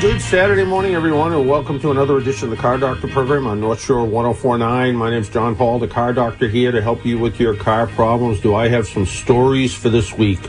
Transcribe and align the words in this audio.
Good 0.00 0.22
Saturday 0.22 0.64
morning, 0.64 0.94
everyone, 0.94 1.30
and 1.34 1.46
welcome 1.46 1.78
to 1.78 1.90
another 1.90 2.16
edition 2.16 2.44
of 2.44 2.56
the 2.56 2.56
Car 2.56 2.78
Doctor 2.78 3.06
program 3.06 3.46
on 3.46 3.60
North 3.60 3.82
Shore 3.82 4.02
1049. 4.06 4.96
My 4.96 5.10
name's 5.10 5.28
John 5.28 5.54
Paul, 5.54 5.78
the 5.78 5.88
Car 5.88 6.14
Doctor, 6.14 6.48
here 6.48 6.72
to 6.72 6.80
help 6.80 7.04
you 7.04 7.18
with 7.18 7.38
your 7.38 7.54
car 7.54 7.86
problems. 7.86 8.40
Do 8.40 8.54
I 8.54 8.68
have 8.68 8.88
some 8.88 9.04
stories 9.04 9.74
for 9.74 9.90
this 9.90 10.16
week? 10.16 10.40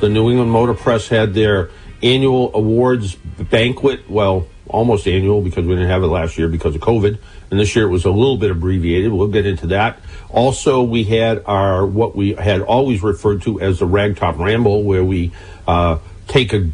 The 0.00 0.08
New 0.08 0.30
England 0.30 0.50
Motor 0.50 0.72
Press 0.72 1.06
had 1.06 1.34
their 1.34 1.70
annual 2.02 2.50
awards 2.56 3.14
banquet. 3.14 4.08
Well, 4.08 4.48
almost 4.68 5.06
annual 5.06 5.42
because 5.42 5.66
we 5.66 5.74
didn't 5.74 5.90
have 5.90 6.02
it 6.02 6.06
last 6.06 6.38
year 6.38 6.48
because 6.48 6.74
of 6.74 6.80
COVID. 6.80 7.18
And 7.50 7.60
this 7.60 7.76
year 7.76 7.84
it 7.84 7.90
was 7.90 8.06
a 8.06 8.10
little 8.10 8.38
bit 8.38 8.50
abbreviated. 8.50 9.12
We'll 9.12 9.28
get 9.28 9.44
into 9.44 9.66
that. 9.66 10.00
Also, 10.30 10.82
we 10.82 11.04
had 11.04 11.42
our, 11.44 11.84
what 11.84 12.16
we 12.16 12.32
had 12.32 12.62
always 12.62 13.02
referred 13.02 13.42
to 13.42 13.60
as 13.60 13.80
the 13.80 13.86
Ragtop 13.86 14.38
Ramble, 14.38 14.82
where 14.82 15.04
we 15.04 15.30
uh, 15.68 15.98
take 16.26 16.54
a 16.54 16.70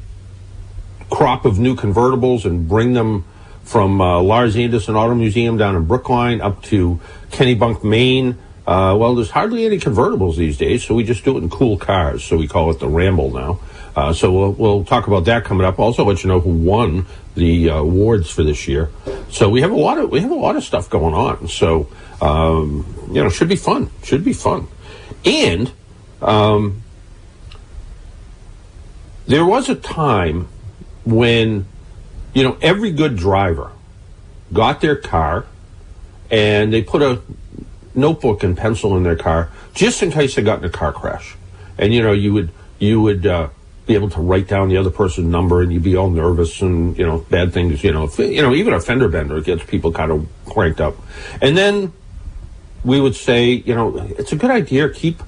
crop 1.10 1.45
of 1.45 1.59
new 1.59 1.75
convertibles 1.75 2.44
and 2.44 2.69
bring 2.69 2.92
them 2.92 3.25
from 3.62 4.00
uh, 4.00 4.20
Larz 4.20 4.56
Anderson 4.56 4.97
Auto 4.97 5.14
Museum 5.14 5.56
down 5.56 5.77
in 5.77 5.84
Brookline 5.84 6.41
up 6.41 6.62
to 6.64 7.00
Kennebunk, 7.30 7.84
Maine. 7.84 8.39
Uh, 8.66 8.97
well, 8.98 9.14
there's 9.14 9.31
hardly 9.31 9.64
any 9.64 9.78
convertibles 9.78 10.36
these 10.36 10.56
days, 10.56 10.84
so 10.84 10.94
we 10.94 11.05
just 11.05 11.25
do 11.25 11.36
it 11.36 11.42
in 11.42 11.50
cool 11.50 11.77
cars. 11.77 12.22
So 12.22 12.36
we 12.36 12.47
call 12.47 12.70
it 12.70 12.78
the 12.78 12.88
Ramble 12.88 13.31
now. 13.31 13.61
Uh, 13.97 14.12
so 14.12 14.33
we'll, 14.33 14.53
we'll 14.53 14.84
talk 14.84 15.08
about 15.08 15.25
that 15.25 15.44
coming 15.44 15.66
up. 15.66 15.78
Also, 15.78 16.05
let 16.05 16.22
you 16.22 16.28
know 16.28 16.41
who 16.41 16.50
won 16.50 17.06
the 17.34 17.70
uh, 17.70 17.77
awards 17.77 18.31
for 18.31 18.44
this 18.44 18.69
year. 18.69 18.91
So 19.31 19.48
we 19.48 19.62
have 19.62 19.72
a 19.72 19.77
lot 19.77 19.98
of 19.98 20.11
we 20.11 20.20
have 20.20 20.31
a 20.31 20.34
lot 20.34 20.56
of 20.56 20.62
stuff 20.62 20.88
going 20.88 21.14
on. 21.14 21.48
So 21.48 21.88
um, 22.20 23.08
you 23.08 23.22
know, 23.22 23.28
should 23.28 23.48
be 23.48 23.56
fun. 23.56 23.91
Should 24.03 24.25
be 24.25 24.33
fun. 24.33 24.69
And 25.25 25.72
um, 26.22 26.83
there 29.27 29.44
was 29.44 29.69
a 29.69 29.75
time 29.75 30.48
when 31.05 31.67
you 32.34 32.43
know 32.43 32.56
every 32.61 32.93
good 32.93 33.17
driver 33.17 33.73
got 34.53 34.81
their 34.81 34.97
car 34.97 35.47
and 36.31 36.73
they 36.73 36.83
put 36.83 37.03
a 37.03 37.20
notebook 37.95 38.43
and 38.43 38.56
pencil 38.56 38.97
in 38.97 39.03
their 39.03 39.17
car 39.17 39.51
just 39.75 40.03
in 40.03 40.11
case 40.11 40.34
they 40.34 40.43
got 40.43 40.59
in 40.59 40.65
a 40.65 40.71
car 40.71 40.93
crash. 40.93 41.37
And 41.78 41.93
you 41.93 42.03
know, 42.03 42.12
you 42.12 42.33
would 42.33 42.51
you 42.78 43.01
would 43.01 43.27
uh, 43.27 43.48
be 43.87 43.95
able 43.95 44.11
to 44.11 44.21
write 44.21 44.47
down 44.47 44.69
the 44.69 44.77
other 44.77 44.91
person's 44.91 45.27
number 45.27 45.62
and 45.62 45.73
you'd 45.73 45.83
be 45.83 45.97
all 45.97 46.11
nervous 46.11 46.62
and 46.62 46.97
you 46.97 47.06
know 47.06 47.19
bad 47.28 47.53
things 47.53 47.83
you 47.83 47.93
know 47.93 48.05
if, 48.05 48.19
you 48.19 48.41
know 48.41 48.55
even 48.55 48.73
a 48.73 48.81
fender 48.81 49.09
bender 49.09 49.41
gets 49.41 49.65
people 49.65 49.91
kind 49.91 50.12
of 50.12 50.28
cranked 50.47 50.81
up 50.81 50.95
and 51.43 51.56
then 51.56 51.93
we 52.84 53.01
would 53.01 53.17
say 53.17 53.51
you 53.51 53.75
know 53.75 53.98
it's 54.17 54.31
a 54.31 54.37
good 54.37 54.51
idea 54.51 54.89
keep 54.89 55.21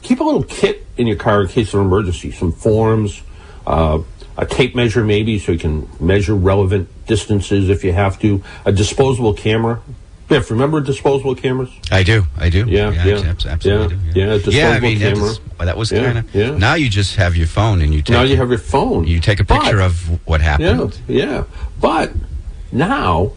keep 0.00 0.20
a 0.20 0.24
little 0.24 0.42
kit 0.44 0.86
in 0.96 1.06
your 1.06 1.16
car 1.16 1.42
in 1.42 1.48
case 1.48 1.74
of 1.74 1.80
emergency 1.80 2.30
some 2.30 2.52
forms 2.52 3.22
uh, 3.66 3.98
a 4.38 4.46
tape 4.46 4.74
measure 4.74 5.02
maybe 5.04 5.38
so 5.38 5.52
you 5.52 5.58
can 5.58 5.88
measure 6.00 6.34
relevant 6.34 6.88
distances 7.06 7.68
if 7.68 7.84
you 7.84 7.92
have 7.92 8.18
to 8.20 8.42
a 8.64 8.72
disposable 8.72 9.32
camera 9.34 9.80
Biff, 10.28 10.50
remember 10.50 10.80
disposable 10.80 11.36
cameras? 11.36 11.70
I 11.92 12.02
do, 12.02 12.26
I 12.36 12.50
do. 12.50 12.66
Yeah, 12.66 12.90
yeah, 12.90 13.04
yeah 13.06 13.34
absolutely. 13.46 13.70
Yeah, 13.70 14.12
do, 14.12 14.20
yeah. 14.20 14.26
disposable 14.34 14.58
yeah, 14.58 14.70
I 14.70 14.80
mean, 14.80 14.98
camera. 14.98 15.30
That, 15.58 15.64
that 15.66 15.76
was 15.76 15.92
Yeah, 15.92 16.04
kind 16.04 16.18
of. 16.18 16.34
yeah. 16.34 16.56
Now 16.56 16.74
you 16.74 16.88
just 16.88 17.14
have 17.14 17.36
your 17.36 17.46
phone 17.46 17.80
and 17.80 17.94
you 17.94 18.02
take. 18.02 18.14
now 18.14 18.22
you 18.22 18.36
have 18.36 18.48
your 18.48 18.58
phone. 18.58 19.06
you 19.06 19.20
take 19.20 19.38
a 19.38 19.44
But- 19.44 19.62
picture 19.62 19.80
of 19.80 20.26
what 20.26 20.40
happened. 20.40 20.98
Yeah, 21.06 21.26
yeah. 21.26 21.44
But 21.80 22.12
now 22.72 23.32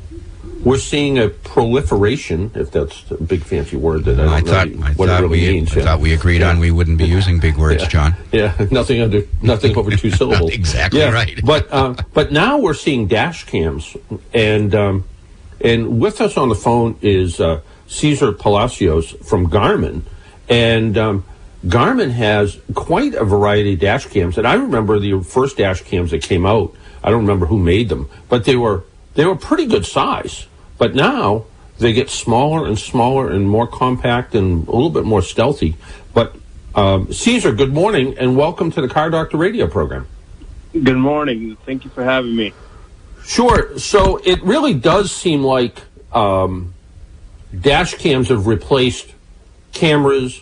we're 0.64 0.78
seeing 0.78 1.18
a 1.20 1.30
proliferation, 1.30 2.52
if 2.56 2.72
that's 2.72 3.10
a 3.12 3.16
big 3.24 3.44
fancy 3.44 3.78
word 3.78 4.06
that 4.06 4.20
I 4.20 4.24
don't 4.24 4.34
I 4.34 4.40
know 4.40 4.46
thought, 4.46 4.68
I 4.90 4.94
what 4.94 5.08
thought 5.08 5.20
it 5.22 5.28
really 5.28 5.42
we, 5.42 5.50
means. 5.54 5.74
I 5.74 5.78
yeah. 5.80 5.86
thought 5.86 6.00
we 6.00 6.14
agreed 6.14 6.42
on 6.44 6.60
we 6.60 6.72
wouldn't 6.72 6.98
be 6.98 7.06
using 7.06 7.40
big 7.40 7.58
words, 7.58 7.84
Yeah. 7.84 7.90
John. 7.90 8.16
Yeah, 8.32 8.68
nothing 8.72 9.02
under 9.02 9.24
nothing 9.42 9.78
over 9.78 9.92
two 9.92 10.12
syllables. 10.20 10.52
Exactly 10.52 11.00
Yeah, 11.00 11.12
right. 11.12 11.40
but 11.44 11.72
uh, 11.72 11.96
but 12.14 12.32
now 12.32 12.58
we're 12.58 12.74
seeing 12.74 13.08
dash 13.08 13.46
cams, 13.46 13.96
and 14.34 14.76
um, 14.76 15.06
and 15.62 16.00
with 16.00 16.22
us 16.22 16.38
on 16.38 16.50
the 16.50 16.56
phone 16.56 16.98
is 17.02 17.40
uh, 17.40 17.62
Cesar 17.88 18.32
Palacios 18.32 19.12
from 19.28 19.48
Garmin, 19.50 20.02
and 20.50 20.98
um, 20.98 21.24
Garmin 21.66 22.12
has 22.12 22.60
quite 22.74 23.14
a 23.14 23.24
variety 23.26 23.74
of 23.74 23.80
dash 23.80 24.06
cams. 24.08 24.38
And 24.38 24.48
I 24.48 24.54
remember 24.56 25.00
the 25.00 25.22
first 25.22 25.58
dash 25.58 25.82
cams 25.84 26.12
that 26.12 26.22
came 26.24 26.46
out. 26.46 26.76
I 27.04 27.10
don't 27.12 27.22
remember 27.22 27.46
who 27.46 27.58
made 27.58 27.88
them, 27.90 28.10
but 28.28 28.44
they 28.46 28.56
were 28.58 28.84
they 29.16 29.26
were 29.26 29.36
pretty 29.36 29.66
good 29.66 29.86
size. 29.86 30.48
But 30.80 30.96
now 30.96 31.46
they 31.78 31.92
get 31.92 32.10
smaller 32.10 32.66
and 32.66 32.80
smaller 32.80 33.30
and 33.30 33.48
more 33.48 33.68
compact 33.68 34.34
and 34.34 34.66
a 34.68 34.72
little 34.72 34.90
bit 34.90 35.04
more 35.04 35.22
stealthy. 35.22 35.76
But 36.14 36.36
um, 36.74 37.12
Cesar, 37.12 37.52
good 37.52 37.74
morning 37.74 38.18
and 38.18 38.38
welcome 38.38 38.72
to 38.72 38.82
the 38.82 38.88
Car 38.88 39.10
Doctor 39.10 39.36
Radio 39.36 39.68
program. 39.68 40.08
Good 40.72 40.98
morning. 40.98 41.58
Thank 41.66 41.84
you 41.84 41.92
for 41.92 42.04
having 42.04 42.34
me. 42.34 42.54
Sure. 43.24 43.78
So 43.78 44.22
it 44.24 44.42
really 44.42 44.74
does 44.74 45.12
seem 45.12 45.44
like 45.44 45.82
um, 46.14 46.74
dash 47.60 47.96
cams 47.96 48.30
have 48.30 48.48
replaced 48.48 49.14
cameras, 49.74 50.42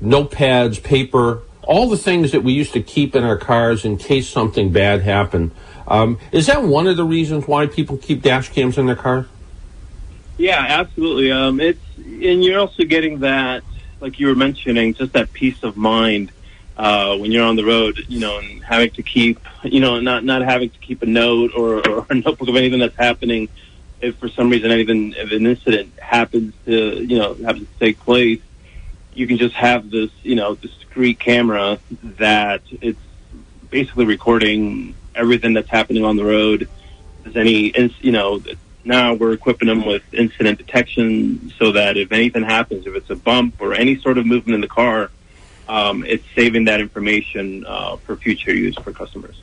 notepads, 0.00 0.80
paper, 0.80 1.42
all 1.64 1.88
the 1.88 1.98
things 1.98 2.30
that 2.30 2.44
we 2.44 2.52
used 2.52 2.74
to 2.74 2.80
keep 2.80 3.16
in 3.16 3.24
our 3.24 3.36
cars 3.36 3.84
in 3.84 3.96
case 3.96 4.28
something 4.28 4.70
bad 4.70 5.02
happened. 5.02 5.50
Um, 5.88 6.20
is 6.30 6.46
that 6.46 6.62
one 6.62 6.86
of 6.86 6.96
the 6.96 7.04
reasons 7.04 7.48
why 7.48 7.66
people 7.66 7.96
keep 7.96 8.22
dash 8.22 8.50
cams 8.50 8.78
in 8.78 8.86
their 8.86 8.94
cars? 8.94 9.26
Yeah, 10.38 10.64
absolutely. 10.68 11.32
Um, 11.32 11.60
it's 11.60 11.80
and 11.96 12.42
you're 12.44 12.60
also 12.60 12.84
getting 12.84 13.20
that, 13.20 13.64
like 14.00 14.18
you 14.20 14.28
were 14.28 14.36
mentioning, 14.36 14.94
just 14.94 15.12
that 15.12 15.32
peace 15.32 15.62
of 15.64 15.76
mind 15.76 16.30
uh, 16.76 17.16
when 17.16 17.32
you're 17.32 17.44
on 17.44 17.56
the 17.56 17.64
road. 17.64 17.98
You 18.08 18.20
know, 18.20 18.38
and 18.38 18.62
having 18.64 18.90
to 18.90 19.02
keep, 19.02 19.40
you 19.64 19.80
know, 19.80 20.00
not 20.00 20.24
not 20.24 20.42
having 20.42 20.70
to 20.70 20.78
keep 20.78 21.02
a 21.02 21.06
note 21.06 21.52
or, 21.56 21.86
or 21.88 22.06
a 22.08 22.14
notebook 22.14 22.48
of 22.48 22.56
anything 22.56 22.78
that's 22.78 22.96
happening. 22.96 23.48
If 24.00 24.16
for 24.16 24.28
some 24.28 24.48
reason 24.48 24.70
anything, 24.70 25.12
if 25.16 25.32
an 25.32 25.44
incident 25.44 25.98
happens 25.98 26.54
to, 26.66 27.04
you 27.04 27.18
know, 27.18 27.34
happens 27.34 27.66
to 27.68 27.78
take 27.80 27.98
place, 27.98 28.40
you 29.12 29.26
can 29.26 29.38
just 29.38 29.56
have 29.56 29.90
this, 29.90 30.10
you 30.22 30.36
know, 30.36 30.54
discrete 30.54 31.18
camera 31.18 31.80
that 32.02 32.62
it's 32.80 33.00
basically 33.70 34.04
recording 34.04 34.94
everything 35.16 35.52
that's 35.52 35.68
happening 35.68 36.04
on 36.04 36.14
the 36.14 36.24
road. 36.24 36.68
There's 37.24 37.36
any, 37.36 37.72
you 38.00 38.12
know, 38.12 38.40
now 38.88 39.14
we're 39.14 39.32
equipping 39.32 39.68
them 39.68 39.84
with 39.84 40.02
incident 40.12 40.58
detection 40.58 41.52
so 41.58 41.72
that 41.72 41.96
if 41.96 42.10
anything 42.10 42.42
happens, 42.42 42.86
if 42.86 42.96
it's 42.96 43.10
a 43.10 43.16
bump 43.16 43.60
or 43.60 43.74
any 43.74 44.00
sort 44.00 44.18
of 44.18 44.26
movement 44.26 44.54
in 44.54 44.60
the 44.62 44.68
car, 44.68 45.10
um, 45.68 46.04
it's 46.04 46.24
saving 46.34 46.64
that 46.64 46.80
information 46.80 47.66
uh, 47.66 47.96
for 47.96 48.16
future 48.16 48.54
use 48.54 48.74
for 48.76 48.92
customers. 48.92 49.42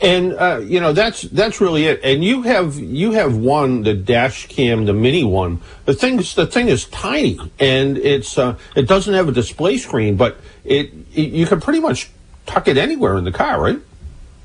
And 0.00 0.32
uh, 0.34 0.60
you 0.64 0.80
know 0.80 0.92
that's 0.92 1.22
that's 1.22 1.60
really 1.60 1.84
it. 1.84 2.00
And 2.02 2.24
you 2.24 2.42
have 2.42 2.76
you 2.76 3.12
have 3.12 3.36
one 3.36 3.82
the 3.82 3.94
dash 3.94 4.46
cam, 4.48 4.84
the 4.84 4.92
mini 4.92 5.22
one. 5.22 5.60
The 5.84 5.94
thing 5.94 6.16
the 6.16 6.46
thing 6.46 6.68
is 6.68 6.86
tiny, 6.86 7.38
and 7.60 7.96
it's 7.98 8.36
uh, 8.36 8.56
it 8.74 8.88
doesn't 8.88 9.14
have 9.14 9.28
a 9.28 9.32
display 9.32 9.76
screen, 9.76 10.16
but 10.16 10.38
it, 10.64 10.92
it 11.14 11.30
you 11.30 11.46
can 11.46 11.60
pretty 11.60 11.80
much 11.80 12.10
tuck 12.46 12.66
it 12.66 12.76
anywhere 12.78 13.16
in 13.16 13.24
the 13.24 13.32
car, 13.32 13.60
right? 13.60 13.78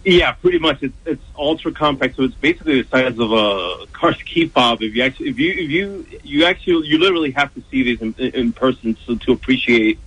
Yeah, 0.04 0.32
pretty 0.32 0.58
much. 0.58 0.82
It's 0.82 0.96
it's 1.06 1.24
ultra 1.38 1.72
compact, 1.72 2.16
so 2.16 2.24
it's 2.24 2.36
basically 2.36 2.82
the 2.82 2.88
size 2.88 3.20
of 3.20 3.32
a 3.32 3.86
car's 3.94 4.22
key 4.24 4.48
fob. 4.48 4.82
If 4.82 4.96
you 4.96 5.04
actually, 5.04 5.30
if 5.30 5.38
you 5.38 5.52
if 5.52 5.70
you 5.70 6.06
you 6.24 6.46
actually 6.46 6.88
you 6.88 6.98
literally 6.98 7.32
have 7.32 7.54
to 7.54 7.64
see 7.70 7.84
these 7.84 8.02
in, 8.02 8.14
in 8.18 8.52
person 8.52 8.98
so 9.06 9.16
to 9.16 9.32
appreciate 9.32 10.00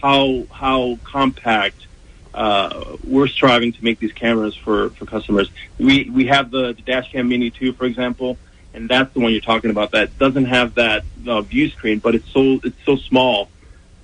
how 0.00 0.46
how 0.52 0.98
compact 1.02 1.88
uh, 2.32 2.96
we're 3.04 3.26
striving 3.26 3.72
to 3.72 3.84
make 3.84 3.98
these 3.98 4.12
cameras 4.12 4.54
for 4.54 4.90
for 4.90 5.04
customers. 5.04 5.50
We 5.78 6.08
we 6.10 6.26
have 6.26 6.52
the, 6.52 6.72
the 6.72 6.82
Dashcam 6.82 7.28
Mini 7.28 7.50
2, 7.50 7.72
for 7.72 7.86
example, 7.86 8.38
and 8.72 8.88
that's 8.88 9.12
the 9.14 9.20
one 9.20 9.32
you're 9.32 9.40
talking 9.40 9.70
about. 9.70 9.90
That 9.90 10.16
doesn't 10.18 10.44
have 10.44 10.76
that 10.76 11.04
uh, 11.26 11.40
view 11.42 11.68
screen, 11.70 11.98
but 11.98 12.14
it's 12.14 12.30
so 12.30 12.60
it's 12.62 12.78
so 12.86 12.94
small 12.94 13.50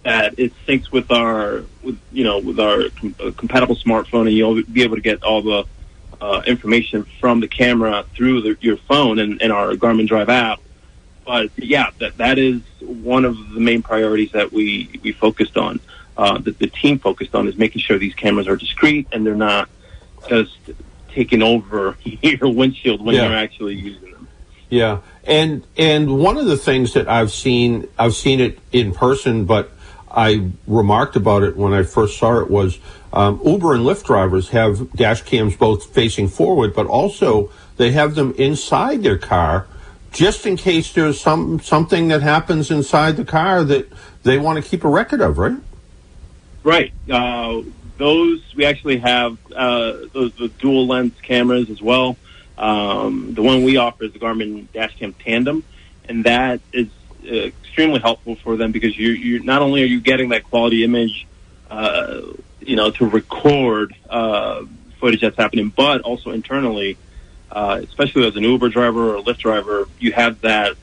that 0.06 0.38
it 0.38 0.52
syncs 0.68 0.92
with 0.92 1.10
our 1.10 1.64
with 1.82 1.98
you 2.12 2.22
know 2.22 2.38
with 2.38 2.60
our 2.60 2.88
com- 2.90 3.14
uh, 3.18 3.32
compatible 3.36 3.74
smartphone, 3.74 4.28
and 4.28 4.32
you'll 4.32 4.62
be 4.62 4.82
able 4.84 4.94
to 4.94 5.02
get 5.02 5.24
all 5.24 5.42
the 5.42 5.64
uh, 6.20 6.42
information 6.46 7.04
from 7.20 7.40
the 7.40 7.48
camera 7.48 8.04
through 8.14 8.40
the, 8.40 8.56
your 8.60 8.76
phone 8.76 9.18
and, 9.18 9.42
and 9.42 9.52
our 9.52 9.72
Garmin 9.74 10.06
Drive 10.06 10.28
app. 10.28 10.60
But 11.26 11.50
yeah, 11.56 11.90
that 11.98 12.18
that 12.18 12.38
is 12.38 12.60
one 12.80 13.24
of 13.24 13.36
the 13.52 13.58
main 13.58 13.82
priorities 13.82 14.30
that 14.30 14.52
we 14.52 14.88
we 15.02 15.10
focused 15.10 15.56
on. 15.56 15.80
Uh, 16.16 16.38
that 16.38 16.58
the 16.60 16.68
team 16.68 16.98
focused 17.00 17.34
on 17.34 17.46
is 17.48 17.58
making 17.58 17.82
sure 17.82 17.98
these 17.98 18.14
cameras 18.14 18.46
are 18.48 18.56
discreet 18.56 19.06
and 19.12 19.26
they're 19.26 19.34
not 19.34 19.68
just 20.28 20.56
taking 21.10 21.42
over 21.42 21.94
your 22.04 22.48
windshield 22.48 23.04
when 23.04 23.16
Yeah. 23.16 23.26
you're 23.26 23.36
actually 23.36 23.74
using 23.74 24.12
them. 24.12 24.28
Yeah, 24.70 25.00
and 25.24 25.64
and 25.76 26.18
one 26.18 26.36
of 26.38 26.46
the 26.46 26.56
things 26.56 26.92
that 26.94 27.08
I've 27.08 27.32
seen, 27.32 27.88
I've 27.98 28.14
seen 28.14 28.38
it 28.40 28.58
in 28.72 28.92
person, 28.94 29.44
but 29.44 29.72
I 30.16 30.50
remarked 30.66 31.14
about 31.14 31.42
it 31.42 31.56
when 31.56 31.74
I 31.74 31.82
first 31.82 32.18
saw 32.18 32.40
it 32.40 32.50
was 32.50 32.78
um, 33.12 33.40
Uber 33.44 33.74
and 33.74 33.84
Lyft 33.84 34.04
drivers 34.04 34.48
have 34.48 34.90
dash 34.92 35.22
cams 35.22 35.54
both 35.56 35.94
facing 35.94 36.28
forward, 36.28 36.74
but 36.74 36.86
also 36.86 37.52
they 37.76 37.92
have 37.92 38.14
them 38.14 38.34
inside 38.38 39.02
their 39.02 39.18
car 39.18 39.66
just 40.12 40.46
in 40.46 40.56
case 40.56 40.94
there's 40.94 41.20
some 41.20 41.60
something 41.60 42.08
that 42.08 42.22
happens 42.22 42.70
inside 42.70 43.16
the 43.16 43.24
car 43.24 43.62
that 43.62 43.86
they 44.22 44.38
want 44.38 44.62
to 44.62 44.68
keep 44.68 44.82
a 44.82 44.88
record 44.88 45.20
of, 45.20 45.36
right? 45.36 45.58
Right. 46.64 46.92
Uh, 47.10 47.62
those 47.98 48.42
we 48.54 48.64
actually 48.64 48.98
have 48.98 49.36
uh, 49.54 49.98
those 50.14 50.32
the 50.36 50.48
dual 50.58 50.86
lens 50.86 51.12
cameras 51.22 51.68
as 51.68 51.82
well. 51.82 52.16
Um, 52.56 53.34
the 53.34 53.42
one 53.42 53.64
we 53.64 53.76
offer 53.76 54.04
is 54.04 54.14
the 54.14 54.18
Garmin 54.18 54.68
Dashcam 54.68 55.14
Tandem, 55.18 55.62
and 56.08 56.24
that 56.24 56.60
is 56.72 56.88
extremely 57.26 58.00
helpful 58.00 58.36
for 58.36 58.56
them 58.56 58.72
because 58.72 58.96
you 58.96 59.10
you 59.10 59.42
not 59.42 59.62
only 59.62 59.82
are 59.82 59.86
you 59.86 60.00
getting 60.00 60.30
that 60.30 60.44
quality 60.44 60.84
image, 60.84 61.26
uh, 61.70 62.20
you 62.60 62.76
know, 62.76 62.90
to 62.90 63.06
record 63.06 63.94
uh, 64.08 64.64
footage 64.98 65.20
that's 65.20 65.36
happening, 65.36 65.68
but 65.74 66.00
also 66.02 66.30
internally, 66.30 66.96
uh, 67.50 67.80
especially 67.82 68.26
as 68.26 68.36
an 68.36 68.42
Uber 68.42 68.68
driver 68.68 69.14
or 69.14 69.16
a 69.16 69.22
Lyft 69.22 69.38
driver, 69.38 69.88
you 69.98 70.12
have 70.12 70.40
that 70.42 70.76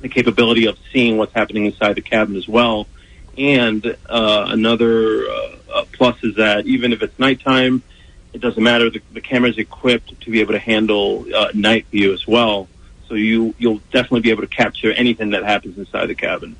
the 0.00 0.08
capability 0.08 0.66
of 0.66 0.76
seeing 0.92 1.16
what's 1.16 1.32
happening 1.32 1.64
inside 1.64 1.94
the 1.94 2.02
cabin 2.02 2.36
as 2.36 2.46
well. 2.46 2.86
And 3.38 3.84
uh, 4.08 4.46
another 4.48 5.26
uh, 5.28 5.84
plus 5.92 6.22
is 6.22 6.36
that 6.36 6.66
even 6.66 6.92
if 6.92 7.02
it's 7.02 7.18
nighttime, 7.18 7.82
it 8.32 8.40
doesn't 8.40 8.62
matter. 8.62 8.90
The, 8.90 9.00
the 9.12 9.20
camera 9.20 9.48
is 9.48 9.58
equipped 9.58 10.20
to 10.20 10.30
be 10.30 10.40
able 10.40 10.52
to 10.52 10.58
handle 10.58 11.24
uh, 11.34 11.48
night 11.54 11.86
view 11.86 12.12
as 12.12 12.26
well. 12.26 12.68
So 13.14 13.18
you 13.18 13.54
you'll 13.58 13.80
definitely 13.92 14.22
be 14.22 14.32
able 14.32 14.42
to 14.42 14.48
capture 14.48 14.90
anything 14.90 15.30
that 15.30 15.44
happens 15.44 15.78
inside 15.78 16.06
the 16.06 16.16
cabin. 16.16 16.56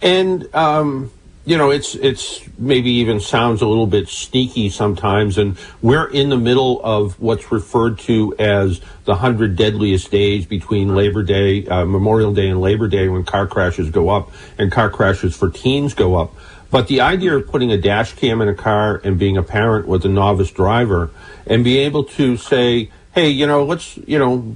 And 0.00 0.48
um, 0.54 1.12
you 1.44 1.58
know, 1.58 1.70
it's 1.70 1.94
it's 1.94 2.40
maybe 2.56 2.90
even 2.92 3.20
sounds 3.20 3.60
a 3.60 3.66
little 3.66 3.86
bit 3.86 4.08
sneaky 4.08 4.70
sometimes, 4.70 5.36
and 5.36 5.58
we're 5.82 6.06
in 6.06 6.30
the 6.30 6.38
middle 6.38 6.80
of 6.82 7.20
what's 7.20 7.52
referred 7.52 7.98
to 7.98 8.34
as 8.38 8.80
the 9.04 9.16
hundred 9.16 9.56
deadliest 9.56 10.10
days 10.10 10.46
between 10.46 10.94
Labor 10.94 11.22
Day, 11.22 11.66
uh, 11.66 11.84
Memorial 11.84 12.32
Day, 12.32 12.48
and 12.48 12.62
Labor 12.62 12.88
Day, 12.88 13.10
when 13.10 13.22
car 13.22 13.46
crashes 13.46 13.90
go 13.90 14.08
up 14.08 14.32
and 14.56 14.72
car 14.72 14.88
crashes 14.88 15.36
for 15.36 15.50
teens 15.50 15.92
go 15.92 16.14
up. 16.14 16.34
But 16.70 16.88
the 16.88 17.02
idea 17.02 17.36
of 17.36 17.48
putting 17.48 17.70
a 17.70 17.76
dash 17.76 18.14
cam 18.14 18.40
in 18.40 18.48
a 18.48 18.54
car 18.54 18.98
and 19.04 19.18
being 19.18 19.36
a 19.36 19.42
parent 19.42 19.86
with 19.86 20.06
a 20.06 20.08
novice 20.08 20.50
driver 20.50 21.10
and 21.46 21.62
be 21.62 21.76
able 21.80 22.04
to 22.04 22.38
say, 22.38 22.90
hey, 23.16 23.30
you 23.30 23.46
know, 23.46 23.64
let's, 23.64 23.96
you 24.06 24.18
know, 24.18 24.54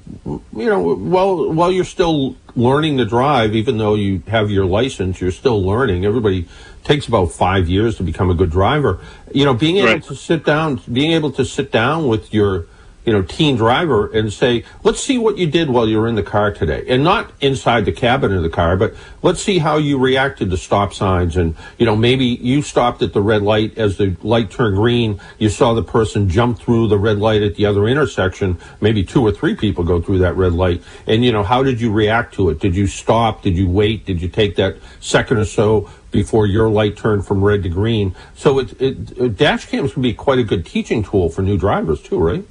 you 0.54 0.66
know, 0.66 0.80
while 0.94 1.50
while 1.50 1.72
you're 1.72 1.82
still 1.84 2.36
learning 2.54 2.98
to 2.98 3.06
drive, 3.06 3.56
even 3.56 3.78
though 3.78 3.94
you 3.94 4.22
have 4.28 4.50
your 4.50 4.66
license, 4.66 5.18
you're 5.20 5.30
still 5.30 5.64
learning. 5.64 6.04
Everybody 6.04 6.46
takes 6.84 7.08
about 7.08 7.32
five 7.32 7.68
years 7.70 7.96
to 7.96 8.02
become 8.02 8.28
a 8.30 8.34
good 8.34 8.50
driver. 8.50 9.00
You 9.32 9.46
know, 9.46 9.54
being 9.54 9.78
able 9.78 9.88
Right. 9.94 10.02
to 10.04 10.14
sit 10.14 10.44
down, 10.44 10.78
being 10.92 11.12
able 11.12 11.30
to 11.32 11.44
sit 11.44 11.72
down 11.72 12.06
with 12.06 12.34
your, 12.34 12.66
you 13.04 13.12
know, 13.12 13.22
teen 13.22 13.56
driver 13.56 14.10
and 14.12 14.32
say, 14.32 14.64
let's 14.84 15.00
see 15.00 15.16
what 15.16 15.38
you 15.38 15.46
did 15.46 15.70
while 15.70 15.88
you 15.88 15.98
were 15.98 16.06
in 16.06 16.16
the 16.16 16.22
car 16.22 16.52
today. 16.52 16.84
And 16.86 17.02
not 17.02 17.32
inside 17.40 17.84
the 17.84 17.92
cabin 17.92 18.32
of 18.34 18.42
the 18.42 18.50
car, 18.50 18.76
but 18.76 18.94
let's 19.22 19.42
see 19.42 19.58
how 19.58 19.78
you 19.78 19.98
reacted 19.98 20.50
to 20.50 20.56
stop 20.56 20.92
signs. 20.92 21.36
And, 21.36 21.56
you 21.78 21.86
know, 21.86 21.96
maybe 21.96 22.26
you 22.26 22.62
stopped 22.62 23.00
at 23.02 23.12
the 23.12 23.22
red 23.22 23.42
light 23.42 23.78
as 23.78 23.96
the 23.96 24.16
light 24.22 24.50
turned 24.50 24.76
green. 24.76 25.20
You 25.38 25.48
saw 25.48 25.72
the 25.72 25.82
person 25.82 26.28
jump 26.28 26.58
through 26.58 26.88
the 26.88 26.98
red 26.98 27.18
light 27.18 27.42
at 27.42 27.54
the 27.54 27.66
other 27.66 27.86
intersection. 27.86 28.58
Maybe 28.80 29.02
two 29.02 29.22
or 29.22 29.32
three 29.32 29.54
people 29.54 29.82
go 29.82 30.00
through 30.02 30.18
that 30.18 30.36
red 30.36 30.52
light. 30.52 30.82
And, 31.06 31.24
you 31.24 31.32
know, 31.32 31.42
how 31.42 31.62
did 31.62 31.80
you 31.80 31.90
react 31.90 32.34
to 32.34 32.50
it? 32.50 32.60
Did 32.60 32.76
you 32.76 32.86
stop? 32.86 33.42
Did 33.42 33.56
you 33.56 33.68
wait? 33.68 34.04
Did 34.04 34.20
you 34.20 34.28
take 34.28 34.56
that 34.56 34.76
second 35.00 35.38
or 35.38 35.46
so 35.46 35.90
before 36.10 36.46
your 36.46 36.68
light 36.68 36.96
turned 36.96 37.26
from 37.26 37.42
red 37.42 37.62
to 37.62 37.70
green? 37.70 38.14
So 38.34 38.58
it, 38.58 38.80
it, 38.80 39.36
dash 39.38 39.64
cams 39.66 39.94
can 39.94 40.02
be 40.02 40.12
quite 40.12 40.38
a 40.38 40.44
good 40.44 40.66
teaching 40.66 41.02
tool 41.02 41.30
for 41.30 41.40
new 41.40 41.56
drivers 41.56 42.02
too, 42.02 42.18
right? 42.18 42.44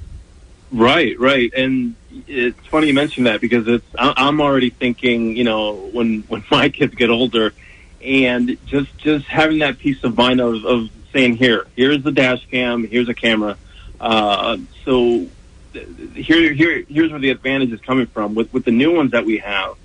Right, 0.72 1.18
right, 1.18 1.52
and 1.56 1.96
it's 2.28 2.66
funny 2.68 2.86
you 2.86 2.94
mention 2.94 3.24
that 3.24 3.40
because 3.40 3.66
it's 3.66 3.86
I'm 3.98 4.40
already 4.40 4.70
thinking, 4.70 5.36
you 5.36 5.42
know, 5.42 5.74
when 5.74 6.22
when 6.22 6.44
my 6.50 6.68
kids 6.68 6.94
get 6.94 7.10
older, 7.10 7.52
and 8.04 8.56
just 8.66 8.96
just 8.98 9.26
having 9.26 9.58
that 9.58 9.78
peace 9.78 10.02
of 10.04 10.16
mind 10.16 10.40
of, 10.40 10.64
of 10.64 10.90
saying, 11.12 11.36
here, 11.36 11.66
here's 11.74 12.02
the 12.04 12.12
dash 12.12 12.46
cam, 12.46 12.86
here's 12.86 13.08
a 13.08 13.14
camera, 13.14 13.56
uh, 14.00 14.58
so 14.84 15.26
here 16.14 16.52
here 16.52 16.84
here's 16.88 17.10
where 17.10 17.20
the 17.20 17.30
advantage 17.30 17.72
is 17.72 17.80
coming 17.80 18.06
from 18.06 18.36
with 18.36 18.52
with 18.52 18.64
the 18.64 18.72
new 18.72 18.94
ones 18.94 19.10
that 19.10 19.24
we 19.24 19.38
have. 19.38 19.76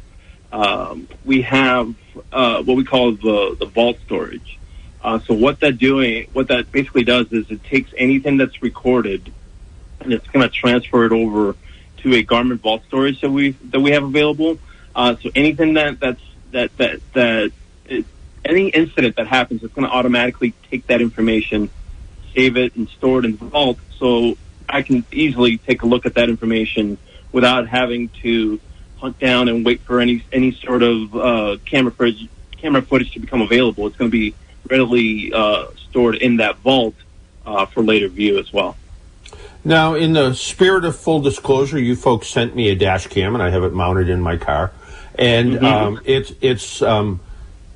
Um, 0.52 1.08
we 1.26 1.42
have 1.42 1.96
uh, 2.32 2.62
what 2.62 2.78
we 2.78 2.84
call 2.84 3.14
the 3.14 3.58
the 3.60 3.66
vault 3.66 3.98
storage. 4.06 4.60
Uh, 5.04 5.20
so 5.20 5.34
what 5.34 5.60
that 5.60 5.78
doing, 5.80 6.28
what 6.34 6.48
that 6.48 6.72
basically 6.72 7.04
does 7.04 7.32
is 7.32 7.50
it 7.52 7.64
takes 7.64 7.92
anything 7.98 8.38
that's 8.38 8.62
recorded 8.64 9.32
and 10.06 10.14
it's 10.14 10.28
going 10.28 10.48
to 10.48 10.54
transfer 10.54 11.06
it 11.06 11.12
over 11.12 11.56
to 11.98 12.14
a 12.14 12.24
Garmin 12.24 12.60
Vault 12.60 12.84
storage 12.88 13.22
that 13.22 13.32
we 13.32 13.52
that 13.72 13.80
we 13.80 13.92
have 13.92 14.04
available. 14.04 14.58
Uh, 14.96 15.16
so 15.22 15.30
anything 15.36 15.74
that 15.74 16.00
that's 16.00 16.22
that 16.52 16.76
that 16.78 17.00
that 17.14 17.52
it, 17.88 18.06
any 18.46 18.70
incident 18.70 19.16
that 19.18 19.28
happens, 19.28 19.64
it's 19.64 19.74
going 19.74 19.88
to 19.88 19.94
automatically 19.94 20.54
take 20.70 20.88
that 20.88 21.02
information, 21.02 21.70
save 22.34 22.58
it, 22.58 22.76
and 22.76 22.88
store 22.90 23.20
it 23.20 23.26
in 23.26 23.36
the 23.38 23.46
vault. 23.46 23.80
So 23.98 24.38
I 24.70 24.82
can 24.84 25.04
easily 25.12 25.58
take 25.58 25.82
a 25.82 25.86
look 25.86 26.06
at 26.06 26.14
that 26.14 26.30
information 26.30 26.98
without 27.32 27.68
having 27.68 28.10
to 28.22 28.60
hunt 28.98 29.20
down 29.20 29.50
and 29.50 29.66
wait 29.66 29.82
for 29.82 30.00
any 30.00 30.24
any 30.32 30.52
sort 30.52 30.84
of 30.84 31.16
uh, 31.16 31.58
camera 31.66 31.92
footage 31.92 32.30
camera 32.58 32.82
footage 32.82 33.12
to 33.12 33.20
become 33.20 33.42
available. 33.42 33.88
It's 33.88 33.98
going 33.98 34.10
to 34.10 34.18
be 34.18 34.34
readily 34.70 35.34
uh, 35.34 35.68
stored 35.90 36.16
in 36.16 36.38
that 36.38 36.58
vault 36.60 36.96
uh, 37.46 37.66
for 37.66 37.84
later 37.84 38.08
view 38.08 38.40
as 38.40 38.52
well. 38.54 38.76
Now, 39.66 39.96
in 39.96 40.14
the 40.14 40.36
spirit 40.36 40.86
of 40.86 40.96
full 40.96 41.22
disclosure, 41.22 41.80
you 41.80 41.96
folks 41.96 42.28
sent 42.28 42.56
me 42.56 42.70
a 42.70 42.76
dash 42.76 43.08
cam, 43.08 43.34
and 43.34 43.42
I 43.42 43.50
have 43.50 43.64
it 43.64 43.74
mounted 43.74 44.10
in 44.10 44.22
my 44.22 44.38
car, 44.38 44.72
and 45.16 45.66
um, 45.66 46.02
it's 46.06 46.32
it's 46.40 46.84
um, 46.84 47.20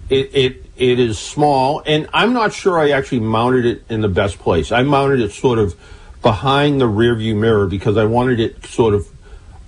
it, 0.07 0.29
it 0.35 0.65
it 0.77 0.99
is 0.99 1.17
small, 1.17 1.81
and 1.83 2.07
I'm 2.13 2.33
not 2.33 2.53
sure 2.53 2.79
I 2.79 2.91
actually 2.91 3.21
mounted 3.21 3.65
it 3.65 3.83
in 3.89 4.01
the 4.01 4.07
best 4.07 4.37
place. 4.37 4.71
I 4.71 4.83
mounted 4.83 5.19
it 5.19 5.31
sort 5.31 5.57
of 5.57 5.75
behind 6.21 6.79
the 6.79 6.85
rearview 6.85 7.35
mirror 7.35 7.65
because 7.65 7.97
I 7.97 8.05
wanted 8.05 8.39
it 8.39 8.63
sort 8.67 8.93
of 8.93 9.07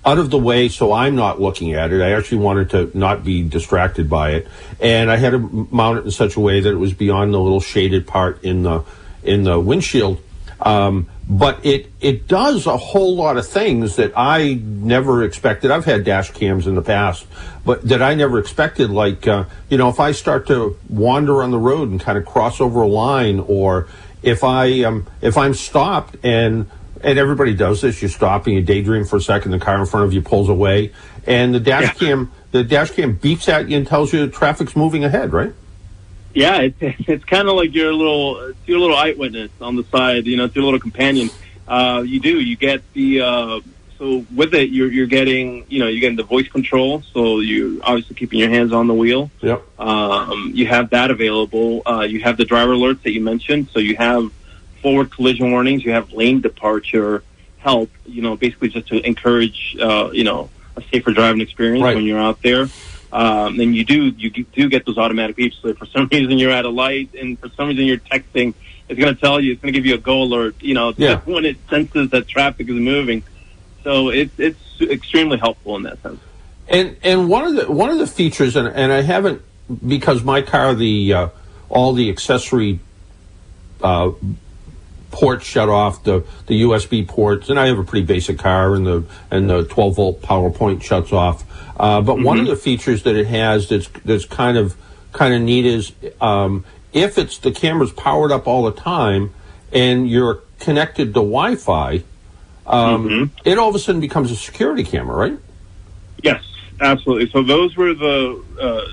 out 0.04 0.18
of 0.18 0.30
the 0.30 0.38
way 0.38 0.68
so 0.68 0.92
I'm 0.92 1.14
not 1.14 1.40
looking 1.40 1.74
at 1.74 1.92
it. 1.92 2.02
I 2.02 2.12
actually 2.12 2.38
wanted 2.38 2.70
to 2.70 2.96
not 2.96 3.24
be 3.24 3.42
distracted 3.42 4.08
by 4.08 4.32
it, 4.34 4.48
and 4.80 5.10
I 5.10 5.16
had 5.16 5.30
to 5.30 5.68
mount 5.72 5.98
it 5.98 6.04
in 6.04 6.12
such 6.12 6.36
a 6.36 6.40
way 6.40 6.60
that 6.60 6.70
it 6.70 6.78
was 6.78 6.92
beyond 6.92 7.34
the 7.34 7.40
little 7.40 7.60
shaded 7.60 8.06
part 8.06 8.44
in 8.44 8.62
the 8.62 8.84
in 9.24 9.42
the 9.42 9.58
windshield. 9.58 10.20
Um, 10.60 11.08
but 11.38 11.64
it 11.64 11.90
it 12.00 12.28
does 12.28 12.66
a 12.66 12.76
whole 12.76 13.16
lot 13.16 13.38
of 13.38 13.46
things 13.48 13.96
that 13.96 14.12
I 14.14 14.60
never 14.62 15.22
expected. 15.24 15.70
I've 15.70 15.86
had 15.86 16.04
dash 16.04 16.30
cams 16.32 16.66
in 16.66 16.74
the 16.74 16.82
past, 16.82 17.26
but 17.64 17.88
that 17.88 18.02
I 18.02 18.14
never 18.14 18.38
expected. 18.38 18.90
Like 18.90 19.26
uh, 19.26 19.44
you 19.70 19.78
know, 19.78 19.88
if 19.88 19.98
I 19.98 20.12
start 20.12 20.46
to 20.48 20.76
wander 20.90 21.42
on 21.42 21.50
the 21.50 21.58
road 21.58 21.90
and 21.90 21.98
kind 21.98 22.18
of 22.18 22.26
cross 22.26 22.60
over 22.60 22.82
a 22.82 22.86
line, 22.86 23.40
or 23.40 23.88
if 24.22 24.44
I 24.44 24.82
um, 24.82 25.06
if 25.22 25.38
I'm 25.38 25.54
stopped 25.54 26.16
and 26.22 26.68
and 27.02 27.18
everybody 27.18 27.54
does 27.54 27.80
this, 27.80 28.02
you 28.02 28.08
stop 28.08 28.46
and 28.46 28.54
you 28.54 28.62
daydream 28.62 29.04
for 29.06 29.16
a 29.16 29.20
second, 29.22 29.52
the 29.52 29.58
car 29.58 29.80
in 29.80 29.86
front 29.86 30.04
of 30.04 30.12
you 30.12 30.20
pulls 30.20 30.50
away, 30.50 30.92
and 31.26 31.54
the 31.54 31.60
dash 31.60 31.82
Yeah. 31.82 32.08
cam 32.08 32.32
the 32.50 32.62
dash 32.62 32.90
cam 32.90 33.16
beeps 33.16 33.48
at 33.48 33.70
you 33.70 33.78
and 33.78 33.86
tells 33.86 34.12
you 34.12 34.26
traffic's 34.26 34.76
moving 34.76 35.02
ahead, 35.02 35.32
right? 35.32 35.54
Yeah, 36.34 36.58
it's 36.60 36.76
it's 37.08 37.24
kind 37.24 37.48
of 37.48 37.54
like 37.56 37.74
your 37.74 37.92
little 37.92 38.40
it's 38.40 38.66
your 38.66 38.78
little 38.78 38.96
eyewitness 38.96 39.50
on 39.60 39.76
the 39.76 39.84
side. 39.84 40.26
You 40.26 40.36
know, 40.36 40.44
it's 40.44 40.54
your 40.54 40.64
little 40.64 40.80
companion. 40.80 41.30
Uh, 41.68 42.02
you 42.04 42.20
do 42.20 42.40
you 42.40 42.56
get 42.56 42.82
the 42.92 43.20
uh, 43.20 43.60
so 43.98 44.24
with 44.34 44.54
it 44.54 44.70
you're 44.70 44.90
you're 44.90 45.06
getting 45.06 45.64
you 45.68 45.78
know 45.78 45.86
you're 45.88 46.00
getting 46.00 46.16
the 46.16 46.24
voice 46.24 46.48
control. 46.48 47.02
So 47.12 47.40
you 47.40 47.80
obviously 47.84 48.16
keeping 48.16 48.38
your 48.38 48.50
hands 48.50 48.72
on 48.72 48.86
the 48.88 48.94
wheel. 48.94 49.30
Yep. 49.40 49.62
Um, 49.78 50.52
you 50.54 50.66
have 50.66 50.90
that 50.90 51.10
available. 51.10 51.82
Uh, 51.86 52.00
you 52.08 52.20
have 52.22 52.36
the 52.36 52.44
driver 52.44 52.72
alerts 52.72 53.02
that 53.02 53.12
you 53.12 53.20
mentioned. 53.20 53.68
So 53.72 53.78
you 53.78 53.96
have 53.96 54.30
forward 54.80 55.12
collision 55.12 55.52
warnings. 55.52 55.84
You 55.84 55.92
have 55.92 56.12
lane 56.12 56.40
departure 56.40 57.22
help. 57.58 57.90
You 58.04 58.22
know, 58.22 58.36
basically 58.36 58.70
just 58.70 58.88
to 58.88 59.04
encourage 59.06 59.76
uh, 59.80 60.10
you 60.12 60.24
know 60.24 60.50
a 60.76 60.82
safer 60.92 61.12
driving 61.12 61.40
experience 61.40 61.82
Right. 61.84 61.94
when 61.94 62.04
you're 62.04 62.18
out 62.18 62.42
there. 62.42 62.68
Um, 63.12 63.58
then 63.58 63.74
you 63.74 63.84
do 63.84 64.06
you 64.16 64.30
do 64.30 64.68
get 64.68 64.86
those 64.86 64.96
automatic 64.96 65.36
beeps. 65.36 65.60
So 65.60 65.68
if 65.68 65.78
for 65.78 65.86
some 65.86 66.08
reason 66.12 66.38
you're 66.38 66.50
at 66.50 66.64
a 66.64 66.70
light 66.70 67.10
and 67.14 67.38
for 67.38 67.48
some 67.50 67.68
reason 67.68 67.84
you're 67.84 67.98
texting, 67.98 68.54
it's 68.88 68.98
going 68.98 69.14
to 69.14 69.20
tell 69.20 69.38
you. 69.40 69.52
It's 69.52 69.60
going 69.60 69.72
to 69.72 69.78
give 69.78 69.86
you 69.86 69.94
a 69.94 69.98
go 69.98 70.22
alert. 70.22 70.56
You 70.60 70.74
know, 70.74 70.94
Yeah. 70.96 71.20
when 71.24 71.44
it 71.44 71.58
senses 71.68 72.10
that 72.10 72.26
traffic 72.26 72.68
is 72.68 72.74
moving. 72.74 73.22
So 73.84 74.08
it's 74.08 74.38
it's 74.38 74.58
extremely 74.80 75.38
helpful 75.38 75.76
in 75.76 75.82
that 75.82 76.02
sense. 76.02 76.20
And 76.68 76.96
and 77.02 77.28
one 77.28 77.44
of 77.44 77.54
the 77.54 77.70
one 77.70 77.90
of 77.90 77.98
the 77.98 78.06
features, 78.06 78.56
and, 78.56 78.66
and 78.68 78.92
I 78.92 79.02
haven't 79.02 79.42
because 79.86 80.22
my 80.22 80.40
car 80.40 80.74
the 80.74 81.12
uh, 81.12 81.28
all 81.68 81.92
the 81.92 82.08
accessory 82.08 82.78
uh, 83.82 84.12
ports 85.12 85.46
shut 85.46 85.68
off, 85.68 86.02
the 86.02 86.24
the 86.46 86.62
USB 86.62 87.06
ports, 87.06 87.48
and 87.48 87.60
I 87.60 87.68
have 87.68 87.78
a 87.78 87.84
pretty 87.84 88.06
basic 88.06 88.38
car, 88.38 88.74
and 88.74 88.86
the 88.86 89.04
and 89.30 89.48
the 89.48 89.64
12 89.64 89.96
volt 89.96 90.22
power 90.22 90.50
point 90.50 90.82
shuts 90.82 91.12
off. 91.12 91.44
Uh, 91.78 92.00
but 92.00 92.20
one 92.20 92.40
of 92.40 92.46
the 92.46 92.56
features 92.56 93.04
that 93.04 93.14
it 93.14 93.26
has 93.26 93.68
that's 93.68 93.88
that's 94.04 94.24
kind 94.24 94.56
of 94.56 94.76
kind 95.12 95.34
of 95.34 95.42
neat 95.42 95.66
is 95.66 95.92
um, 96.20 96.64
if 96.92 97.18
it's 97.18 97.38
the 97.38 97.52
camera's 97.52 97.92
powered 97.92 98.32
up 98.32 98.46
all 98.46 98.64
the 98.64 98.72
time 98.72 99.32
and 99.72 100.08
you're 100.08 100.40
connected 100.58 101.08
to 101.08 101.20
Wi-Fi, 101.20 102.02
um, 102.66 103.32
it 103.44 103.58
all 103.58 103.68
of 103.68 103.74
a 103.74 103.78
sudden 103.78 104.00
becomes 104.00 104.30
a 104.30 104.36
security 104.36 104.84
camera, 104.84 105.16
right? 105.16 105.38
Yes, 106.22 106.44
absolutely. 106.80 107.30
So 107.30 107.42
those 107.42 107.76
were 107.76 107.94
the 107.94 108.42
uh, 108.60 108.84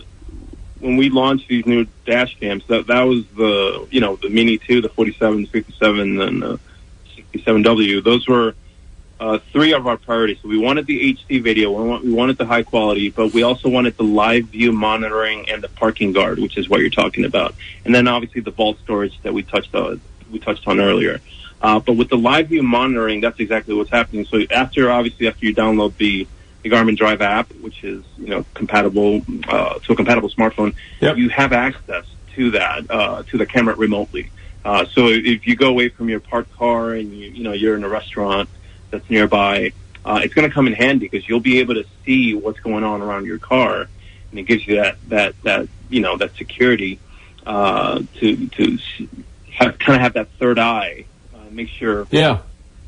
when 0.80 0.98
we 0.98 1.10
launched 1.10 1.48
these 1.48 1.66
new 1.66 1.86
dash 2.06 2.40
cams. 2.40 2.66
That 2.68 2.88
that 2.88 3.04
was 3.04 3.26
the 3.36 3.88
you 3.92 4.02
know 4.02 4.16
the 4.16 4.30
Mini 4.30 4.58
Two, 4.58 4.82
the 4.82 4.90
47, 4.90 5.48
57, 5.48 6.22
and 6.22 6.42
the 6.42 6.60
67W. 7.18 8.04
Those 8.04 8.28
were 8.28 8.56
uh, 9.20 9.40
three 9.52 9.74
of 9.74 9.86
our 9.88 9.98
priorities. 9.98 10.40
So 10.42 10.48
we 10.48 10.58
wanted 10.58 10.86
the 10.86 11.14
HD 11.14 11.44
video, 11.44 11.72
we, 11.72 11.88
want, 11.88 12.06
we 12.06 12.14
wanted 12.14 12.38
the 12.38 12.46
high 12.46 12.64
quality, 12.64 13.10
but 13.10 13.34
we 13.34 13.44
also 13.44 13.68
wanted 13.70 13.98
the 13.98 14.04
live 14.04 14.46
view 14.46 14.72
monitoring 14.72 15.50
and 15.50 15.62
the 15.62 15.68
parking 15.70 16.14
guard, 16.14 16.40
which 16.40 16.58
is 16.58 16.70
what 16.70 16.80
you're 16.80 16.90
talking 16.90 17.26
about, 17.26 17.54
and 17.86 17.94
then 17.94 18.08
obviously 18.08 18.42
the 18.42 18.52
vault 18.52 18.78
storage 18.80 19.20
that 19.24 19.34
we 19.34 19.44
touched 19.44 19.76
on 19.76 20.00
we 20.32 20.40
touched 20.40 20.68
on 20.68 20.80
earlier. 20.80 21.20
Uh, 21.62 21.80
but 21.80 21.94
with 21.94 22.10
the 22.10 22.18
live 22.18 22.48
view 22.48 22.64
monitoring, 22.64 23.20
that's 23.20 23.40
exactly 23.40 23.74
what's 23.74 23.90
happening. 23.90 24.26
So 24.26 24.42
after 24.52 24.90
obviously 24.92 25.28
after 25.28 25.46
you 25.46 25.54
download 25.54 25.98
the 25.98 26.28
the 26.64 26.70
Garmin 26.70 26.98
Drive 26.98 27.22
app, 27.22 27.52
which 27.62 27.84
is 27.84 28.04
you 28.18 28.28
know 28.28 28.46
compatible 28.54 29.22
uh, 29.48 29.80
to 29.80 29.94
a 29.94 29.96
compatible 29.96 30.30
smartphone, 30.30 30.74
Yep. 31.02 31.18
you 31.18 31.30
have 31.30 31.54
access 31.54 32.06
to 32.36 32.52
that 32.52 32.90
uh, 32.90 33.24
to 33.24 33.38
the 33.38 33.46
camera 33.46 33.76
remotely. 33.76 34.30
Uh, 34.66 34.86
so 34.86 35.08
if 35.08 35.48
you 35.48 35.56
go 35.56 35.68
away 35.70 35.90
from 35.90 36.10
your 36.10 36.20
parked 36.20 36.52
car 36.58 36.92
and 36.92 37.14
you 37.18 37.30
you 37.30 37.44
know 37.44 37.54
you're 37.54 37.76
in 37.76 37.84
a 37.84 37.90
restaurant 37.90 38.50
that's 38.92 39.10
nearby, 39.10 39.72
uh, 40.06 40.20
it's 40.24 40.34
going 40.34 40.48
to 40.48 40.54
come 40.54 40.68
in 40.68 40.74
handy 40.74 41.08
because 41.08 41.28
you'll 41.30 41.40
be 41.40 41.60
able 41.60 41.76
to 41.76 41.86
see 42.06 42.34
what's 42.34 42.60
going 42.60 42.84
on 42.84 43.02
around 43.02 43.26
your 43.26 43.40
car, 43.40 43.88
and 44.32 44.40
it 44.40 44.44
gives 44.44 44.68
you 44.68 44.76
that 44.76 44.98
that 45.10 45.34
that 45.44 45.68
you 45.90 46.02
know 46.02 46.18
that 46.18 46.36
security 46.36 47.00
uh, 47.46 48.02
to 48.20 48.48
to 48.50 48.78
have, 49.54 49.80
kind 49.80 49.96
of 49.96 50.02
have 50.02 50.14
that 50.14 50.30
third 50.40 50.60
eye, 50.60 51.06
uh, 51.34 51.38
make 51.52 51.70
sure 51.70 52.06
Yeah. 52.12 52.40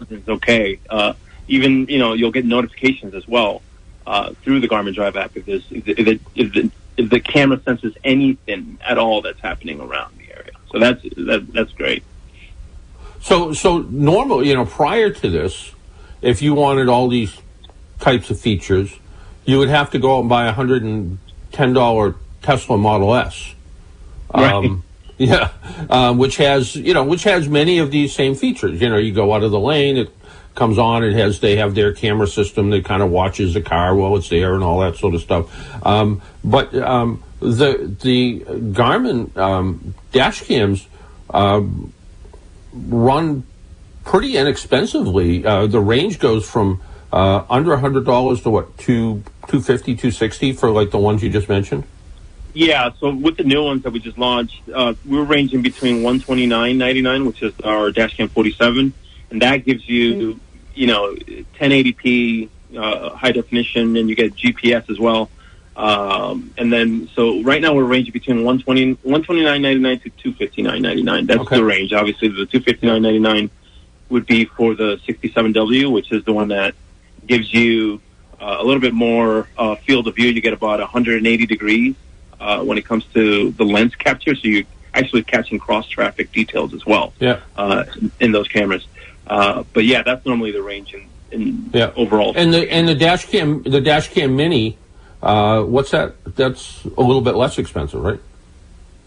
it's 0.10 0.28
okay. 0.28 0.80
Uh, 0.90 1.14
even 1.52 1.86
you 1.88 2.00
know 2.00 2.14
you'll 2.14 2.32
get 2.32 2.46
notifications 2.46 3.14
as 3.14 3.28
well 3.28 3.62
uh, 4.08 4.34
through 4.42 4.62
the 4.62 4.68
Garmin 4.68 4.96
Drive 4.96 5.16
app 5.18 5.36
if 5.36 5.46
there's 5.46 5.66
if, 5.70 5.88
it, 5.88 6.22
if, 6.36 6.54
the, 6.54 6.72
if 6.98 7.10
the 7.10 7.20
camera 7.20 7.62
senses 7.62 7.94
anything 8.04 8.80
at 8.82 8.98
all 8.98 9.22
that's 9.22 9.40
happening 9.42 9.80
around 9.80 10.18
the 10.18 10.34
area. 10.34 10.52
So 10.72 10.80
that's 10.80 11.04
that, 11.18 11.48
that's 11.54 11.72
great. 11.74 12.04
So, 13.20 13.54
so 13.54 13.80
normal, 13.80 14.44
you 14.44 14.56
know, 14.56 14.66
prior 14.66 15.12
to 15.12 15.30
this, 15.30 15.74
if 16.22 16.42
you 16.42 16.56
wanted 16.56 16.90
all 16.90 17.08
these 17.08 17.38
types 18.00 18.32
of 18.32 18.40
features, 18.40 18.98
you 19.46 19.60
would 19.60 19.70
have 19.70 19.92
to 19.92 20.00
go 20.00 20.18
out 20.18 20.22
and 20.22 20.30
buy 20.30 20.48
a 20.48 20.54
hundred 20.54 20.84
and 20.84 21.20
ten 21.52 21.74
dollar 21.74 22.16
Tesla 22.42 22.78
Model 22.78 23.14
S. 23.14 23.54
Right. 24.34 24.78
yeah, 25.18 25.52
um, 25.90 26.18
which 26.18 26.38
has 26.38 26.76
you 26.76 26.94
know 26.94 27.04
which 27.04 27.24
has 27.26 27.48
many 27.48 27.78
of 27.80 27.92
these 27.92 28.16
same 28.16 28.36
features. 28.36 28.80
You 28.82 28.90
know, 28.90 28.98
you 28.98 29.14
go 29.14 29.34
out 29.34 29.44
of 29.44 29.52
the 29.52 29.60
lane, 29.60 29.98
it 29.98 30.12
comes 30.56 30.78
on, 30.78 31.04
it 31.04 31.14
has 31.14 31.40
they 31.40 31.58
have 31.58 31.76
their 31.76 31.94
camera 31.94 32.28
system 32.28 32.70
that 32.72 32.86
kind 32.86 33.02
of 33.02 33.10
watches 33.10 33.54
the 33.54 33.62
car 33.62 33.96
while 33.96 34.16
it's 34.18 34.30
there 34.30 34.54
and 34.54 34.64
all 34.64 34.80
that 34.80 34.98
sort 34.98 35.16
of 35.16 35.22
stuff. 35.22 35.86
Um, 35.86 36.22
but 36.44 36.74
um, 36.76 37.24
the 37.40 37.96
the 38.02 38.40
Garmin 38.42 39.36
um, 39.38 39.94
dash 40.12 40.42
cams. 40.42 40.88
Um, 41.30 41.94
run 42.74 43.44
pretty 44.06 44.38
inexpensively. 44.38 45.46
Uh, 45.46 45.68
the 45.68 45.80
range 45.80 46.20
goes 46.20 46.50
from 46.50 46.82
uh, 47.12 47.44
under 47.50 47.76
hundred 47.78 48.06
dollars 48.06 48.42
to 48.44 48.50
what 48.50 48.78
two 48.78 49.24
two 49.48 49.62
fifty, 49.62 49.96
two 49.96 50.12
sixty 50.12 50.54
for 50.54 50.72
like 50.72 50.92
the 50.92 50.98
ones 50.98 51.24
you 51.24 51.30
just 51.30 51.50
mentioned. 51.50 51.84
Yeah, 52.54 52.92
so 53.00 53.14
with 53.14 53.38
the 53.38 53.44
new 53.44 53.64
ones 53.64 53.84
that 53.84 53.92
we 53.92 54.00
just 54.00 54.18
launched, 54.18 54.62
uh, 54.74 54.94
we're 55.06 55.24
ranging 55.24 55.62
between 55.62 56.04
one 56.04 56.20
twenty 56.20 56.46
nine 56.46 56.78
ninety 56.78 57.02
nine, 57.02 57.26
which 57.26 57.42
is 57.42 57.54
our 57.64 57.92
Dashcam 57.92 58.30
forty 58.30 58.52
seven, 58.54 58.94
and 59.32 59.42
that 59.42 59.66
gives 59.66 59.88
you, 59.90 60.40
you 60.76 60.88
know, 60.88 61.16
ten 61.56 61.72
eighty 61.72 61.94
p 61.94 62.50
uh, 62.78 63.10
high 63.16 63.32
definition, 63.32 63.98
and 63.98 64.10
you 64.10 64.16
get 64.16 64.36
GPS 64.36 64.90
as 64.90 65.00
well. 65.00 65.30
Um, 65.76 66.54
and 66.58 66.72
then, 66.72 67.10
so 67.16 67.42
right 67.44 67.62
now 67.62 67.74
we're 67.74 67.86
ranging 67.86 68.12
between 68.12 68.44
120, 68.44 68.96
129.99 68.96 70.04
to 70.22 70.34
259.99. 70.34 71.28
That's 71.28 71.40
Okay. 71.42 71.56
the 71.56 71.64
range. 71.64 71.94
Obviously, 71.94 72.28
the 72.28 72.46
259.99 72.46 73.50
would 74.10 74.26
be 74.26 74.46
for 74.46 74.76
the 74.76 74.98
67W, 75.08 75.90
which 75.92 76.12
is 76.12 76.24
the 76.26 76.34
one 76.34 76.50
that 76.50 76.76
gives 77.26 77.54
you 77.54 78.02
uh, 78.40 78.58
a 78.60 78.64
little 78.64 78.82
bit 78.82 78.94
more 78.94 79.48
uh, 79.58 79.76
field 79.76 80.08
of 80.08 80.16
view. 80.16 80.28
You 80.28 80.42
get 80.42 80.54
about 80.54 80.80
180 80.82 81.46
degrees 81.46 81.96
uh, 82.40 82.62
when 82.64 82.78
it 82.78 82.86
comes 82.86 83.06
to 83.14 83.52
the 83.52 83.64
lens 83.64 83.96
capture, 83.96 84.36
so 84.36 84.48
you're 84.50 84.64
actually 84.94 85.24
catching 85.24 85.58
cross 85.58 85.88
traffic 85.88 86.34
details 86.34 86.74
as 86.74 86.86
well 86.86 87.14
Yeah, 87.20 87.40
uh, 87.56 87.86
in 88.20 88.34
those 88.34 88.50
cameras. 88.50 88.86
Uh, 89.32 89.64
but 89.74 89.86
yeah, 89.86 90.04
that's 90.04 90.26
normally 90.26 90.52
the 90.52 90.62
range 90.62 90.94
in, 90.94 91.08
in 91.32 91.70
Yeah. 91.74 91.92
overall. 91.96 92.34
and 92.36 92.54
the 92.54 92.70
and 92.72 92.86
the 92.88 92.96
dash 92.96 93.26
cam 93.26 93.64
the 93.64 93.80
dash 93.80 94.10
cam 94.10 94.36
mini. 94.36 94.78
Uh, 95.24 95.62
what's 95.64 95.92
that? 95.92 96.16
That's 96.36 96.84
a 96.98 97.02
little 97.02 97.22
bit 97.22 97.36
less 97.36 97.58
expensive, 97.58 98.02
right? 98.04 98.20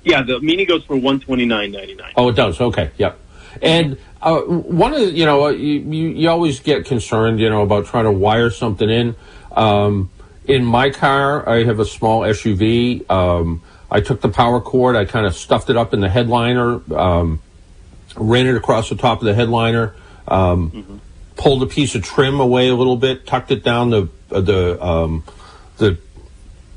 yeah, 0.05 0.23
the 0.23 0.39
Mini 0.41 0.65
goes 0.67 0.85
for 0.85 0.97
129.99. 0.97 2.13
Oh, 2.17 2.29
it 2.29 2.37
does. 2.37 2.61
Okay, 2.61 2.91
yep. 2.99 3.19
And 3.63 3.97
uh, 4.21 4.41
one 4.43 4.93
of 4.93 5.01
the, 5.01 5.11
you 5.11 5.25
know, 5.25 5.49
you, 5.49 5.81
you, 5.81 6.09
you 6.11 6.29
always 6.29 6.61
get 6.61 6.85
concerned, 6.85 7.41
you 7.41 7.49
know, 7.49 7.63
about 7.63 7.87
trying 7.87 8.05
to 8.05 8.13
wire 8.13 8.51
something 8.51 8.89
in. 8.91 9.17
Um, 9.53 10.11
in 10.47 10.63
my 10.65 10.91
car, 10.91 11.49
I 11.49 11.65
have 11.65 11.81
a 11.81 11.87
small 11.87 12.21
SUV. 12.21 13.11
Um, 13.11 13.63
I 13.91 14.01
took 14.03 14.21
the 14.21 14.29
power 14.29 14.61
cord, 14.61 14.95
I 14.95 15.07
kind 15.07 15.25
of 15.27 15.35
stuffed 15.35 15.71
it 15.71 15.77
up 15.77 15.95
in 15.95 16.01
the 16.01 16.11
headliner, 16.11 16.81
um, 16.95 17.41
ran 18.15 18.47
it 18.47 18.57
across 18.57 18.91
the 18.91 18.97
top 18.97 19.21
of 19.21 19.25
the 19.25 19.35
headliner, 19.35 19.95
um, 20.29 21.01
pulled 21.37 21.63
a 21.63 21.67
piece 21.67 21.95
of 21.95 22.03
trim 22.03 22.41
away 22.41 22.69
a 22.69 22.75
little 22.75 22.97
bit, 22.97 23.27
tucked 23.27 23.51
it 23.51 23.63
down 23.63 23.91
the 23.91 24.09
uh, 24.31 24.41
the 24.41 24.83
um, 24.85 25.25
the 25.79 25.99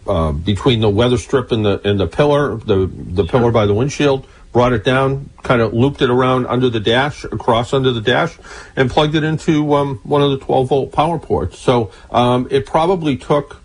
uh, 0.08 0.32
between 0.32 0.80
the 0.80 0.90
weather 0.90 1.18
strip 1.18 1.52
and 1.52 1.66
the 1.66 1.82
and 1.88 2.00
the 2.00 2.08
pillar, 2.08 2.58
the 2.58 2.90
the 2.92 3.26
pillar 3.26 3.52
by 3.52 3.66
the 3.66 3.74
windshield, 3.74 4.28
brought 4.52 4.74
it 4.74 4.84
down, 4.84 5.30
kind 5.44 5.62
of 5.62 5.74
looped 5.74 6.02
it 6.02 6.10
around 6.10 6.48
under 6.48 6.70
the 6.70 6.80
dash, 6.80 7.24
across 7.26 7.74
under 7.74 7.92
the 7.92 8.02
dash, 8.02 8.38
and 8.76 8.90
plugged 8.90 9.16
it 9.16 9.24
into 9.24 9.74
um, 9.74 10.00
one 10.04 10.22
of 10.22 10.32
the 10.32 10.40
12 10.40 10.70
volt 10.70 10.92
power 10.92 11.20
ports. 11.20 11.60
So 11.60 11.92
um, 12.12 12.48
it 12.50 12.66
probably 12.66 13.18
took 13.18 13.62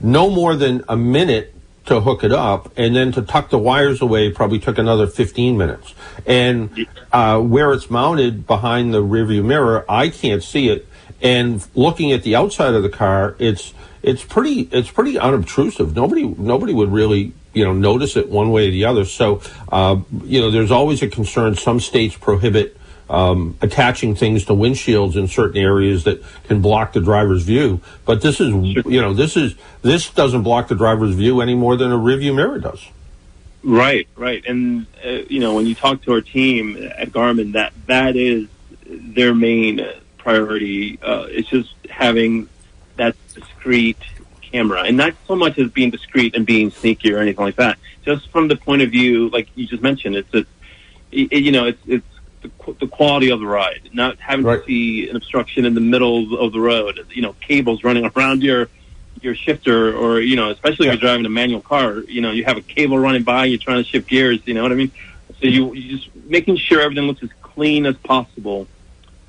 no 0.00 0.28
more 0.28 0.56
than 0.56 0.84
a 0.88 0.96
minute 0.96 1.51
to 1.86 2.00
hook 2.00 2.22
it 2.22 2.32
up, 2.32 2.72
and 2.76 2.94
then 2.94 3.12
to 3.12 3.22
tuck 3.22 3.50
the 3.50 3.58
wires 3.58 4.00
away 4.00 4.30
probably 4.30 4.58
took 4.58 4.78
another 4.78 5.06
15 5.06 5.58
minutes. 5.58 5.94
And 6.26 6.86
uh, 7.12 7.40
where 7.40 7.72
it's 7.72 7.90
mounted 7.90 8.46
behind 8.46 8.94
the 8.94 9.02
rearview 9.02 9.44
mirror, 9.44 9.84
I 9.88 10.08
can't 10.08 10.42
see 10.42 10.68
it. 10.68 10.86
And 11.20 11.66
looking 11.74 12.12
at 12.12 12.22
the 12.22 12.36
outside 12.36 12.74
of 12.74 12.82
the 12.82 12.88
car, 12.88 13.36
it's 13.38 13.74
it's 14.02 14.24
pretty 14.24 14.62
it's 14.72 14.90
pretty 14.90 15.18
unobtrusive. 15.18 15.94
Nobody 15.94 16.24
nobody 16.24 16.74
would 16.74 16.92
really 16.92 17.32
you 17.52 17.64
know 17.64 17.72
notice 17.72 18.16
it 18.16 18.28
one 18.28 18.50
way 18.50 18.68
or 18.68 18.70
the 18.70 18.84
other. 18.84 19.04
So 19.04 19.40
uh, 19.70 20.00
you 20.24 20.40
know, 20.40 20.50
there's 20.50 20.72
always 20.72 21.02
a 21.02 21.08
concern. 21.08 21.54
Some 21.54 21.80
states 21.80 22.16
prohibit 22.16 22.76
um, 23.08 23.56
attaching 23.60 24.14
things 24.14 24.44
to 24.46 24.52
windshields 24.52 25.16
in 25.16 25.28
certain 25.28 25.60
areas 25.60 26.04
that 26.04 26.22
can 26.44 26.60
block 26.60 26.92
the 26.92 27.00
driver's 27.00 27.42
view. 27.42 27.80
But 28.04 28.22
this 28.22 28.40
is, 28.40 28.54
you 28.54 29.00
know, 29.00 29.12
this 29.12 29.36
is 29.36 29.54
this 29.82 30.10
doesn't 30.10 30.42
block 30.42 30.68
the 30.68 30.74
driver's 30.74 31.14
view 31.14 31.40
any 31.40 31.54
more 31.54 31.76
than 31.76 31.92
a 31.92 31.98
rearview 31.98 32.34
mirror 32.34 32.58
does. 32.58 32.88
Right, 33.64 34.08
right, 34.16 34.44
and 34.44 34.86
uh, 35.04 35.22
you 35.28 35.38
know 35.38 35.54
when 35.54 35.66
you 35.66 35.76
talk 35.76 36.02
to 36.02 36.14
our 36.14 36.20
team 36.20 36.76
at 36.96 37.10
Garmin, 37.10 37.52
that 37.52 37.72
that 37.86 38.16
is 38.16 38.48
their 38.86 39.34
main 39.34 39.86
priority. 40.18 40.98
Uh, 41.00 41.26
it's 41.28 41.48
just 41.48 41.72
having 41.88 42.48
that 42.96 43.14
discreet 43.34 43.98
camera, 44.40 44.82
and 44.82 44.96
not 44.96 45.14
so 45.28 45.36
much 45.36 45.58
as 45.58 45.70
being 45.70 45.90
discreet 45.90 46.34
and 46.34 46.44
being 46.44 46.72
sneaky 46.72 47.12
or 47.12 47.18
anything 47.18 47.44
like 47.44 47.56
that. 47.56 47.78
Just 48.04 48.28
from 48.30 48.48
the 48.48 48.56
point 48.56 48.82
of 48.82 48.90
view, 48.90 49.28
like 49.28 49.48
you 49.54 49.66
just 49.68 49.82
mentioned, 49.82 50.16
it's 50.16 50.34
a, 50.34 50.44
it, 51.12 51.32
you 51.32 51.52
know, 51.52 51.66
it's 51.66 51.82
it's 51.86 52.11
the, 52.42 52.50
the 52.80 52.86
quality 52.86 53.30
of 53.30 53.40
the 53.40 53.46
ride, 53.46 53.90
not 53.92 54.18
having 54.20 54.44
Right. 54.44 54.60
to 54.60 54.66
see 54.66 55.08
an 55.08 55.16
obstruction 55.16 55.64
in 55.64 55.74
the 55.74 55.80
middle 55.80 56.34
of 56.38 56.52
the 56.52 56.60
road. 56.60 57.06
You 57.10 57.22
know, 57.22 57.34
cables 57.40 57.84
running 57.84 58.04
around 58.14 58.42
your 58.42 58.68
your 59.20 59.34
shifter, 59.34 59.94
or 59.96 60.20
you 60.20 60.36
know, 60.36 60.50
especially 60.50 60.88
if 60.88 60.94
you're 60.94 61.00
driving 61.00 61.26
a 61.26 61.30
manual 61.30 61.60
car. 61.60 61.98
You 62.08 62.20
know, 62.20 62.30
you 62.32 62.44
have 62.44 62.56
a 62.56 62.62
cable 62.62 62.98
running 62.98 63.22
by, 63.22 63.44
you're 63.46 63.58
trying 63.58 63.82
to 63.82 63.88
shift 63.88 64.08
gears. 64.08 64.40
You 64.44 64.54
know 64.54 64.62
what 64.62 64.72
I 64.72 64.76
mean? 64.76 64.92
So 65.40 65.46
you 65.48 65.72
you 65.74 65.96
just 65.96 66.08
making 66.26 66.56
sure 66.56 66.80
everything 66.80 67.04
looks 67.04 67.22
as 67.22 67.30
clean 67.42 67.86
as 67.86 67.96
possible. 67.98 68.66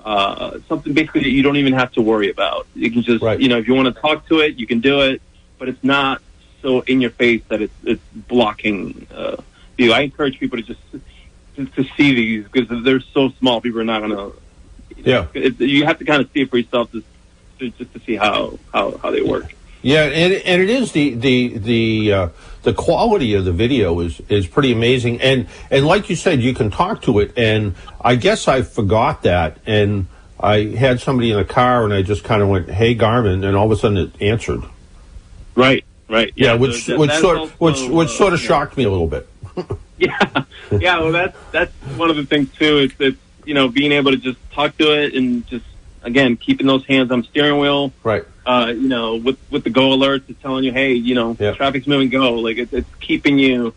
Uh, 0.04 0.60
something 0.68 0.94
basically 0.94 1.22
that 1.22 1.30
you 1.30 1.42
don't 1.42 1.56
even 1.56 1.74
have 1.74 1.92
to 1.94 2.02
worry 2.02 2.30
about. 2.30 2.68
You 2.76 2.92
can 2.92 3.04
just, 3.04 3.24
Right. 3.24 3.40
you 3.40 3.48
know, 3.48 3.58
if 3.58 3.70
you 3.70 3.74
want 3.74 3.94
to 3.94 4.02
talk 4.02 4.28
to 4.28 4.40
it, 4.42 4.56
you 4.58 4.68
can 4.68 4.82
do 4.82 5.00
it, 5.00 5.22
but 5.58 5.70
it's 5.70 5.82
not 5.82 6.22
so 6.62 6.82
in 6.82 7.00
your 7.00 7.12
face 7.12 7.42
that 7.50 7.62
it's 7.62 7.74
it's 7.84 8.02
blocking 8.14 9.08
uh, 9.16 9.38
view. 9.78 9.94
I 9.94 10.02
encourage 10.02 10.40
people 10.40 10.58
to 10.58 10.64
just 10.64 10.80
to, 11.56 11.66
to 11.66 11.84
see 11.96 12.14
these 12.14 12.46
because 12.48 12.84
they're 12.84 13.00
so 13.00 13.30
small. 13.40 13.62
People 13.62 13.82
are 13.82 13.86
not 13.86 14.02
gonna. 14.02 14.32
Yeah. 14.98 15.28
It, 15.34 15.60
you 15.60 15.86
have 15.86 16.00
to 16.00 16.06
kind 16.06 16.22
of 16.22 16.30
see 16.32 16.42
it 16.42 16.50
for 16.50 16.58
yourself 16.58 16.92
to, 16.92 17.04
to 17.60 17.70
just 17.72 17.94
to 17.94 18.00
see 18.00 18.16
how 18.16 18.58
how 18.74 18.98
how 18.98 19.12
they 19.12 19.22
work. 19.22 19.54
Yeah, 19.82 20.04
and 20.06 20.34
and 20.34 20.62
it 20.62 20.70
is 20.70 20.94
the 20.94 21.14
the 21.14 21.58
the 21.58 22.14
uh, 22.14 22.30
the 22.64 22.74
quality 22.74 23.34
of 23.34 23.44
the 23.44 23.52
video 23.52 24.00
is 24.00 24.22
is 24.30 24.48
pretty 24.48 24.72
amazing, 24.72 25.22
and 25.22 25.48
and 25.70 25.86
like 25.86 26.10
you 26.10 26.16
said, 26.16 26.42
you 26.42 26.54
can 26.54 26.72
talk 26.72 27.02
to 27.04 27.20
it, 27.20 27.38
and 27.38 27.76
I 28.00 28.16
guess 28.16 28.48
I 28.48 28.62
forgot 28.62 29.24
that, 29.24 29.58
and 29.66 30.08
I 30.40 30.68
had 30.68 31.02
somebody 31.02 31.32
in 31.32 31.38
the 31.38 31.46
car, 31.46 31.84
and 31.84 31.94
I 31.94 32.02
just 32.02 32.24
kind 32.24 32.42
of 32.42 32.48
went, 32.48 32.70
"Hey, 32.70 32.96
Garmin," 32.96 33.46
and 33.46 33.58
all 33.58 33.66
of 33.66 33.72
a 33.72 33.76
sudden 33.76 33.98
it 33.98 34.22
answered. 34.22 34.64
Right, 35.56 35.84
right. 36.10 36.32
Yeah, 36.36 36.54
which 36.54 36.86
so 36.86 36.94
that- 36.94 37.00
which 37.00 37.12
sort 37.12 37.38
also, 37.38 37.54
which 37.58 37.90
which 37.90 38.08
uh, 38.08 38.12
sort 38.12 38.34
of 38.34 38.42
yeah. 38.42 38.48
shocked 38.48 38.78
me 38.78 38.86
a 38.86 38.90
little 38.90 39.08
bit. 39.08 39.28
Yeah, 40.10 40.44
yeah. 40.72 41.00
Well, 41.00 41.12
that's 41.12 41.38
that's 41.52 41.72
one 41.98 42.10
of 42.10 42.16
the 42.16 42.26
things 42.26 42.50
too. 42.54 42.78
It's 42.80 42.96
it's 43.00 43.18
you 43.46 43.54
know 43.54 43.68
being 43.70 43.92
able 43.92 44.12
to 44.12 44.18
just 44.18 44.38
talk 44.52 44.78
to 44.78 44.92
it 45.04 45.14
and 45.16 45.46
just 45.48 45.66
again 46.04 46.36
keeping 46.38 46.68
those 46.68 46.86
hands 46.86 47.12
on 47.12 47.22
the 47.22 47.28
steering 47.28 47.60
wheel. 47.60 47.92
Right. 48.04 48.24
Uh, 48.46 48.74
you 48.76 48.88
know, 48.90 49.16
with 49.16 49.38
with 49.52 49.64
the 49.64 49.70
go 49.70 49.90
alerts, 49.92 50.24
it's 50.30 50.42
telling 50.42 50.64
you, 50.66 50.72
hey, 50.74 50.94
you 50.94 51.16
know, 51.16 51.34
traffic's 51.56 51.88
moving, 51.88 52.10
go. 52.10 52.34
Like 52.36 52.58
it's 52.58 52.74
it's 52.74 52.90
keeping 53.00 53.38
you 53.40 53.74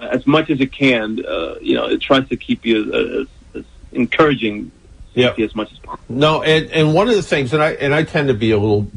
uh, 0.00 0.08
as 0.10 0.26
much 0.26 0.50
as 0.50 0.60
it 0.60 0.72
can. 0.72 1.24
Uh, 1.24 1.54
you 1.60 1.74
know, 1.76 1.86
it 1.86 2.00
tries 2.00 2.28
to 2.30 2.36
keep 2.36 2.64
you 2.66 2.92
as, 3.22 3.26
as 3.54 3.64
encouraging 3.92 4.72
Yeah. 5.14 5.28
safety 5.28 5.44
as 5.44 5.54
much 5.54 5.70
as 5.72 5.78
possible. 5.78 6.04
No, 6.08 6.42
and 6.42 6.70
and 6.72 6.94
one 6.94 7.08
of 7.08 7.14
the 7.14 7.22
things, 7.22 7.52
and 7.52 7.62
I 7.62 7.72
and 7.72 7.94
I 7.94 8.02
tend 8.04 8.28
to 8.28 8.34
be 8.34 8.50
a 8.50 8.58
little 8.58 8.88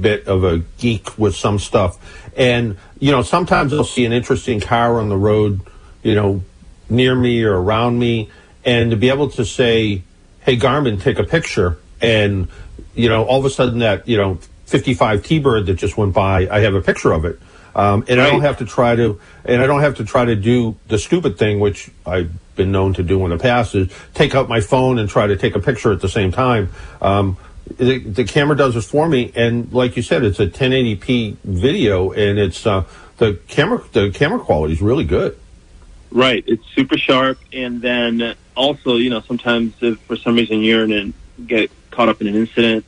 bit 0.00 0.26
of 0.26 0.44
a 0.44 0.58
geek 0.78 1.18
with 1.18 1.34
some 1.36 1.58
stuff, 1.58 1.98
and 2.36 2.76
you 3.00 3.10
know 3.10 3.22
sometimes 3.22 3.72
I'll 3.74 3.84
see 3.84 4.04
an 4.06 4.12
interesting 4.12 4.60
car 4.60 4.98
on 4.98 5.08
the 5.10 5.16
road, 5.16 5.60
you 6.04 6.14
know, 6.14 6.42
near 6.88 7.16
me 7.16 7.42
or 7.42 7.60
around 7.60 7.98
me, 7.98 8.30
and 8.64 8.92
to 8.92 8.96
be 8.96 9.08
able 9.08 9.30
to 9.30 9.44
say, 9.44 10.02
"Hey 10.40 10.56
Garmin, 10.56 11.02
take 11.02 11.18
a 11.18 11.24
picture," 11.24 11.78
and 12.00 12.46
you 12.94 13.08
know 13.08 13.24
all 13.24 13.40
of 13.40 13.44
a 13.44 13.50
sudden 13.50 13.80
that 13.80 14.06
you 14.06 14.16
know 14.16 14.38
55 14.66 15.24
T-bird 15.24 15.66
that 15.66 15.74
just 15.74 15.96
went 15.96 16.14
by, 16.14 16.48
I 16.48 16.60
have 16.60 16.74
a 16.74 16.80
picture 16.80 17.12
of 17.12 17.24
it. 17.24 17.40
Um, 17.74 18.04
and 18.08 18.20
I 18.20 18.30
don't 18.30 18.42
have 18.42 18.58
to 18.58 18.64
try 18.64 18.94
to, 18.94 19.20
and 19.44 19.60
I 19.60 19.66
don't 19.66 19.80
have 19.80 19.96
to 19.96 20.04
try 20.04 20.24
to 20.24 20.36
do 20.36 20.76
the 20.86 20.98
stupid 20.98 21.36
thing, 21.36 21.58
which 21.58 21.90
I've 22.06 22.30
been 22.54 22.70
known 22.70 22.94
to 22.94 23.02
do 23.02 23.24
in 23.24 23.30
the 23.30 23.38
past, 23.38 23.74
is 23.74 23.92
take 24.14 24.34
out 24.34 24.48
my 24.48 24.60
phone 24.60 24.98
and 25.00 25.08
try 25.08 25.26
to 25.26 25.36
take 25.36 25.56
a 25.56 25.60
picture 25.60 25.92
at 25.92 26.00
the 26.00 26.08
same 26.08 26.30
time. 26.30 26.70
Um, 27.02 27.36
the, 27.76 27.98
the 27.98 28.24
camera 28.24 28.56
does 28.56 28.76
it 28.76 28.82
for 28.82 29.08
me, 29.08 29.32
and 29.34 29.72
like 29.72 29.96
you 29.96 30.02
said, 30.02 30.22
it's 30.22 30.38
a 30.38 30.46
1080p 30.46 31.38
video, 31.42 32.12
and 32.12 32.38
it's 32.38 32.64
uh, 32.64 32.84
the 33.16 33.40
camera 33.48 33.82
the 33.92 34.10
camera 34.10 34.38
quality 34.38 34.74
is 34.74 34.82
really 34.82 35.04
good. 35.04 35.36
Right. 36.14 36.44
It's 36.46 36.64
super 36.76 36.96
sharp, 36.96 37.38
and 37.52 37.82
then 37.82 38.36
also, 38.56 38.96
you 38.96 39.10
know, 39.10 39.20
sometimes 39.20 39.74
if 39.80 39.98
for 40.02 40.14
some 40.16 40.36
reason 40.36 40.60
you're 40.60 40.84
in 40.84 40.92
and 40.92 41.14
get 41.44 41.72
caught 41.90 42.08
up 42.08 42.20
in 42.20 42.28
an 42.28 42.36
incident, 42.36 42.84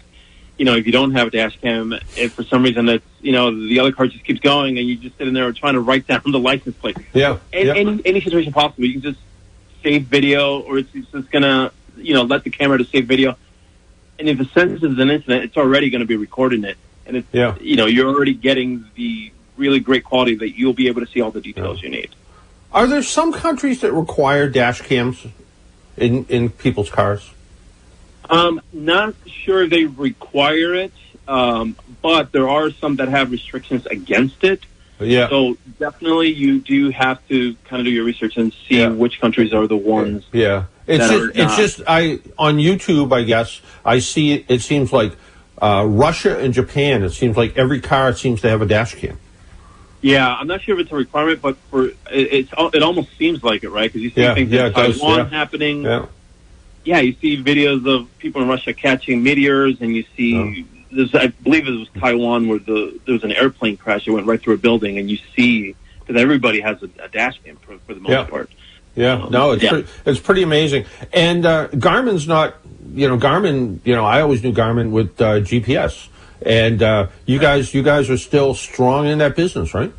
you 0.56 0.64
know, 0.64 0.74
if 0.76 0.86
you 0.86 0.92
don't 0.92 1.10
have 1.12 1.26
a 1.26 1.30
dash 1.30 1.58
cam, 1.60 1.92
if 2.16 2.34
for 2.34 2.44
some 2.44 2.62
reason 2.62 2.88
it's 2.88 3.04
you 3.20 3.32
know 3.32 3.50
the 3.66 3.80
other 3.80 3.90
car 3.90 4.06
just 4.06 4.24
keeps 4.24 4.38
going 4.38 4.78
and 4.78 4.88
you 4.88 4.94
just 4.96 5.18
sitting 5.18 5.34
there 5.34 5.50
trying 5.52 5.74
to 5.74 5.80
write 5.80 6.06
down 6.06 6.22
the 6.26 6.38
license 6.38 6.76
plate, 6.76 6.96
Yeah, 7.12 7.38
any, 7.52 7.66
yeah. 7.66 7.74
any 7.74 8.02
any 8.04 8.20
situation 8.20 8.52
possible, 8.52 8.84
you 8.86 8.92
can 8.92 9.02
just 9.02 9.18
save 9.82 10.04
video, 10.04 10.60
or 10.60 10.78
it's 10.78 10.90
just 10.92 11.30
gonna 11.32 11.72
you 11.96 12.14
know 12.14 12.22
let 12.22 12.44
the 12.44 12.50
camera 12.50 12.78
to 12.78 12.84
save 12.84 13.08
video, 13.08 13.36
and 14.20 14.28
if 14.28 14.40
it 14.40 14.48
senses 14.54 14.84
an 15.00 15.10
incident, 15.10 15.42
it's 15.42 15.56
already 15.56 15.90
going 15.90 16.00
to 16.00 16.06
be 16.06 16.16
recording 16.16 16.62
it, 16.62 16.76
and 17.06 17.16
it's 17.16 17.26
Yeah. 17.32 17.56
you 17.60 17.74
know 17.74 17.86
you're 17.86 18.08
already 18.08 18.34
getting 18.34 18.84
the 18.94 19.32
really 19.56 19.80
great 19.80 20.04
quality 20.04 20.36
that 20.36 20.56
you'll 20.56 20.74
be 20.74 20.86
able 20.86 21.00
to 21.04 21.10
see 21.10 21.20
all 21.20 21.32
the 21.32 21.40
details 21.40 21.82
you 21.82 21.88
need. 21.88 22.10
Are 22.76 22.86
there 22.86 23.02
some 23.02 23.32
countries 23.32 23.80
that 23.80 23.92
require 23.94 24.50
dash 24.50 24.82
cams 24.82 25.26
in 25.96 26.26
in 26.28 26.50
people's 26.50 26.90
cars? 26.90 27.30
Um, 28.28 28.60
not 28.70 29.14
sure 29.44 29.66
they 29.66 29.86
require 29.86 30.74
it, 30.74 30.92
um, 31.26 31.74
but 32.02 32.32
there 32.32 32.50
are 32.50 32.70
some 32.70 32.96
that 32.96 33.08
have 33.08 33.30
restrictions 33.30 33.86
against 33.86 34.44
it. 34.44 34.66
Yeah, 35.00 35.28
So 35.30 35.56
definitely, 35.78 36.32
you 36.32 36.58
do 36.60 36.90
have 36.90 37.26
to 37.28 37.54
kind 37.64 37.80
of 37.80 37.84
do 37.86 37.90
your 37.90 38.04
research 38.04 38.36
and 38.36 38.52
see 38.68 38.80
Yeah. 38.80 38.88
which 38.88 39.20
countries 39.20 39.52
are 39.54 39.66
the 39.66 39.76
ones. 39.76 40.24
Yeah, 40.32 40.64
it's 40.86 41.08
just, 41.08 41.36
it's 41.36 41.56
just 41.56 41.80
I 41.88 42.18
on 42.38 42.58
YouTube. 42.58 43.10
I 43.12 43.22
guess 43.22 43.60
I 43.86 44.00
see 44.00 44.32
it. 44.34 44.44
It 44.48 44.60
seems 44.60 44.92
like 44.92 45.12
uh, 45.62 45.84
Russia 45.88 46.38
and 46.38 46.52
Japan. 46.52 47.02
It 47.04 47.10
seems 47.10 47.38
like 47.38 47.56
every 47.56 47.80
car 47.80 48.12
seems 48.12 48.42
to 48.42 48.50
have 48.50 48.60
a 48.60 48.66
dash 48.66 48.94
cam. 48.96 49.18
Yeah, 50.06 50.36
I'm 50.36 50.46
not 50.46 50.62
sure 50.62 50.74
if 50.78 50.82
it's 50.84 50.92
a 50.92 50.94
requirement, 50.94 51.42
but 51.42 51.56
for 51.68 51.86
it, 51.86 51.96
it's 52.10 52.52
it 52.74 52.82
almost 52.82 53.08
seems 53.18 53.42
like 53.42 53.64
it, 53.64 53.70
right? 53.70 53.92
Because 53.92 54.02
you 54.02 54.10
see 54.10 54.20
Yeah, 54.22 54.34
things 54.34 54.52
yeah, 54.52 54.60
in 54.60 54.66
it 54.66 54.74
does, 54.76 54.98
Taiwan 55.00 55.18
yeah. 55.18 55.28
happening. 55.30 55.82
Yeah, 55.82 56.06
Yeah, 56.84 57.00
you 57.00 57.16
see 57.20 57.42
videos 57.42 57.84
of 57.92 58.08
people 58.18 58.40
in 58.42 58.46
Russia 58.48 58.72
catching 58.72 59.22
meteors, 59.22 59.80
and 59.80 59.94
you 59.96 60.04
see. 60.16 60.66
There's, 60.92 61.12
I 61.16 61.26
believe 61.26 61.66
it 61.66 61.72
was 61.72 61.88
Taiwan 61.98 62.46
where 62.46 62.60
the 62.60 63.00
there 63.04 63.14
was 63.14 63.24
an 63.24 63.32
airplane 63.32 63.76
crash 63.76 64.04
that 64.04 64.12
went 64.12 64.26
right 64.28 64.40
through 64.40 64.54
a 64.54 64.58
building, 64.58 64.96
and 64.98 65.10
you 65.10 65.18
see 65.34 65.74
that 66.06 66.16
everybody 66.16 66.60
has 66.60 66.80
a, 66.84 66.88
a 67.02 67.08
dash 67.08 67.40
cam 67.44 67.56
for, 67.56 67.76
for 67.78 67.92
the 67.92 68.00
most 68.00 68.12
Yeah. 68.12 68.24
part. 68.24 68.48
yeah. 68.94 69.14
Um, 69.14 69.32
no, 69.32 69.50
it's 69.50 69.64
yeah. 69.64 69.70
Pretty, 69.70 69.88
it's 70.06 70.20
pretty 70.20 70.42
amazing. 70.44 70.86
And 71.12 71.44
uh, 71.44 71.68
Garmin's 71.70 72.28
not. 72.28 72.54
You 72.94 73.08
know, 73.08 73.18
Garmin. 73.18 73.80
You 73.84 73.96
know, 73.96 74.04
I 74.04 74.20
always 74.20 74.44
knew 74.44 74.52
Garmin 74.52 74.90
with 74.92 75.20
uh, 75.20 75.40
GPS. 75.40 76.06
And 76.42 76.82
uh, 76.82 77.08
you 77.24 77.38
guys, 77.38 77.72
you 77.72 77.82
guys 77.82 78.10
are 78.10 78.18
still 78.18 78.54
strong 78.54 79.06
in 79.06 79.18
that 79.18 79.36
business, 79.36 79.74
right? 79.74 79.92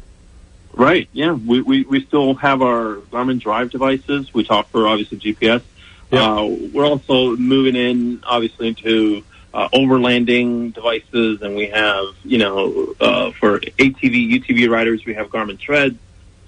Right. 0.73 1.09
Yeah. 1.11 1.31
We, 1.31 1.61
we, 1.61 1.83
we 1.83 2.05
still 2.05 2.35
have 2.35 2.61
our 2.61 2.97
Garmin 3.11 3.39
Drive 3.39 3.71
devices, 3.71 4.33
We 4.33 4.43
talk 4.43 4.69
for 4.69 4.87
obviously 4.87 5.17
GPS. 5.17 5.63
Yeah. 6.11 6.23
Uh, 6.23 6.45
we're 6.71 6.85
also 6.85 7.35
moving 7.35 7.75
in 7.75 8.23
obviously 8.25 8.69
into 8.69 9.23
uh, 9.53 9.67
overlanding 9.69 10.73
devices, 10.73 11.41
and 11.41 11.55
we 11.55 11.67
have 11.67 12.05
you 12.23 12.37
know 12.37 12.95
uh, 12.99 13.31
for 13.31 13.59
ATV, 13.59 14.39
UTV 14.39 14.69
riders, 14.69 15.05
we 15.05 15.15
have 15.15 15.29
Garmin 15.29 15.59
Tread. 15.59 15.97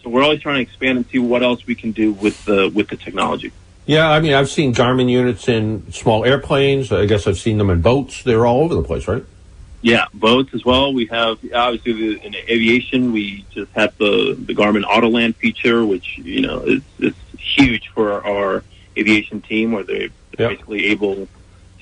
So 0.04 0.10
we're 0.10 0.24
always 0.24 0.42
trying 0.42 0.58
to 0.58 0.62
expand 0.62 0.98
and 0.98 1.08
see 1.08 1.20
what 1.20 1.44
else 1.44 1.66
we 1.66 1.76
can 1.76 1.92
do 1.92 2.14
with 2.14 2.46
the 2.46 2.70
with 2.70 2.88
the 2.90 2.96
technology. 2.96 3.52
Yeah, 3.86 4.10
I 4.10 4.20
mean, 4.20 4.34
I've 4.34 4.50
seen 4.50 4.74
Garmin 4.74 5.10
units 5.10 5.48
in 5.48 5.92
small 5.92 6.24
airplanes. 6.24 6.92
I 6.92 7.08
guess 7.08 7.26
I've 7.26 7.40
seen 7.40 7.58
them 7.58 7.72
in 7.72 7.82
boats. 7.82 8.24
They're 8.24 8.46
all 8.46 8.64
over 8.64 8.76
the 8.76 8.84
place, 8.84 9.08
right? 9.08 9.26
Yeah, 9.82 10.06
boats 10.14 10.54
as 10.54 10.66
well. 10.66 10.94
We 10.94 11.06
have 11.06 11.40
obviously 11.54 11.94
the, 11.94 12.26
in 12.26 12.36
aviation. 12.36 13.14
We 13.14 13.46
just 13.52 13.72
had 13.72 13.98
the 13.98 14.36
the 14.38 14.54
Garmin 14.54 14.84
Autoland 14.84 15.36
feature, 15.36 15.86
which 15.86 16.18
you 16.18 16.42
know 16.42 16.60
is 16.60 16.82
is 17.00 17.14
huge 17.38 17.88
for 17.90 18.26
our 18.26 18.64
aviation 18.98 19.42
team, 19.42 19.72
where 19.72 19.84
they're 19.84 20.10
Yeah. 20.38 20.50
basically 20.50 20.88
able 20.88 21.28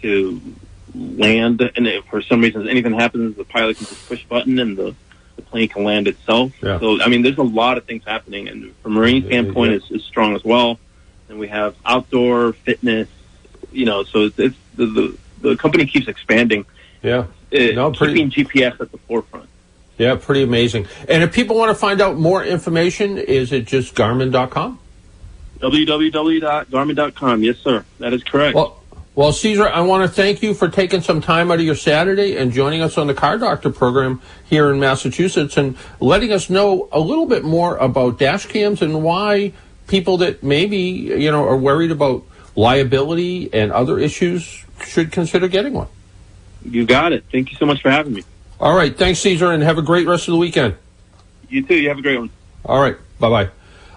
to 0.01 0.41
land, 0.93 1.62
and 1.75 1.88
if 1.88 2.05
for 2.05 2.21
some 2.21 2.41
reason 2.41 2.67
anything 2.69 2.93
happens, 2.93 3.36
the 3.36 3.43
pilot 3.43 3.77
can 3.77 3.88
just 3.88 4.07
push 4.07 4.23
a 4.23 4.27
button 4.27 4.60
and 4.60 4.77
the, 4.77 4.95
the 5.36 5.41
plane 5.41 5.67
can 5.67 5.83
land 5.83 6.07
itself. 6.07 6.51
Yeah. 6.62 6.79
So 6.79 7.01
I 7.01 7.07
mean, 7.07 7.23
there's 7.23 7.38
a 7.39 7.43
lot 7.43 7.77
of 7.79 7.86
things 7.86 8.03
happening, 8.05 8.47
and 8.47 8.75
from 8.83 8.91
a 8.91 8.99
marine 8.99 9.25
standpoint, 9.25 9.71
yeah. 9.71 9.77
is, 9.77 9.91
is 9.91 10.03
strong 10.03 10.36
as 10.36 10.43
well. 10.43 10.79
And 11.29 11.39
we 11.39 11.47
have 11.47 11.75
outdoor 11.86 12.53
fitness. 12.53 13.10
You 13.71 13.86
know, 13.86 14.03
so 14.03 14.25
it's, 14.25 14.39
it's 14.39 14.55
the, 14.75 14.86
the 14.86 15.17
the 15.41 15.57
company 15.57 15.86
keeps 15.88 16.07
expanding 16.07 16.65
Yeah. 17.03 17.25
uh, 17.53 17.57
No, 17.73 17.91
pretty- 17.91 18.13
keeping 18.25 18.31
GPS 18.31 18.79
at 18.81 18.91
the 18.91 18.97
forefront. 19.07 19.47
Yeah, 19.97 20.15
pretty 20.15 20.43
amazing. 20.43 20.86
And 21.10 21.23
if 21.23 21.33
people 21.33 21.55
want 21.57 21.69
to 21.69 21.75
find 21.75 22.01
out 22.01 22.17
more 22.17 22.43
information, 22.43 23.17
is 23.17 23.51
it 23.51 23.65
just 23.65 23.95
Garmin.com? 23.95 24.77
www.garmin.com. 25.60 27.43
Yes, 27.43 27.57
sir. 27.57 27.83
That 27.99 28.13
is 28.13 28.23
correct. 28.23 28.55
Well, 28.55 28.79
well, 29.15 29.31
Cesar, 29.31 29.67
I 29.67 29.81
want 29.81 30.03
to 30.03 30.07
thank 30.07 30.43
you 30.43 30.53
for 30.53 30.69
taking 30.69 31.01
some 31.01 31.21
time 31.21 31.49
out 31.49 31.57
of 31.60 31.65
your 31.65 31.73
Saturday 31.75 32.38
and 32.38 32.51
joining 32.51 32.81
us 32.83 32.99
on 32.99 33.07
the 33.07 33.15
Car 33.15 33.39
Doctor 33.39 33.71
program 33.71 34.21
here 34.47 34.71
in 34.71 34.79
Massachusetts 34.79 35.57
and 35.57 35.75
letting 35.99 36.31
us 36.31 36.51
know 36.51 36.88
a 36.91 36.99
little 36.99 37.25
bit 37.25 37.43
more 37.43 37.77
about 37.77 38.19
dash 38.19 38.45
cams 38.45 38.83
and 38.83 39.01
why 39.03 39.53
people 39.88 40.17
that 40.17 40.43
maybe, 40.43 40.77
you 40.77 41.31
know, 41.31 41.43
are 41.47 41.57
worried 41.57 41.89
about 41.89 42.23
liability 42.55 43.51
and 43.53 43.71
other 43.71 43.97
issues 43.97 44.63
should 44.86 45.12
consider 45.12 45.47
getting 45.47 45.73
one. 45.73 45.88
You 46.63 46.85
got 46.85 47.13
it. 47.13 47.25
Thank 47.31 47.51
you 47.51 47.57
so 47.57 47.65
much 47.65 47.81
for 47.81 47.89
having 47.89 48.13
me. 48.13 48.23
All 48.59 48.75
right. 48.75 48.95
Thanks, 48.95 49.19
Cesar, 49.19 49.51
and 49.51 49.63
have 49.63 49.77
a 49.77 49.81
great 49.81 50.07
rest 50.07 50.27
of 50.27 50.33
the 50.33 50.37
weekend. 50.37 50.75
You 51.49 51.63
too. 51.63 51.75
You 51.75 51.89
have 51.89 51.99
a 51.99 52.01
great 52.01 52.19
one. 52.19 52.29
All 52.65 52.81
right. 52.81 52.97
Bye 53.19 53.29
bye. 53.29 53.49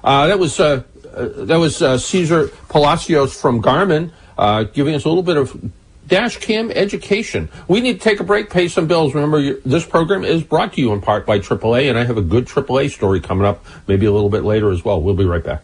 Uh, 0.02 0.26
that 0.28 0.38
was 0.38 0.60
uh, 0.60 0.82
uh, 1.12 1.28
that 1.44 1.58
was 1.58 1.82
uh, 1.82 1.98
Cesar 1.98 2.48
Palacios 2.68 3.38
from 3.38 3.62
Garmin 3.62 4.12
uh, 4.40 4.64
giving 4.64 4.94
us 4.94 5.04
a 5.04 5.08
little 5.08 5.22
bit 5.22 5.36
of 5.36 5.70
dash 6.06 6.38
cam 6.38 6.70
education. 6.70 7.48
We 7.68 7.80
need 7.80 7.94
to 7.94 7.98
take 8.00 8.20
a 8.20 8.24
break, 8.24 8.50
pay 8.50 8.68
some 8.68 8.86
bills. 8.86 9.14
Remember, 9.14 9.54
this 9.60 9.84
program 9.84 10.24
is 10.24 10.42
brought 10.42 10.72
to 10.72 10.80
you 10.80 10.92
in 10.92 11.00
part 11.00 11.26
by 11.26 11.38
AAA, 11.38 11.88
and 11.88 11.98
I 11.98 12.04
have 12.04 12.16
a 12.16 12.22
good 12.22 12.46
AAA 12.46 12.90
story 12.90 13.20
coming 13.20 13.44
up, 13.44 13.64
maybe 13.86 14.06
a 14.06 14.12
little 14.12 14.30
bit 14.30 14.42
later 14.42 14.70
as 14.70 14.84
well. 14.84 15.00
We'll 15.00 15.14
be 15.14 15.26
right 15.26 15.44
back. 15.44 15.62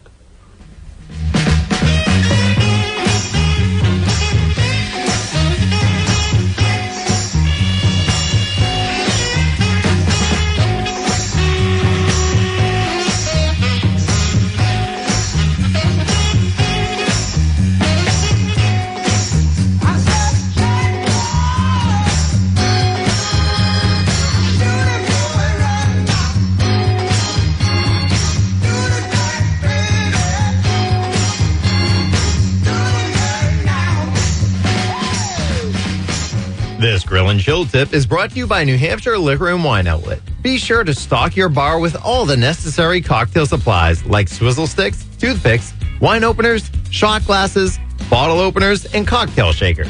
This 36.79 37.03
grill 37.03 37.29
and 37.29 37.39
chill 37.39 37.65
tip 37.65 37.91
is 37.91 38.05
brought 38.05 38.29
to 38.31 38.35
you 38.37 38.45
by 38.45 38.63
New 38.63 38.77
Hampshire 38.77 39.17
Liquor 39.17 39.49
and 39.49 39.63
Wine 39.63 39.87
Outlet. 39.87 40.21
Be 40.43 40.59
sure 40.59 40.83
to 40.83 40.93
stock 40.93 41.35
your 41.35 41.49
bar 41.49 41.79
with 41.79 41.95
all 42.05 42.23
the 42.23 42.37
necessary 42.37 43.01
cocktail 43.01 43.47
supplies 43.47 44.05
like 44.05 44.27
swizzle 44.27 44.67
sticks, 44.67 45.03
toothpicks, 45.17 45.73
wine 45.99 46.23
openers, 46.23 46.69
shot 46.91 47.25
glasses, 47.25 47.79
bottle 48.11 48.39
openers, 48.39 48.85
and 48.93 49.07
cocktail 49.07 49.51
shakers. 49.53 49.89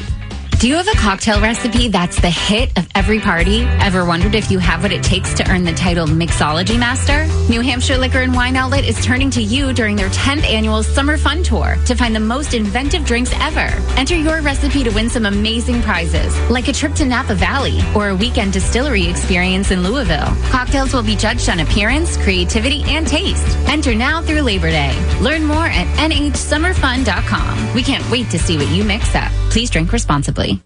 Do 0.58 0.66
you 0.66 0.74
have 0.74 0.88
a 0.88 0.96
cocktail 0.96 1.40
recipe 1.40 1.86
that's 1.86 2.20
the 2.20 2.30
hit 2.30 2.76
of 2.76 2.88
every 2.96 3.20
party? 3.20 3.60
Ever 3.78 4.04
wondered 4.04 4.34
if 4.34 4.50
you 4.50 4.58
have 4.58 4.82
what 4.82 4.90
it 4.90 5.04
takes 5.04 5.32
to 5.34 5.48
earn 5.48 5.62
the 5.62 5.72
title 5.72 6.04
Mixology 6.04 6.76
Master? 6.76 7.26
New 7.48 7.60
Hampshire 7.60 7.96
Liquor 7.96 8.22
and 8.22 8.34
Wine 8.34 8.56
Outlet 8.56 8.84
is 8.84 9.00
turning 9.04 9.30
to 9.30 9.40
you 9.40 9.72
during 9.72 9.94
their 9.94 10.08
10th 10.08 10.42
annual 10.42 10.82
Summer 10.82 11.16
Fun 11.16 11.44
Tour 11.44 11.76
to 11.86 11.94
find 11.94 12.12
the 12.12 12.18
most 12.18 12.54
inventive 12.54 13.04
drinks 13.04 13.30
ever. 13.34 13.72
Enter 13.96 14.16
your 14.16 14.42
recipe 14.42 14.82
to 14.82 14.90
win 14.90 15.08
some 15.08 15.26
amazing 15.26 15.80
prizes, 15.80 16.36
like 16.50 16.66
a 16.66 16.72
trip 16.72 16.92
to 16.94 17.04
Napa 17.04 17.36
Valley 17.36 17.78
or 17.94 18.08
a 18.08 18.16
weekend 18.16 18.52
distillery 18.52 19.06
experience 19.06 19.70
in 19.70 19.84
Louisville. 19.84 20.34
Cocktails 20.50 20.92
will 20.92 21.04
be 21.04 21.14
judged 21.14 21.48
on 21.48 21.60
appearance, 21.60 22.16
creativity, 22.16 22.82
and 22.88 23.06
taste. 23.06 23.46
Enter 23.68 23.94
now 23.94 24.20
through 24.20 24.40
Labor 24.40 24.70
Day. 24.70 24.92
Learn 25.20 25.44
more 25.44 25.66
at 25.66 25.86
nhsummerfun.com. 26.10 27.74
We 27.74 27.84
can't 27.84 28.10
wait 28.10 28.28
to 28.30 28.40
see 28.40 28.56
what 28.56 28.66
you 28.70 28.82
mix 28.82 29.14
up. 29.14 29.30
Please 29.50 29.70
drink 29.70 29.92
responsibly. 29.92 30.62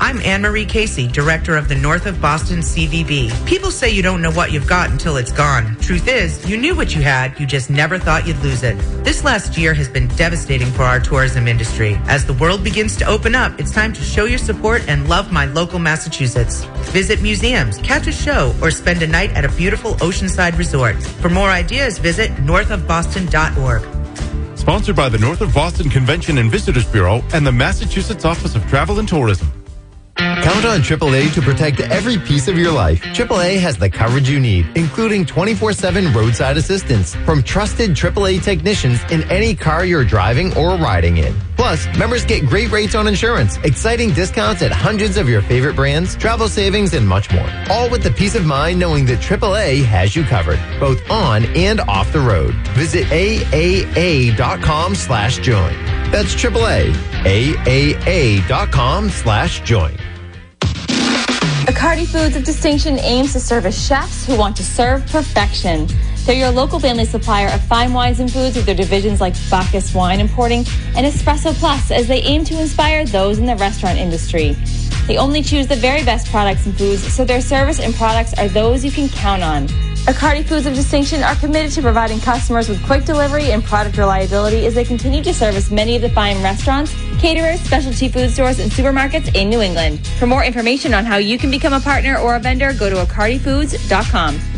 I'm 0.00 0.20
Anne 0.20 0.42
Marie 0.42 0.64
Casey, 0.64 1.08
director 1.08 1.56
of 1.56 1.68
the 1.68 1.74
North 1.74 2.06
of 2.06 2.20
Boston 2.20 2.60
CVB. 2.60 3.46
People 3.46 3.72
say 3.72 3.90
you 3.90 4.00
don't 4.00 4.22
know 4.22 4.30
what 4.30 4.52
you've 4.52 4.68
got 4.68 4.90
until 4.90 5.16
it's 5.16 5.32
gone. 5.32 5.76
Truth 5.80 6.06
is, 6.06 6.48
you 6.48 6.56
knew 6.56 6.76
what 6.76 6.94
you 6.94 7.02
had, 7.02 7.38
you 7.40 7.46
just 7.46 7.68
never 7.68 7.98
thought 7.98 8.24
you'd 8.24 8.38
lose 8.38 8.62
it. 8.62 8.78
This 9.02 9.24
last 9.24 9.58
year 9.58 9.74
has 9.74 9.88
been 9.88 10.06
devastating 10.08 10.68
for 10.68 10.84
our 10.84 11.00
tourism 11.00 11.48
industry. 11.48 11.98
As 12.04 12.24
the 12.24 12.34
world 12.34 12.62
begins 12.62 12.96
to 12.98 13.06
open 13.06 13.34
up, 13.34 13.58
it's 13.58 13.72
time 13.72 13.92
to 13.94 14.02
show 14.02 14.24
your 14.24 14.38
support 14.38 14.86
and 14.88 15.08
love 15.08 15.32
my 15.32 15.46
local 15.46 15.80
Massachusetts. 15.80 16.62
Visit 16.92 17.20
museums, 17.20 17.78
catch 17.78 18.06
a 18.06 18.12
show, 18.12 18.54
or 18.62 18.70
spend 18.70 19.02
a 19.02 19.06
night 19.06 19.32
at 19.32 19.44
a 19.44 19.50
beautiful 19.56 19.94
oceanside 19.94 20.56
resort. 20.56 20.94
For 21.02 21.28
more 21.28 21.48
ideas, 21.48 21.98
visit 21.98 22.30
northofboston.org. 22.36 23.82
Sponsored 24.68 24.96
by 24.96 25.08
the 25.08 25.16
North 25.16 25.40
of 25.40 25.54
Boston 25.54 25.88
Convention 25.88 26.36
and 26.36 26.50
Visitors 26.50 26.84
Bureau 26.84 27.22
and 27.32 27.46
the 27.46 27.50
Massachusetts 27.50 28.26
Office 28.26 28.54
of 28.54 28.62
Travel 28.68 28.98
and 28.98 29.08
Tourism. 29.08 29.50
Count 30.18 30.64
on 30.64 30.80
AAA 30.80 31.32
to 31.34 31.42
protect 31.42 31.80
every 31.80 32.18
piece 32.18 32.48
of 32.48 32.58
your 32.58 32.72
life. 32.72 33.00
AAA 33.02 33.58
has 33.60 33.76
the 33.78 33.88
coverage 33.88 34.28
you 34.28 34.40
need, 34.40 34.66
including 34.76 35.24
24-7 35.24 36.12
roadside 36.14 36.56
assistance 36.56 37.14
from 37.14 37.42
trusted 37.42 37.90
AAA 37.90 38.42
technicians 38.42 39.00
in 39.12 39.22
any 39.30 39.54
car 39.54 39.84
you're 39.84 40.04
driving 40.04 40.56
or 40.56 40.76
riding 40.76 41.18
in. 41.18 41.34
Plus, 41.56 41.86
members 41.98 42.24
get 42.24 42.46
great 42.46 42.70
rates 42.70 42.94
on 42.94 43.06
insurance, 43.06 43.58
exciting 43.58 44.12
discounts 44.12 44.62
at 44.62 44.72
hundreds 44.72 45.16
of 45.16 45.28
your 45.28 45.42
favorite 45.42 45.76
brands, 45.76 46.16
travel 46.16 46.48
savings, 46.48 46.94
and 46.94 47.06
much 47.06 47.30
more. 47.32 47.48
All 47.70 47.90
with 47.90 48.02
the 48.02 48.10
peace 48.10 48.34
of 48.34 48.46
mind 48.46 48.78
knowing 48.78 49.04
that 49.06 49.18
AAA 49.18 49.84
has 49.84 50.16
you 50.16 50.24
covered, 50.24 50.60
both 50.80 51.08
on 51.10 51.44
and 51.56 51.80
off 51.82 52.12
the 52.12 52.20
road. 52.20 52.54
Visit 52.74 53.06
AAA.com 53.06 54.94
slash 54.94 55.38
join. 55.38 55.97
That's 56.10 56.34
AAA. 56.34 56.92
AAA.com 57.24 59.10
slash 59.10 59.60
join. 59.60 59.96
Acardi 61.68 62.06
Foods 62.06 62.34
of 62.34 62.44
Distinction 62.44 62.98
aims 63.00 63.34
to 63.34 63.40
serve 63.40 63.66
as 63.66 63.86
chefs 63.86 64.26
who 64.26 64.38
want 64.38 64.56
to 64.56 64.64
serve 64.64 65.06
perfection. 65.08 65.86
They're 66.24 66.34
your 66.34 66.50
local 66.50 66.80
family 66.80 67.04
supplier 67.04 67.48
of 67.48 67.62
fine 67.62 67.92
wines 67.92 68.20
and 68.20 68.32
foods 68.32 68.56
with 68.56 68.64
their 68.64 68.74
divisions 68.74 69.20
like 69.20 69.34
Bacchus 69.50 69.94
Wine 69.94 70.20
Importing 70.20 70.64
and 70.96 71.06
Espresso 71.06 71.52
Plus 71.54 71.90
as 71.90 72.08
they 72.08 72.22
aim 72.22 72.42
to 72.44 72.58
inspire 72.58 73.04
those 73.04 73.38
in 73.38 73.44
the 73.44 73.56
restaurant 73.56 73.98
industry. 73.98 74.56
They 75.06 75.18
only 75.18 75.42
choose 75.42 75.66
the 75.66 75.76
very 75.76 76.04
best 76.04 76.30
products 76.30 76.64
and 76.64 76.76
foods, 76.76 77.02
so 77.12 77.24
their 77.24 77.40
service 77.42 77.80
and 77.80 77.94
products 77.94 78.32
are 78.38 78.48
those 78.48 78.82
you 78.84 78.90
can 78.90 79.08
count 79.08 79.42
on. 79.42 79.68
Acardi 80.08 80.42
Foods 80.42 80.64
of 80.64 80.74
Distinction 80.74 81.22
are 81.22 81.34
committed 81.34 81.70
to 81.72 81.82
providing 81.82 82.18
customers 82.18 82.66
with 82.66 82.82
quick 82.86 83.04
delivery 83.04 83.52
and 83.52 83.62
product 83.62 83.98
reliability 83.98 84.64
as 84.64 84.74
they 84.74 84.82
continue 84.82 85.22
to 85.22 85.34
service 85.34 85.70
many 85.70 85.96
of 85.96 86.00
the 86.00 86.08
fine 86.08 86.42
restaurants, 86.42 86.94
caterers, 87.18 87.60
specialty 87.60 88.08
food 88.08 88.30
stores, 88.30 88.58
and 88.58 88.72
supermarkets 88.72 89.34
in 89.34 89.50
New 89.50 89.60
England. 89.60 90.06
For 90.18 90.26
more 90.26 90.42
information 90.42 90.94
on 90.94 91.04
how 91.04 91.18
you 91.18 91.36
can 91.36 91.50
become 91.50 91.74
a 91.74 91.80
partner 91.80 92.16
or 92.16 92.36
a 92.36 92.40
vendor, 92.40 92.72
go 92.72 92.88
to 92.88 92.96
acardifoods.com. 93.04 94.57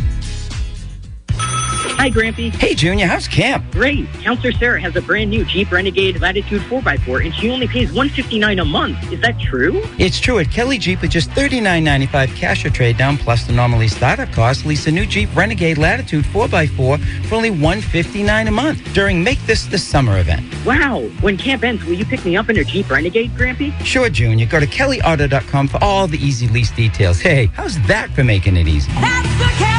Hi, 2.01 2.09
Grampy. 2.09 2.51
Hey, 2.55 2.73
Junior. 2.73 3.05
How's 3.05 3.27
camp? 3.27 3.63
Great. 3.71 4.11
Counselor 4.23 4.53
Sarah 4.53 4.81
has 4.81 4.95
a 4.95 5.03
brand 5.03 5.29
new 5.29 5.45
Jeep 5.45 5.71
Renegade 5.71 6.19
Latitude 6.19 6.63
4x4, 6.63 7.25
and 7.25 7.35
she 7.35 7.51
only 7.51 7.67
pays 7.67 7.93
159 7.93 8.57
a 8.57 8.65
month. 8.65 9.11
Is 9.13 9.21
that 9.21 9.39
true? 9.39 9.83
It's 9.99 10.19
true. 10.19 10.39
At 10.39 10.49
Kelly 10.49 10.79
Jeep, 10.79 11.03
with 11.03 11.11
just 11.11 11.29
$39.95 11.29 12.35
cash 12.35 12.65
or 12.65 12.71
trade 12.71 12.97
down, 12.97 13.17
plus 13.17 13.45
the 13.45 13.53
normally 13.53 13.87
startup 13.87 14.31
cost, 14.31 14.65
lease 14.65 14.87
a 14.87 14.91
new 14.91 15.05
Jeep 15.05 15.29
Renegade 15.35 15.77
Latitude 15.77 16.25
4x4 16.25 17.27
for 17.27 17.35
only 17.35 17.51
159 17.51 18.47
a 18.47 18.51
month 18.51 18.93
during 18.95 19.23
Make 19.23 19.37
This 19.45 19.67
the 19.67 19.77
Summer 19.77 20.17
event. 20.17 20.43
Wow. 20.65 21.01
When 21.21 21.37
camp 21.37 21.63
ends, 21.63 21.85
will 21.85 21.93
you 21.93 22.05
pick 22.05 22.25
me 22.25 22.35
up 22.35 22.49
in 22.49 22.57
a 22.57 22.63
Jeep 22.63 22.89
Renegade, 22.89 23.29
Grampy? 23.35 23.79
Sure, 23.85 24.09
Junior. 24.09 24.47
Go 24.47 24.59
to 24.59 24.65
kellyauto.com 24.65 25.67
for 25.67 25.77
all 25.83 26.07
the 26.07 26.17
easy 26.17 26.47
lease 26.47 26.71
details. 26.71 27.19
Hey, 27.19 27.45
how's 27.53 27.79
that 27.85 28.09
for 28.09 28.23
making 28.23 28.57
it 28.57 28.67
easy? 28.67 28.91
That's 28.93 29.29
the 29.37 29.45
Kelly 29.63 29.70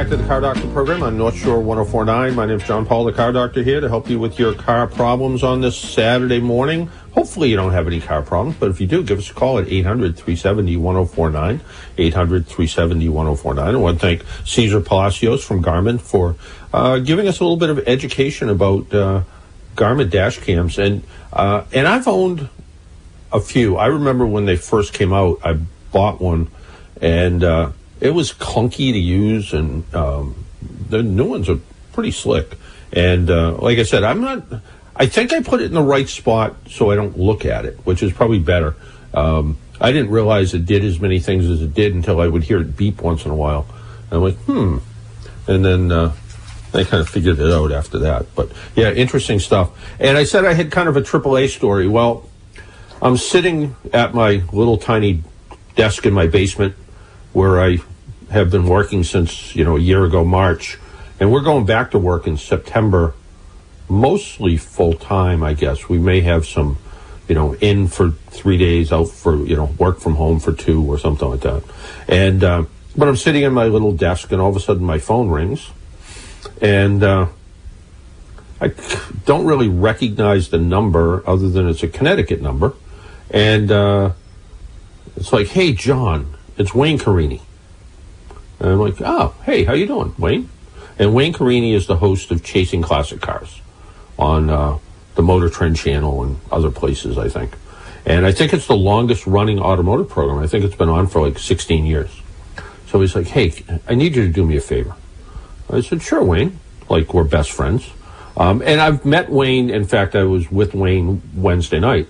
back 0.00 0.08
to 0.08 0.16
the 0.16 0.26
Car 0.26 0.40
Doctor 0.40 0.66
program 0.68 1.02
on 1.02 1.18
North 1.18 1.36
Shore 1.36 1.60
1049. 1.60 2.34
My 2.34 2.46
name 2.46 2.56
is 2.56 2.66
John 2.66 2.86
Paul, 2.86 3.04
the 3.04 3.12
Car 3.12 3.32
Doctor, 3.32 3.62
here 3.62 3.80
to 3.80 3.88
help 3.88 4.08
you 4.08 4.18
with 4.18 4.38
your 4.38 4.54
car 4.54 4.86
problems 4.86 5.42
on 5.42 5.60
this 5.60 5.76
Saturday 5.76 6.40
morning. 6.40 6.88
Hopefully, 7.12 7.50
you 7.50 7.56
don't 7.56 7.72
have 7.72 7.86
any 7.86 8.00
car 8.00 8.22
problems, 8.22 8.56
but 8.58 8.70
if 8.70 8.80
you 8.80 8.86
do, 8.86 9.02
give 9.02 9.18
us 9.18 9.30
a 9.30 9.34
call 9.34 9.58
at 9.58 9.68
800 9.68 10.16
370 10.16 10.76
1049. 10.76 11.60
800 11.98 12.46
370 12.46 13.08
1049. 13.08 13.74
I 13.74 13.78
want 13.78 14.00
to 14.00 14.00
thank 14.00 14.24
Cesar 14.46 14.80
Palacios 14.80 15.44
from 15.44 15.62
Garmin 15.62 16.00
for 16.00 16.36
uh, 16.72 16.98
giving 16.98 17.26
us 17.26 17.40
a 17.40 17.44
little 17.44 17.56
bit 17.56 17.70
of 17.70 17.80
education 17.88 18.48
about 18.48 18.94
uh, 18.94 19.22
Garmin 19.74 20.08
dash 20.10 20.38
cams. 20.38 20.78
And, 20.78 21.02
uh, 21.32 21.64
and 21.72 21.88
I've 21.88 22.06
owned 22.06 22.48
a 23.32 23.40
few. 23.40 23.76
I 23.76 23.86
remember 23.86 24.24
when 24.26 24.46
they 24.46 24.56
first 24.56 24.92
came 24.92 25.12
out, 25.12 25.40
I 25.44 25.58
bought 25.92 26.20
one 26.20 26.48
and 27.00 27.42
uh, 27.42 27.72
it 28.00 28.10
was 28.10 28.32
clunky 28.32 28.92
to 28.92 28.98
use, 28.98 29.52
and 29.52 29.94
um, 29.94 30.44
the 30.88 31.02
new 31.02 31.24
ones 31.24 31.48
are 31.48 31.58
pretty 31.92 32.10
slick. 32.10 32.56
And 32.92 33.30
uh, 33.30 33.56
like 33.58 33.78
I 33.78 33.84
said, 33.84 34.04
I'm 34.04 34.20
not. 34.20 34.44
I 34.96 35.06
think 35.06 35.32
I 35.32 35.42
put 35.42 35.60
it 35.60 35.66
in 35.66 35.74
the 35.74 35.82
right 35.82 36.08
spot 36.08 36.56
so 36.68 36.90
I 36.90 36.94
don't 36.94 37.18
look 37.18 37.44
at 37.44 37.64
it, 37.64 37.78
which 37.84 38.02
is 38.02 38.12
probably 38.12 38.38
better. 38.38 38.74
Um, 39.14 39.56
I 39.80 39.92
didn't 39.92 40.10
realize 40.10 40.52
it 40.52 40.66
did 40.66 40.84
as 40.84 41.00
many 41.00 41.20
things 41.20 41.46
as 41.48 41.62
it 41.62 41.72
did 41.74 41.94
until 41.94 42.20
I 42.20 42.26
would 42.26 42.42
hear 42.42 42.60
it 42.60 42.76
beep 42.76 43.00
once 43.00 43.24
in 43.24 43.30
a 43.30 43.34
while. 43.34 43.66
And 44.10 44.12
I'm 44.12 44.22
like, 44.22 44.36
hmm. 44.36 44.78
And 45.46 45.64
then 45.64 45.90
uh, 45.90 46.12
I 46.74 46.84
kind 46.84 47.00
of 47.00 47.08
figured 47.08 47.38
it 47.38 47.50
out 47.50 47.72
after 47.72 47.98
that. 48.00 48.34
But 48.34 48.52
yeah, 48.76 48.90
interesting 48.92 49.38
stuff. 49.38 49.70
And 49.98 50.18
I 50.18 50.24
said 50.24 50.44
I 50.44 50.52
had 50.52 50.70
kind 50.70 50.88
of 50.88 50.96
a 50.96 51.00
AAA 51.00 51.48
story. 51.48 51.88
Well, 51.88 52.28
I'm 53.00 53.16
sitting 53.16 53.74
at 53.92 54.14
my 54.14 54.42
little 54.52 54.76
tiny 54.76 55.22
desk 55.76 56.04
in 56.04 56.12
my 56.12 56.26
basement 56.26 56.74
where 57.32 57.60
I 57.60 57.78
have 58.30 58.50
been 58.50 58.66
working 58.66 59.02
since, 59.02 59.56
you 59.56 59.64
know, 59.64 59.76
a 59.76 59.80
year 59.80 60.04
ago, 60.04 60.24
March. 60.24 60.78
And 61.18 61.32
we're 61.32 61.42
going 61.42 61.66
back 61.66 61.90
to 61.92 61.98
work 61.98 62.26
in 62.26 62.36
September, 62.36 63.14
mostly 63.90 64.56
full 64.56 64.94
time, 64.94 65.42
I 65.42 65.54
guess. 65.54 65.88
We 65.88 65.98
may 65.98 66.20
have 66.20 66.46
some, 66.46 66.78
you 67.28 67.34
know, 67.34 67.54
in 67.56 67.88
for 67.88 68.10
three 68.28 68.56
days, 68.56 68.92
out 68.92 69.08
for, 69.08 69.36
you 69.44 69.56
know, 69.56 69.64
work 69.78 70.00
from 70.00 70.14
home 70.14 70.38
for 70.40 70.52
two 70.52 70.84
or 70.84 70.98
something 70.98 71.28
like 71.28 71.40
that. 71.40 71.62
And, 72.08 72.44
uh, 72.44 72.64
but 72.96 73.08
I'm 73.08 73.16
sitting 73.16 73.42
in 73.42 73.52
my 73.52 73.66
little 73.66 73.92
desk 73.92 74.32
and 74.32 74.40
all 74.40 74.50
of 74.50 74.56
a 74.56 74.60
sudden 74.60 74.84
my 74.84 74.98
phone 74.98 75.28
rings. 75.28 75.70
And, 76.60 77.02
uh, 77.02 77.26
I 78.60 78.72
don't 79.24 79.46
really 79.46 79.68
recognize 79.68 80.50
the 80.50 80.58
number 80.58 81.22
other 81.28 81.48
than 81.48 81.68
it's 81.68 81.82
a 81.82 81.88
Connecticut 81.88 82.40
number. 82.40 82.74
And, 83.30 83.70
uh, 83.70 84.12
it's 85.16 85.32
like, 85.32 85.48
hey, 85.48 85.72
John, 85.72 86.36
it's 86.56 86.74
Wayne 86.74 86.98
Carini. 86.98 87.42
And 88.58 88.70
I'm 88.70 88.78
like, 88.78 89.00
oh, 89.00 89.34
hey, 89.44 89.64
how 89.64 89.72
you 89.72 89.86
doing, 89.86 90.14
Wayne? 90.18 90.48
And 90.98 91.14
Wayne 91.14 91.32
Carini 91.32 91.72
is 91.72 91.86
the 91.86 91.96
host 91.96 92.30
of 92.30 92.44
Chasing 92.44 92.82
Classic 92.82 93.20
Cars 93.20 93.60
on 94.20 94.50
uh, 94.50 94.78
the 95.14 95.22
Motor 95.22 95.48
Trend 95.48 95.76
channel 95.76 96.22
and 96.22 96.38
other 96.52 96.70
places, 96.70 97.18
I 97.18 97.28
think. 97.28 97.54
And 98.06 98.24
I 98.26 98.32
think 98.32 98.52
it's 98.52 98.66
the 98.66 98.76
longest 98.76 99.26
running 99.26 99.58
automotive 99.58 100.08
program. 100.08 100.38
I 100.38 100.46
think 100.46 100.64
it's 100.64 100.76
been 100.76 100.88
on 100.88 101.06
for 101.06 101.26
like 101.26 101.38
16 101.38 101.84
years. 101.84 102.20
So 102.86 103.00
he's 103.00 103.14
like, 103.14 103.28
hey, 103.28 103.52
I 103.88 103.94
need 103.94 104.16
you 104.16 104.26
to 104.26 104.32
do 104.32 104.44
me 104.44 104.56
a 104.56 104.60
favor. 104.60 104.94
I 105.70 105.80
said, 105.80 106.02
sure, 106.02 106.22
Wayne. 106.22 106.58
Like, 106.88 107.14
we're 107.14 107.24
best 107.24 107.52
friends. 107.52 107.90
Um, 108.36 108.62
and 108.62 108.80
I've 108.80 109.04
met 109.04 109.30
Wayne. 109.30 109.70
In 109.70 109.84
fact, 109.84 110.16
I 110.16 110.24
was 110.24 110.50
with 110.50 110.74
Wayne 110.74 111.22
Wednesday 111.34 111.78
night. 111.78 112.08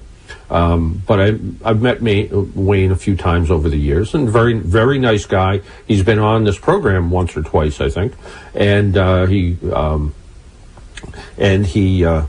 Um, 0.49 1.03
but 1.07 1.21
I, 1.21 1.27
I've 1.65 1.81
met 1.81 2.03
May, 2.03 2.27
Wayne 2.27 2.91
a 2.91 2.97
few 2.97 3.17
times 3.17 3.51
over 3.51 3.69
the 3.69 3.77
years, 3.77 4.15
and 4.15 4.29
very, 4.29 4.55
very 4.55 4.99
nice 4.99 5.27
guy. 5.27 5.61
He's 5.87 6.03
been 6.03 6.19
on 6.19 6.45
this 6.45 6.59
program 6.59 7.11
once 7.11 7.37
or 7.37 7.43
twice, 7.43 7.81
I 7.81 7.89
think, 7.89 8.15
and 8.55 8.97
uh, 8.97 9.27
he, 9.27 9.57
um, 9.73 10.15
and 11.39 11.67
he, 11.67 12.05
uh, 12.05 12.27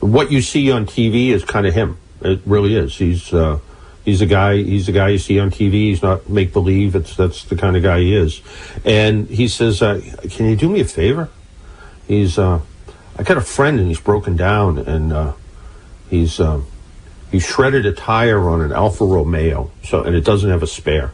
what 0.00 0.30
you 0.30 0.42
see 0.42 0.70
on 0.70 0.86
TV 0.86 1.28
is 1.28 1.44
kind 1.44 1.66
of 1.66 1.74
him. 1.74 1.98
It 2.20 2.40
really 2.46 2.76
is. 2.76 2.96
He's, 2.96 3.32
uh, 3.32 3.58
he's 4.04 4.20
a 4.20 4.26
guy. 4.26 4.56
He's 4.56 4.88
a 4.88 4.92
guy 4.92 5.08
you 5.08 5.18
see 5.18 5.38
on 5.38 5.50
TV. 5.50 5.72
He's 5.72 6.02
not 6.02 6.28
make 6.28 6.52
believe. 6.52 6.94
It's 6.94 7.16
that's 7.16 7.44
the 7.44 7.56
kind 7.56 7.76
of 7.76 7.82
guy 7.82 8.00
he 8.00 8.14
is. 8.14 8.40
And 8.84 9.28
he 9.28 9.48
says, 9.48 9.82
uh, 9.82 10.00
"Can 10.30 10.48
you 10.48 10.56
do 10.56 10.68
me 10.68 10.80
a 10.80 10.84
favor?" 10.84 11.28
He's, 12.06 12.38
uh, 12.38 12.60
I 13.18 13.22
got 13.22 13.36
a 13.36 13.42
friend 13.42 13.78
and 13.78 13.88
he's 13.88 14.00
broken 14.00 14.36
down 14.36 14.78
and 14.78 15.12
uh, 15.12 15.32
he's. 16.10 16.40
Um, 16.40 16.66
he 17.34 17.40
shredded 17.40 17.84
a 17.84 17.92
tire 17.92 18.48
on 18.48 18.60
an 18.60 18.70
Alfa 18.70 19.04
Romeo, 19.04 19.72
so 19.82 20.04
and 20.04 20.14
it 20.14 20.24
doesn't 20.24 20.50
have 20.50 20.62
a 20.62 20.68
spare. 20.68 21.10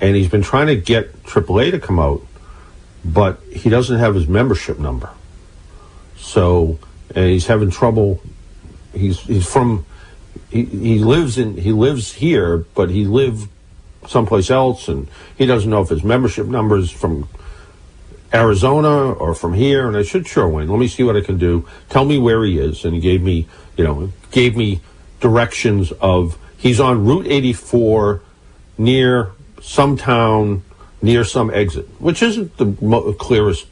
And 0.00 0.16
he's 0.16 0.28
been 0.28 0.42
trying 0.42 0.66
to 0.66 0.74
get 0.74 1.22
AAA 1.22 1.70
to 1.70 1.78
come 1.78 2.00
out, 2.00 2.26
but 3.04 3.38
he 3.52 3.70
doesn't 3.70 4.00
have 4.00 4.16
his 4.16 4.26
membership 4.26 4.80
number. 4.80 5.10
So 6.22 6.78
and 7.14 7.28
he's 7.28 7.46
having 7.46 7.70
trouble. 7.70 8.22
He's 8.94 9.20
he's 9.20 9.46
from 9.46 9.84
he, 10.50 10.64
he 10.64 10.98
lives 10.98 11.36
in 11.36 11.56
he 11.56 11.72
lives 11.72 12.14
here, 12.14 12.58
but 12.74 12.90
he 12.90 13.04
lived 13.04 13.48
someplace 14.08 14.50
else, 14.50 14.88
and 14.88 15.08
he 15.36 15.46
doesn't 15.46 15.70
know 15.70 15.82
if 15.82 15.88
his 15.88 16.02
membership 16.02 16.46
number 16.46 16.76
is 16.76 16.90
from 16.90 17.28
Arizona 18.34 19.12
or 19.12 19.34
from 19.34 19.54
here. 19.54 19.86
And 19.86 19.96
I 19.96 20.02
said, 20.02 20.26
sure, 20.26 20.48
Wayne, 20.48 20.68
let 20.68 20.78
me 20.78 20.88
see 20.88 21.02
what 21.02 21.16
I 21.16 21.20
can 21.20 21.38
do. 21.38 21.68
Tell 21.88 22.04
me 22.04 22.18
where 22.18 22.44
he 22.44 22.58
is. 22.58 22.84
And 22.84 22.94
he 22.94 23.00
gave 23.00 23.22
me, 23.22 23.46
you 23.76 23.84
know, 23.84 24.12
gave 24.30 24.56
me 24.56 24.80
directions 25.20 25.92
of 25.92 26.38
he's 26.56 26.80
on 26.80 27.04
Route 27.04 27.26
84 27.26 28.22
near 28.78 29.32
some 29.60 29.96
town, 29.96 30.62
near 31.00 31.24
some 31.24 31.50
exit, 31.50 31.86
which 32.00 32.22
isn't 32.22 32.56
the 32.56 33.14
clearest 33.18 33.66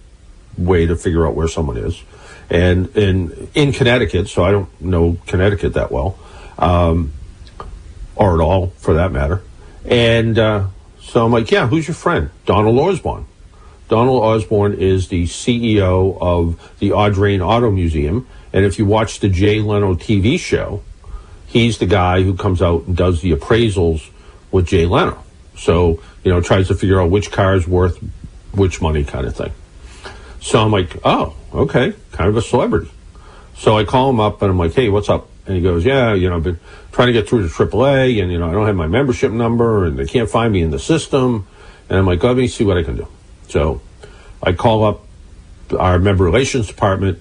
way 0.56 0.86
to 0.86 0.94
figure 0.94 1.26
out 1.26 1.34
where 1.34 1.48
someone 1.48 1.76
is. 1.76 2.02
And 2.50 2.94
in 2.96 3.48
in 3.54 3.72
Connecticut, 3.72 4.28
so 4.28 4.42
I 4.42 4.50
don't 4.50 4.80
know 4.80 5.16
Connecticut 5.26 5.74
that 5.74 5.92
well, 5.92 6.18
um, 6.58 7.12
or 8.16 8.34
at 8.34 8.40
all 8.40 8.68
for 8.78 8.94
that 8.94 9.12
matter. 9.12 9.42
And 9.84 10.38
uh, 10.38 10.66
so 11.00 11.24
I'm 11.24 11.32
like, 11.32 11.50
yeah, 11.50 11.66
who's 11.68 11.86
your 11.86 11.94
friend? 11.94 12.30
Donald 12.46 12.78
Osborne. 12.78 13.26
Donald 13.88 14.22
Osborne 14.22 14.74
is 14.74 15.08
the 15.08 15.24
CEO 15.24 16.16
of 16.20 16.76
the 16.78 16.90
Audrain 16.90 17.44
Auto 17.44 17.70
Museum. 17.70 18.26
And 18.52 18.64
if 18.64 18.78
you 18.78 18.86
watch 18.86 19.20
the 19.20 19.28
Jay 19.28 19.60
Leno 19.60 19.94
TV 19.94 20.38
show, 20.38 20.82
he's 21.46 21.78
the 21.78 21.86
guy 21.86 22.22
who 22.22 22.36
comes 22.36 22.62
out 22.62 22.86
and 22.86 22.96
does 22.96 23.20
the 23.20 23.32
appraisals 23.32 24.10
with 24.52 24.66
Jay 24.66 24.86
Leno. 24.86 25.22
So, 25.56 26.00
you 26.24 26.30
know, 26.30 26.40
tries 26.40 26.68
to 26.68 26.74
figure 26.74 27.00
out 27.00 27.10
which 27.10 27.32
car 27.32 27.54
is 27.54 27.66
worth 27.66 27.98
which 28.52 28.80
money 28.80 29.04
kind 29.04 29.26
of 29.26 29.34
thing. 29.34 29.52
So 30.40 30.62
I'm 30.62 30.70
like, 30.70 30.96
oh, 31.04 31.34
okay, 31.52 31.94
kind 32.12 32.28
of 32.28 32.36
a 32.36 32.42
celebrity. 32.42 32.90
So 33.56 33.76
I 33.76 33.84
call 33.84 34.10
him 34.10 34.20
up 34.20 34.42
and 34.42 34.50
I'm 34.50 34.58
like, 34.58 34.74
hey, 34.74 34.88
what's 34.88 35.08
up? 35.08 35.28
And 35.46 35.56
he 35.56 35.62
goes, 35.62 35.84
yeah, 35.84 36.14
you 36.14 36.30
know, 36.30 36.36
I've 36.36 36.42
been 36.42 36.60
trying 36.92 37.08
to 37.08 37.12
get 37.12 37.28
through 37.28 37.46
to 37.46 37.52
AAA 37.52 38.22
and, 38.22 38.32
you 38.32 38.38
know, 38.38 38.48
I 38.48 38.52
don't 38.52 38.66
have 38.66 38.76
my 38.76 38.86
membership 38.86 39.32
number 39.32 39.84
and 39.84 39.98
they 39.98 40.06
can't 40.06 40.30
find 40.30 40.52
me 40.52 40.62
in 40.62 40.70
the 40.70 40.78
system. 40.78 41.46
And 41.88 41.98
I'm 41.98 42.06
like, 42.06 42.22
let 42.22 42.36
me 42.36 42.48
see 42.48 42.64
what 42.64 42.78
I 42.78 42.82
can 42.82 42.96
do. 42.96 43.08
So 43.48 43.80
I 44.42 44.52
call 44.52 44.84
up 44.84 45.04
our 45.78 45.98
member 45.98 46.24
relations 46.24 46.68
department 46.68 47.20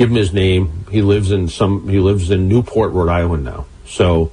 give 0.00 0.08
him 0.08 0.16
his 0.16 0.32
name. 0.32 0.86
He 0.90 1.02
lives 1.02 1.30
in 1.30 1.48
some. 1.48 1.88
He 1.88 1.98
lives 1.98 2.30
in 2.30 2.48
Newport, 2.48 2.92
Rhode 2.92 3.10
Island 3.10 3.44
now. 3.44 3.66
So, 3.86 4.32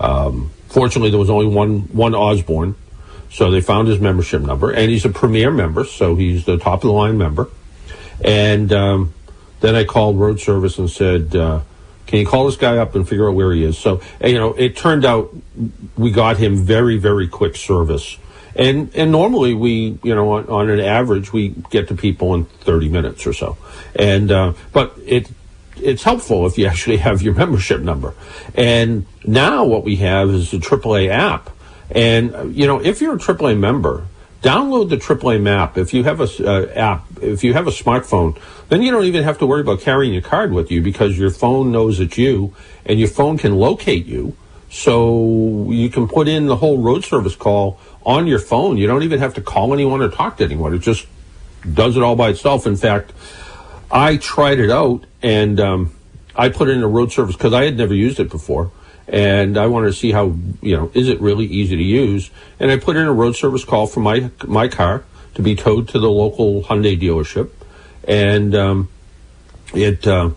um, 0.00 0.50
fortunately, 0.68 1.10
there 1.10 1.20
was 1.20 1.30
only 1.30 1.46
one 1.46 1.82
one 1.92 2.14
Osborne, 2.14 2.74
so 3.34 3.50
they 3.50 3.60
found 3.60 3.88
his 3.88 3.98
membership 3.98 4.42
number, 4.42 4.70
and 4.70 4.92
he's 4.92 5.04
a 5.04 5.10
premier 5.10 5.50
member, 5.50 5.84
so 5.84 6.14
he's 6.14 6.44
the 6.44 6.56
top 6.56 6.74
of 6.74 6.82
the 6.82 6.92
line 6.92 7.18
member. 7.18 7.48
And 8.24 8.72
um, 8.72 9.12
then 9.60 9.74
I 9.74 9.82
called 9.82 10.20
road 10.20 10.38
service 10.38 10.78
and 10.78 10.88
said, 10.88 11.34
uh, 11.34 11.62
"Can 12.06 12.20
you 12.20 12.26
call 12.26 12.46
this 12.46 12.54
guy 12.56 12.76
up 12.76 12.94
and 12.94 13.08
figure 13.08 13.28
out 13.28 13.34
where 13.34 13.52
he 13.52 13.64
is?" 13.64 13.76
So, 13.76 14.00
you 14.22 14.34
know, 14.34 14.52
it 14.52 14.76
turned 14.76 15.04
out 15.04 15.34
we 15.96 16.12
got 16.12 16.36
him 16.36 16.64
very 16.64 16.96
very 16.96 17.26
quick 17.26 17.56
service 17.56 18.18
and 18.54 18.94
and 18.94 19.10
normally 19.10 19.52
we 19.52 19.98
you 20.04 20.14
know 20.14 20.34
on, 20.34 20.46
on 20.48 20.70
an 20.70 20.78
average 20.78 21.32
we 21.32 21.48
get 21.70 21.88
to 21.88 21.96
people 21.96 22.34
in 22.34 22.44
30 22.44 22.88
minutes 22.88 23.26
or 23.26 23.32
so 23.32 23.56
and 23.96 24.30
uh, 24.30 24.52
but 24.72 24.94
it 25.04 25.28
it's 25.76 26.04
helpful 26.04 26.46
if 26.46 26.56
you 26.56 26.66
actually 26.72 26.98
have 26.98 27.20
your 27.20 27.34
membership 27.34 27.80
number 27.80 28.14
and 28.54 29.06
now 29.24 29.64
what 29.64 29.82
we 29.82 29.96
have 29.96 30.30
is 30.30 30.52
the 30.52 30.58
AAA 30.58 31.08
app 31.08 31.50
and 31.90 32.54
you 32.54 32.66
know 32.66 32.80
if 32.80 33.00
you're 33.00 33.14
a 33.14 33.18
AAA 33.18 33.58
member 33.58 34.06
download 34.42 34.90
the 34.90 34.96
AAA 34.96 35.40
map 35.40 35.78
if 35.78 35.94
you 35.94 36.04
have 36.04 36.20
a 36.20 36.28
uh, 36.46 36.66
app 36.74 37.06
if 37.22 37.42
you 37.42 37.52
have 37.52 37.66
a 37.66 37.70
smartphone 37.70 38.38
then 38.68 38.82
you 38.82 38.90
don't 38.90 39.04
even 39.04 39.22
have 39.22 39.38
to 39.38 39.46
worry 39.46 39.60
about 39.60 39.80
carrying 39.80 40.12
your 40.12 40.22
card 40.22 40.52
with 40.52 40.70
you 40.70 40.82
because 40.82 41.18
your 41.18 41.30
phone 41.30 41.72
knows 41.72 42.00
it's 42.00 42.18
you 42.18 42.54
and 42.84 42.98
your 42.98 43.08
phone 43.08 43.38
can 43.38 43.54
locate 43.54 44.06
you 44.06 44.36
so 44.74 45.70
you 45.70 45.88
can 45.88 46.08
put 46.08 46.26
in 46.26 46.46
the 46.46 46.56
whole 46.56 46.78
road 46.78 47.04
service 47.04 47.36
call 47.36 47.78
on 48.04 48.26
your 48.26 48.40
phone. 48.40 48.76
You 48.76 48.88
don't 48.88 49.04
even 49.04 49.20
have 49.20 49.34
to 49.34 49.40
call 49.40 49.72
anyone 49.72 50.02
or 50.02 50.08
talk 50.08 50.38
to 50.38 50.44
anyone. 50.44 50.74
It 50.74 50.80
just 50.80 51.06
does 51.72 51.96
it 51.96 52.02
all 52.02 52.16
by 52.16 52.30
itself. 52.30 52.66
In 52.66 52.74
fact, 52.74 53.12
I 53.88 54.16
tried 54.16 54.58
it 54.58 54.70
out 54.70 55.04
and 55.22 55.60
um, 55.60 55.94
I 56.34 56.48
put 56.48 56.68
it 56.68 56.72
in 56.72 56.82
a 56.82 56.88
road 56.88 57.12
service 57.12 57.36
because 57.36 57.52
I 57.52 57.64
had 57.64 57.76
never 57.76 57.94
used 57.94 58.18
it 58.18 58.30
before. 58.30 58.72
And 59.06 59.58
I 59.58 59.66
wanted 59.66 59.88
to 59.88 59.92
see 59.92 60.12
how, 60.12 60.34
you 60.62 60.76
know, 60.76 60.90
is 60.94 61.08
it 61.08 61.20
really 61.20 61.44
easy 61.44 61.76
to 61.76 61.82
use? 61.82 62.30
And 62.58 62.70
I 62.70 62.78
put 62.78 62.96
in 62.96 63.06
a 63.06 63.12
road 63.12 63.36
service 63.36 63.64
call 63.64 63.86
for 63.86 64.00
my, 64.00 64.30
my 64.46 64.68
car 64.68 65.04
to 65.34 65.42
be 65.42 65.54
towed 65.54 65.88
to 65.88 65.98
the 65.98 66.10
local 66.10 66.62
Hyundai 66.62 66.98
dealership. 66.98 67.50
And 68.06 68.54
um, 68.54 68.88
it, 69.74 70.06
uh, 70.06 70.30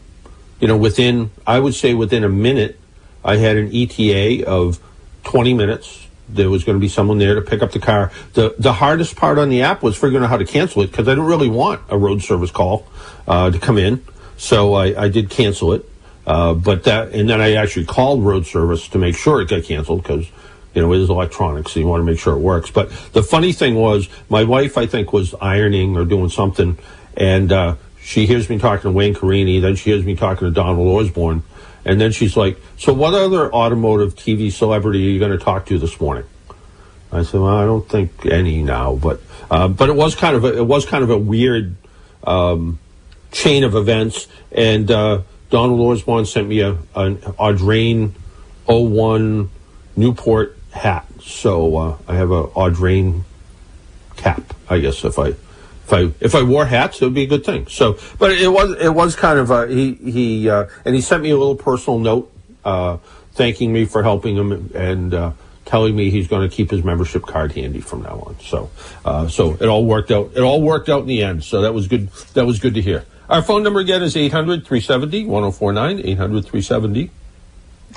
you 0.60 0.68
know, 0.68 0.78
within, 0.78 1.32
I 1.46 1.60
would 1.60 1.76
say 1.76 1.94
within 1.94 2.24
a 2.24 2.30
minute, 2.30 2.80
I 3.24 3.38
had 3.38 3.58
an 3.58 3.72
ETA 3.74 4.46
of 4.48 4.80
20 5.24 5.54
minutes 5.54 6.08
there 6.30 6.50
was 6.50 6.64
going 6.64 6.76
to 6.76 6.80
be 6.80 6.88
someone 6.88 7.18
there 7.18 7.36
to 7.36 7.42
pick 7.42 7.62
up 7.62 7.72
the 7.72 7.80
car. 7.80 8.12
The 8.34 8.56
the 8.58 8.74
hardest 8.74 9.16
part 9.16 9.38
on 9.38 9.50
the 9.50 9.62
app 9.62 9.82
was 9.82 9.96
figuring 9.96 10.24
out 10.24 10.30
how 10.30 10.38
to 10.38 10.46
cancel 10.46 10.82
it 10.82 10.88
because 10.88 11.08
I 11.08 11.12
didn't 11.12 11.26
really 11.26 11.50
want 11.50 11.82
a 11.90 11.98
road 11.98 12.22
service 12.22 12.52
call 12.52 12.88
uh, 13.28 13.50
to 13.50 13.60
come 13.60 13.78
in, 13.78 14.04
so 14.36 14.74
I, 14.74 15.04
I 15.04 15.10
did 15.10 15.30
cancel 15.30 15.74
it. 15.74 15.90
Uh, 16.28 16.54
but 16.54 16.84
that 16.84 17.14
and 17.14 17.28
then 17.28 17.42
I 17.42 17.54
actually 17.54 17.86
called 17.86 18.24
road 18.24 18.46
service 18.46 18.88
to 18.90 19.00
make 19.00 19.16
sure 19.16 19.42
it 19.42 19.50
got 19.50 19.64
canceled 19.64 20.04
because 20.04 20.30
you 20.76 20.82
know 20.82 20.94
it 20.94 21.00
is 21.00 21.10
electronic, 21.10 21.68
so 21.68 21.80
you 21.80 21.88
want 21.88 22.02
to 22.02 22.06
make 22.06 22.20
sure 22.20 22.36
it 22.36 22.42
works. 22.42 22.70
But 22.70 22.92
the 23.14 23.24
funny 23.24 23.54
thing 23.54 23.74
was, 23.74 24.08
my 24.30 24.44
wife 24.44 24.78
I 24.78 24.86
think 24.86 25.12
was 25.12 25.34
ironing 25.42 25.98
or 25.98 26.06
doing 26.06 26.30
something, 26.30 26.78
and 27.16 27.52
uh, 27.52 27.76
she 28.00 28.28
hears 28.28 28.50
me 28.50 28.60
talking 28.60 28.84
to 28.84 28.92
Wayne 28.92 29.16
Carini, 29.16 29.60
then 29.60 29.76
she 29.76 29.90
hears 29.90 30.06
me 30.06 30.16
talking 30.16 30.48
to 30.48 30.54
Donald 30.54 30.88
Osborne 30.88 31.42
and 31.88 32.02
then 32.02 32.12
she's 32.12 32.36
like, 32.36 32.60
"So 32.78 32.94
what 32.94 33.14
other 33.14 33.52
automotive 33.52 34.14
TV 34.14 34.52
celebrity 34.52 35.08
are 35.08 35.12
you 35.12 35.20
going 35.20 35.32
to 35.32 35.44
talk 35.44 35.66
to 35.68 35.80
this 35.80 36.00
morning?" 36.02 36.26
I 37.14 37.24
said, 37.24 37.40
"Well, 37.40 37.56
I 37.56 37.64
don't 37.64 37.88
think 37.88 38.26
any 38.26 38.62
now, 38.62 38.96
but 38.96 39.22
uh, 39.50 39.70
but 39.70 39.88
it 39.88 39.96
was 39.96 40.14
kind 40.14 40.36
of 40.36 40.44
a, 40.44 40.58
it 40.58 40.66
was 40.68 40.86
kind 40.86 41.04
of 41.04 41.10
a 41.10 41.18
weird 41.18 41.76
um, 42.26 42.78
chain 43.32 43.64
of 43.64 43.74
events." 43.74 44.28
And 44.52 44.92
uh, 44.92 45.22
Donald 45.50 45.80
Osborne 45.80 46.26
sent 46.26 46.48
me 46.48 46.60
a 46.60 46.72
an 46.96 47.18
Audrain 47.40 48.12
01 48.66 49.50
Newport 49.96 50.58
hat, 50.72 51.06
so 51.22 51.78
uh, 51.78 51.98
I 52.08 52.16
have 52.16 52.32
a 52.32 52.48
Audrain 52.48 53.24
cap, 54.18 54.54
I 54.70 54.80
guess 54.80 55.04
if 55.06 55.18
I 55.18 55.30
if 55.30 55.94
I 55.94 56.12
if 56.20 56.36
I 56.36 56.44
wore 56.44 56.66
hats, 56.66 57.02
it 57.02 57.06
would 57.06 57.14
be 57.14 57.24
a 57.24 57.28
good 57.28 57.46
thing. 57.46 57.68
So, 57.68 57.98
but 58.20 58.32
it 58.32 58.50
was 58.50 58.72
it 58.82 58.94
was 58.94 59.16
kind 59.16 59.40
of 59.40 59.50
a, 59.50 59.68
he 59.68 59.94
he 59.94 60.50
uh, 60.50 60.68
and 60.84 60.94
he 60.94 61.02
sent 61.02 61.24
me 61.24 61.30
a 61.30 61.38
little 61.38 61.56
personal 61.56 62.00
note 62.00 62.32
uh, 62.66 62.98
thanking 63.32 63.72
me 63.72 63.86
for 63.86 64.04
helping 64.04 64.36
him 64.36 64.72
and 64.76 65.14
uh, 65.14 65.32
telling 65.64 65.96
me 65.96 66.10
he's 66.10 66.28
going 66.28 66.48
to 66.48 66.54
keep 66.54 66.72
his 66.72 66.84
membership 66.84 67.24
card 67.24 67.54
handy 67.54 67.80
from 67.80 68.02
now 68.02 68.24
on. 68.28 68.36
So 68.42 68.70
uh, 69.06 69.30
so 69.30 69.54
it 69.54 69.68
all 69.68 69.86
worked 69.86 70.12
out. 70.12 70.32
It 70.36 70.42
all 70.42 70.62
worked 70.62 70.90
out 70.90 71.02
in 71.02 71.08
the 71.08 71.24
end. 71.24 71.46
So 71.46 71.62
that 71.62 71.74
was 71.74 71.88
good. 71.88 72.10
That 72.34 72.46
was 72.46 72.60
good 72.60 72.74
to 72.74 72.82
hear. 72.82 73.06
Our 73.30 73.42
phone 73.42 73.62
number 73.62 73.82
again 73.82 74.04
is 74.04 74.16
800-370-1049, 74.16 75.28
800-370 76.18 77.10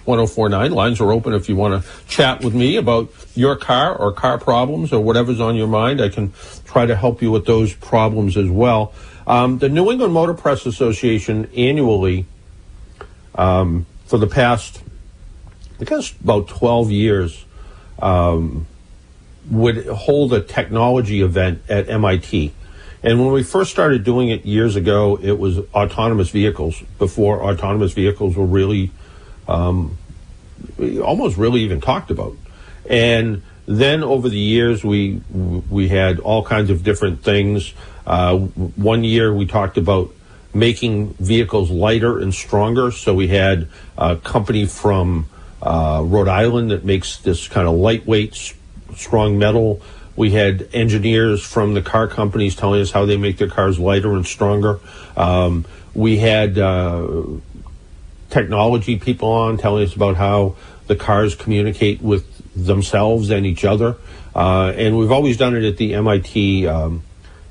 1049. 0.05 0.73
Lines 0.73 1.01
are 1.01 1.13
open 1.13 1.35
if 1.35 1.49
you 1.49 1.57
want 1.57 1.83
to 1.83 1.89
chat 2.07 2.43
with 2.43 2.55
me 2.55 2.77
about 2.77 3.13
your 3.35 3.57
car 3.57 3.95
or 3.95 4.13
car 4.13 4.39
problems 4.39 4.93
or 4.93 5.01
whatever's 5.01 5.41
on 5.41 5.57
your 5.57 5.67
mind. 5.67 6.01
I 6.01 6.09
can 6.09 6.33
try 6.65 6.87
to 6.87 6.97
help 6.97 7.23
you 7.23 7.31
with 7.31 7.45
those 7.45 7.75
problems 7.75 8.37
as 8.37 8.49
well. 8.49 8.93
Um, 9.27 9.59
the 9.59 9.69
New 9.69 9.91
England 9.91 10.13
Motor 10.13 10.35
Press 10.35 10.67
Association 10.67 11.49
annually, 11.57 12.27
um, 13.35 13.87
for 14.07 14.19
the 14.19 14.27
past, 14.27 14.83
I 15.81 15.85
guess, 15.85 16.13
about 16.13 16.49
12 16.49 16.91
years, 16.91 17.45
um, 18.01 18.67
would 19.51 19.87
hold 19.87 20.33
a 20.33 20.41
technology 20.41 21.23
event 21.23 21.63
at 21.69 21.89
MIT. 21.89 22.53
And 23.03 23.19
when 23.19 23.33
we 23.33 23.43
first 23.43 23.71
started 23.71 24.05
doing 24.05 24.29
it 24.29 24.45
years 24.45 24.77
ago, 24.77 25.19
it 25.23 25.39
was 25.39 25.59
autonomous 25.75 26.31
vehicles 26.31 26.83
before 26.99 27.43
autonomous 27.43 27.93
vehicles 27.93 28.37
were 28.37 28.45
really 28.45 28.91
um, 29.49 29.97
almost 31.03 31.37
really 31.37 31.63
even 31.63 31.81
talked 31.81 32.11
about. 32.11 32.37
And 32.89 33.43
then 33.67 34.03
over 34.03 34.29
the 34.29 34.39
years, 34.39 34.85
we 34.85 35.23
we 35.33 35.89
had 35.89 36.19
all 36.19 36.45
kinds 36.45 36.71
of 36.71 36.83
different 36.83 37.23
things. 37.23 37.73
Uh, 38.07 38.37
one 38.37 39.05
year 39.05 39.33
we 39.33 39.47
talked 39.47 39.79
about 39.79 40.13
making 40.53 41.15
vehicles 41.15 41.71
lighter 41.71 42.19
and 42.19 42.35
stronger. 42.35 42.91
So 42.91 43.15
we 43.15 43.29
had 43.29 43.69
a 43.97 44.17
company 44.17 44.67
from 44.67 45.27
uh, 45.63 46.03
Rhode 46.05 46.29
Island 46.29 46.71
that 46.71 46.85
makes 46.85 47.19
this 47.19 47.47
kind 47.49 47.69
of 47.69 47.75
lightweight, 47.75 48.55
strong 48.97 49.39
metal. 49.39 49.81
We 50.21 50.33
had 50.33 50.69
engineers 50.75 51.43
from 51.43 51.73
the 51.73 51.81
car 51.81 52.07
companies 52.07 52.55
telling 52.55 52.83
us 52.83 52.91
how 52.91 53.07
they 53.07 53.17
make 53.17 53.39
their 53.39 53.49
cars 53.49 53.79
lighter 53.79 54.13
and 54.13 54.27
stronger. 54.27 54.79
Um, 55.17 55.65
we 55.95 56.19
had 56.19 56.59
uh, 56.59 57.23
technology 58.29 58.99
people 58.99 59.31
on 59.31 59.57
telling 59.57 59.83
us 59.83 59.97
about 59.97 60.17
how 60.17 60.57
the 60.89 60.95
cars 60.95 61.35
communicate 61.35 62.03
with 62.03 62.27
themselves 62.55 63.31
and 63.31 63.47
each 63.47 63.65
other. 63.65 63.97
Uh, 64.35 64.75
and 64.77 64.99
we've 64.99 65.11
always 65.11 65.39
done 65.39 65.57
it 65.57 65.65
at 65.65 65.79
the 65.79 65.95
MIT 65.95 66.67
um, 66.67 67.03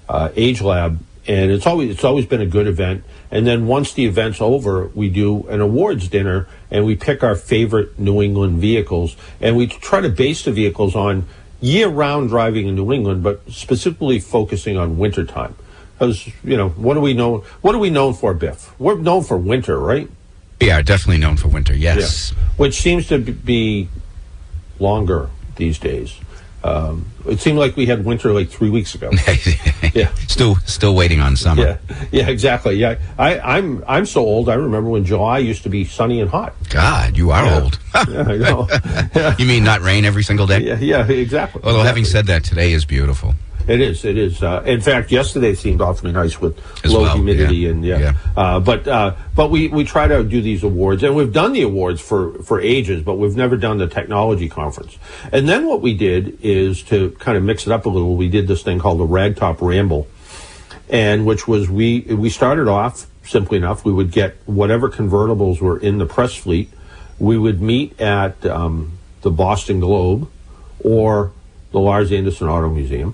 uh, 0.08 0.29
Age 0.36 0.62
Lab, 0.62 0.99
and 1.27 1.49
it's 1.49 1.65
always 1.65 1.89
it's 1.89 2.03
always 2.03 2.27
been 2.27 2.41
a 2.41 2.45
good 2.45 2.67
event. 2.67 3.03
And 3.32 3.47
then 3.47 3.65
once 3.65 3.93
the 3.93 4.05
event's 4.05 4.41
over, 4.41 4.89
we 4.93 5.10
do 5.10 5.47
an 5.47 5.60
awards 5.60 6.08
dinner, 6.08 6.47
and 6.69 6.86
we 6.86 6.95
pick 6.95 7.23
our 7.23 7.36
favorite 7.36 7.97
New 7.97 8.21
England 8.21 8.62
vehicles, 8.62 9.15
and 9.41 9.58
we 9.58 9.65
try 9.65 10.01
to 10.01 10.10
base 10.10 10.45
the 10.45 10.51
vehicles 10.51 10.95
on 10.95 11.25
year-round 11.61 12.29
driving 12.29 12.67
in 12.67 12.75
New 12.75 12.91
England, 12.91 13.23
but 13.23 13.41
specifically 13.49 14.19
focusing 14.19 14.77
on 14.77 14.97
wintertime. 14.97 15.55
Because 15.93 16.27
you 16.43 16.55
know, 16.55 16.69
what 16.69 16.95
are 16.95 17.01
we 17.01 17.13
known? 17.13 17.41
What 17.61 17.75
are 17.75 17.79
we 17.79 17.89
known 17.89 18.13
for, 18.13 18.33
Biff? 18.33 18.73
We're 18.79 18.97
known 18.97 19.23
for 19.23 19.37
winter, 19.37 19.77
right? 19.79 20.09
We 20.61 20.71
are 20.71 20.83
definitely 20.83 21.19
known 21.19 21.37
for 21.37 21.47
winter. 21.47 21.75
Yes. 21.75 22.31
Yeah. 22.31 22.43
Which 22.57 22.75
seems 22.75 23.07
to 23.07 23.19
be 23.19 23.89
longer 24.79 25.29
these 25.55 25.79
days. 25.79 26.15
Um, 26.63 27.05
it 27.25 27.39
seemed 27.39 27.57
like 27.57 27.77
we 27.77 27.85
had 27.85 28.03
winter 28.03 28.33
like 28.33 28.49
three 28.49 28.69
weeks 28.69 28.93
ago. 28.95 29.11
yeah. 29.93 30.13
Still, 30.27 30.55
still 30.65 30.93
waiting 30.93 31.21
on 31.21 31.35
summer. 31.37 31.61
Yeah, 31.89 32.05
yeah, 32.11 32.27
exactly. 32.27 32.75
Yeah, 32.75 32.99
I, 33.17 33.39
I'm 33.39 33.83
I'm 33.87 34.05
so 34.05 34.21
old. 34.21 34.49
I 34.49 34.55
remember 34.55 34.89
when 34.89 35.05
July 35.05 35.37
used 35.39 35.63
to 35.63 35.69
be 35.69 35.85
sunny 35.85 36.19
and 36.19 36.29
hot. 36.29 36.53
God, 36.69 37.17
you 37.17 37.31
are 37.31 37.45
Yeah. 37.45 37.61
old. 37.61 37.79
yeah, 38.09 38.23
I 38.27 38.37
know. 38.37 38.67
you 39.39 39.45
mean 39.45 39.63
not 39.63 39.81
rain 39.81 40.03
every 40.03 40.23
single 40.23 40.47
day? 40.47 40.59
Yeah, 40.59 40.79
yeah, 40.79 41.07
exactly. 41.07 41.61
Although 41.63 41.83
having 41.83 42.03
said 42.05 42.27
that, 42.27 42.43
today 42.43 42.73
is 42.73 42.83
beautiful. 42.83 43.35
It 43.69 43.82
is. 43.82 44.03
It 44.03 44.17
is. 44.17 44.41
Uh, 44.41 44.63
in 44.65 44.82
fact, 44.82 45.12
yesterday 45.12 45.53
seemed 45.53 45.79
awfully 45.79 46.12
nice 46.12 46.41
with 46.41 46.58
As 46.84 46.91
low 46.91 47.03
well, 47.03 47.13
humidity 47.13 47.58
yeah. 47.58 47.69
and 47.69 47.86
yeah. 47.86 47.99
Yeah. 47.99 48.13
Uh, 48.36 48.60
but 48.60 48.88
uh, 48.88 49.15
but 49.36 49.51
we, 49.51 49.67
we 49.67 49.84
try 49.84 50.08
to 50.08 50.23
do 50.23 50.41
these 50.41 50.63
awards, 50.63 51.03
and 51.03 51.15
we've 51.15 51.32
done 51.32 51.53
the 51.53 51.62
awards 51.62 52.01
for 52.01 52.34
for 52.41 52.60
ages, 52.60 53.03
but 53.03 53.15
we've 53.15 53.36
never 53.36 53.58
done 53.58 53.77
the 53.77 53.88
technology 53.88 54.49
conference. 54.49 54.97
And 55.32 55.47
then 55.47 55.67
what 55.67 55.82
we 55.82 55.93
did 55.93 56.39
is 56.43 56.82
to 56.84 57.12
kind 57.19 57.38
of 57.38 57.43
mix 57.43 57.67
it 57.67 57.71
up 57.71 57.86
a 57.86 57.89
little. 57.89 58.15
We 58.15 58.27
did 58.27 58.47
this 58.47 58.63
thing 58.63 58.79
called 58.79 58.99
the 58.99 59.05
Ragtop 59.05 59.62
Ramble, 59.62 60.08
and 60.89 61.27
which 61.27 61.47
was 61.47 61.69
we 61.69 61.99
we 62.01 62.32
started 62.32 62.67
off 62.67 63.05
simply 63.23 63.58
enough. 63.58 63.86
We 63.86 63.93
would 63.93 64.12
get 64.12 64.36
whatever 64.47 64.89
convertibles 64.89 65.62
were 65.62 65.77
in 65.77 65.99
the 65.99 66.08
press 66.08 66.34
fleet. 66.34 66.71
We 67.19 67.38
would 67.38 67.62
meet 67.62 68.01
at 68.01 68.43
um, 68.47 68.97
the 69.21 69.29
Boston 69.29 69.79
Globe 69.79 70.27
or 70.84 71.34
the 71.71 71.79
Larz 71.79 72.12
Anderson 72.12 72.47
Auto 72.47 72.69
Museum 72.69 73.13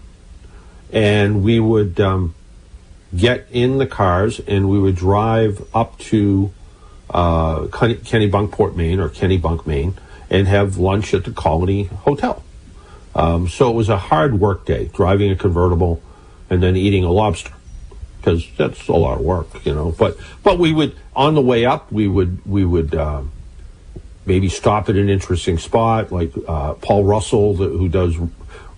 and 0.96 1.44
we 1.44 1.60
would 1.60 2.00
um, 2.00 2.34
get 3.16 3.46
in 3.52 3.78
the 3.78 3.86
cars 3.86 4.40
and 4.40 4.70
we 4.70 4.80
would 4.80 4.96
drive 4.96 5.64
up 5.76 6.00
to 6.00 6.52
uh, 7.10 7.68
Kenny, 7.68 7.96
Kennebunkport, 7.96 8.76
Maine, 8.76 9.02
or 9.02 9.10
Kennebunk, 9.10 9.68
Maine, 9.68 9.96
and 10.30 10.48
have 10.48 10.78
lunch 10.78 11.14
at 11.14 11.26
the 11.26 11.32
Colony 11.32 11.84
Hotel. 11.84 12.42
Um, 13.14 13.48
so 13.50 13.70
it 13.70 13.76
was 13.76 13.90
a 13.90 13.98
hard 13.98 14.40
work 14.40 14.66
day, 14.66 14.90
driving 14.94 15.30
a 15.30 15.36
convertible 15.36 16.02
and 16.50 16.64
then 16.64 16.78
eating 16.78 17.04
a 17.04 17.12
lobster, 17.12 17.54
because 18.18 18.48
that's 18.58 18.88
a 18.88 18.94
lot 18.94 19.20
of 19.20 19.26
work, 19.26 19.66
you 19.66 19.74
know. 19.74 19.92
But 19.92 20.18
but 20.44 20.60
we 20.60 20.72
would 20.74 20.96
on 21.16 21.36
the 21.36 21.42
way 21.42 21.66
up, 21.66 21.92
we 21.92 22.08
would 22.08 22.46
we 22.46 22.66
would. 22.66 22.96
Um, 22.96 23.32
maybe 24.28 24.50
stop 24.50 24.90
at 24.90 24.96
an 24.96 25.08
interesting 25.08 25.56
spot, 25.60 26.12
like 26.12 26.34
uh, 26.48 26.74
Paul 26.74 27.04
Russell, 27.04 27.54
the, 27.54 27.68
who 27.68 27.88
does 27.88 28.18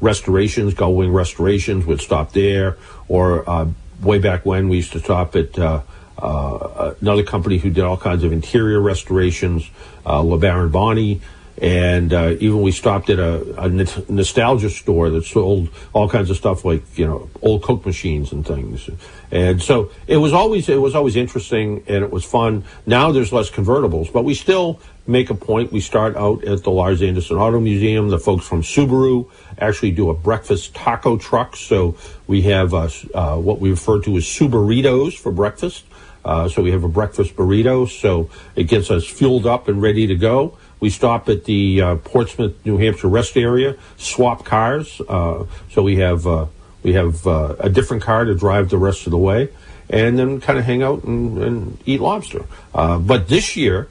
restorations, 0.02 0.74
Gullwing 0.74 1.14
Restorations, 1.14 1.86
would 1.86 2.02
stop 2.02 2.34
there. 2.34 2.78
Or 3.08 3.50
uh, 3.50 3.68
way 4.02 4.20
back 4.20 4.46
when, 4.46 4.70
we 4.70 4.78
used 4.78 4.94
to 4.94 5.00
stop 5.00 5.36
at 5.36 5.58
uh, 5.58 5.82
uh, 6.18 6.94
another 7.02 7.24
company 7.24 7.58
who 7.58 7.70
did 7.70 7.84
all 7.84 7.98
kinds 7.98 8.24
of 8.24 8.32
interior 8.32 8.82
restorations, 8.82 9.70
uh, 10.06 10.22
LeBaron 10.22 10.72
Bonney. 10.72 11.22
And 11.60 12.14
uh, 12.14 12.36
even 12.40 12.62
we 12.62 12.72
stopped 12.72 13.10
at 13.10 13.18
a 13.18 13.68
nostalgia 14.10 14.70
store 14.70 15.10
that 15.10 15.26
sold 15.26 15.70
all 15.92 16.08
kinds 16.08 16.30
of 16.30 16.38
stuff 16.38 16.64
like 16.64 16.84
you 17.00 17.08
know 17.08 17.32
old 17.42 17.64
Coke 17.64 17.84
machines 17.84 18.32
and 18.32 18.46
things. 18.46 18.88
And 19.32 19.60
so 19.60 19.90
it 20.06 20.18
was 20.18 20.34
always 20.34 20.70
it 20.70 20.80
was 20.80 20.94
always 20.94 21.16
interesting 21.16 21.84
and 21.88 22.04
it 22.04 22.12
was 22.12 22.24
fun. 22.24 22.64
Now 22.86 23.12
there's 23.12 23.34
less 23.34 23.50
convertibles, 23.50 24.14
but 24.14 24.24
we 24.24 24.36
still 24.36 24.80
make 25.08 25.30
a 25.30 25.36
point. 25.36 25.72
We 25.72 25.80
start 25.80 26.16
out 26.16 26.44
at 26.44 26.64
the 26.64 26.72
Larz 26.72 27.02
Anderson 27.02 27.38
Auto 27.38 27.60
Museum. 27.60 28.10
The 28.10 28.20
folks 28.20 28.46
from 28.46 28.62
Subaru 28.62 29.30
actually 29.58 29.92
do 29.92 30.10
a 30.10 30.14
breakfast 30.14 30.76
taco 30.76 31.18
truck. 31.18 31.56
So 31.56 31.96
we 32.28 32.44
have 32.44 32.74
uh, 32.74 32.90
uh, 33.14 33.38
what 33.38 33.60
we 33.60 33.72
refer 33.72 34.02
to 34.02 34.18
as 34.18 34.24
Subaritos 34.24 35.18
for 35.18 35.32
breakfast. 35.32 35.86
Uh, 36.26 36.50
so 36.50 36.62
we 36.62 36.72
have 36.72 36.84
a 36.84 36.90
breakfast 36.90 37.36
burrito. 37.36 37.90
So 37.90 38.30
it 38.56 38.66
gets 38.66 38.92
us 38.92 39.06
fueled 39.06 39.46
up 39.46 39.68
and 39.68 39.82
ready 39.82 40.08
to 40.08 40.16
go. 40.16 40.58
We 40.80 40.90
stop 40.90 41.30
at 41.30 41.46
the 41.46 41.82
uh, 41.82 41.96
Portsmouth, 41.96 42.54
New 42.66 42.78
Hampshire 42.78 43.08
rest 43.08 43.38
area, 43.38 43.78
swap 43.96 44.44
cars. 44.46 45.02
Uh, 45.08 45.46
so 45.72 45.82
we 45.82 45.96
have 45.98 46.28
uh, 46.28 46.48
we 46.84 46.94
have 46.94 47.26
a 47.26 47.70
different 47.70 48.04
car 48.04 48.24
to 48.24 48.36
drive 48.36 48.70
the 48.70 48.78
rest 48.78 49.08
of 49.08 49.12
the 49.12 49.18
way, 49.18 49.50
and 49.90 50.18
then 50.18 50.40
kind 50.40 50.58
of 50.60 50.64
hang 50.64 50.84
out 50.84 51.04
and, 51.04 51.38
and 51.40 51.78
eat 51.86 52.00
lobster. 52.00 52.46
But 52.72 53.28
this 53.28 53.58
year, 53.58 53.90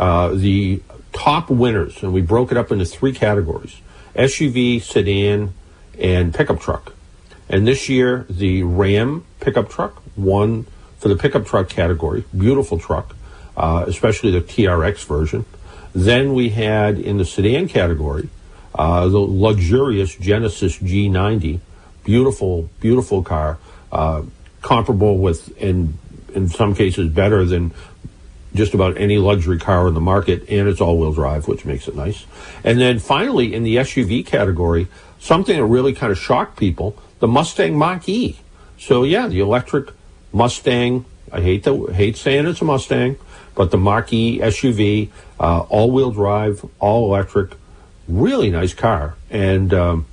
uh, 0.00 0.30
the 0.34 0.82
top 1.12 1.50
winners, 1.50 2.02
and 2.02 2.14
we 2.14 2.22
broke 2.22 2.50
it 2.50 2.56
up 2.56 2.72
into 2.72 2.86
three 2.86 3.12
categories 3.12 3.80
SUV, 4.14 4.80
sedan, 4.80 5.52
and 5.98 6.34
pickup 6.34 6.58
truck. 6.58 6.94
And 7.50 7.68
this 7.68 7.88
year, 7.88 8.24
the 8.30 8.62
Ram 8.62 9.26
pickup 9.40 9.68
truck 9.68 10.02
won 10.16 10.66
for 10.98 11.08
the 11.08 11.16
pickup 11.16 11.44
truck 11.44 11.68
category. 11.68 12.24
Beautiful 12.36 12.78
truck, 12.78 13.14
uh, 13.58 13.84
especially 13.86 14.30
the 14.30 14.40
TRX 14.40 15.04
version. 15.04 15.44
Then 15.94 16.32
we 16.32 16.48
had 16.48 16.98
in 16.98 17.18
the 17.18 17.24
sedan 17.26 17.68
category 17.68 18.30
uh, 18.74 19.06
the 19.06 19.18
luxurious 19.18 20.14
Genesis 20.16 20.78
G90. 20.78 21.60
Beautiful, 22.04 22.70
beautiful 22.80 23.22
car. 23.22 23.58
Uh, 23.92 24.22
comparable 24.62 25.18
with, 25.18 25.52
and 25.60 25.98
in 26.34 26.48
some 26.48 26.74
cases 26.74 27.08
better 27.10 27.44
than 27.44 27.72
just 28.54 28.74
about 28.74 28.96
any 28.96 29.18
luxury 29.18 29.58
car 29.58 29.86
in 29.88 29.94
the 29.94 30.00
market, 30.00 30.48
and 30.48 30.68
it's 30.68 30.80
all-wheel 30.80 31.12
drive, 31.12 31.46
which 31.46 31.64
makes 31.64 31.88
it 31.88 31.94
nice. 31.94 32.26
And 32.64 32.80
then 32.80 32.98
finally, 32.98 33.54
in 33.54 33.62
the 33.62 33.76
SUV 33.76 34.26
category, 34.26 34.88
something 35.18 35.56
that 35.56 35.64
really 35.64 35.92
kind 35.92 36.10
of 36.10 36.18
shocked 36.18 36.58
people: 36.58 36.96
the 37.20 37.28
Mustang 37.28 37.78
Mach-E. 37.78 38.38
So 38.78 39.04
yeah, 39.04 39.28
the 39.28 39.40
electric 39.40 39.90
Mustang. 40.32 41.04
I 41.32 41.40
hate 41.40 41.62
the 41.62 41.76
hate 41.92 42.16
saying 42.16 42.46
it's 42.46 42.60
a 42.60 42.64
Mustang, 42.64 43.16
but 43.54 43.70
the 43.70 43.78
Mach-E 43.78 44.40
SUV, 44.40 45.10
uh, 45.38 45.60
all-wheel 45.60 46.10
drive, 46.10 46.64
all 46.80 47.12
electric, 47.14 47.52
really 48.08 48.50
nice 48.50 48.74
car, 48.74 49.14
and. 49.30 49.72
Um, 49.72 50.06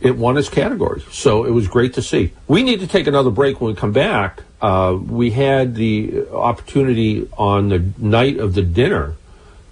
it 0.00 0.16
won 0.16 0.36
its 0.36 0.48
categories. 0.48 1.04
So 1.10 1.44
it 1.44 1.50
was 1.50 1.68
great 1.68 1.94
to 1.94 2.02
see. 2.02 2.32
We 2.48 2.62
need 2.62 2.80
to 2.80 2.86
take 2.86 3.06
another 3.06 3.30
break 3.30 3.60
when 3.60 3.72
we 3.72 3.76
come 3.76 3.92
back. 3.92 4.42
Uh, 4.60 4.98
we 5.00 5.30
had 5.30 5.74
the 5.74 6.28
opportunity 6.30 7.28
on 7.36 7.68
the 7.68 7.84
night 7.98 8.38
of 8.38 8.54
the 8.54 8.62
dinner 8.62 9.16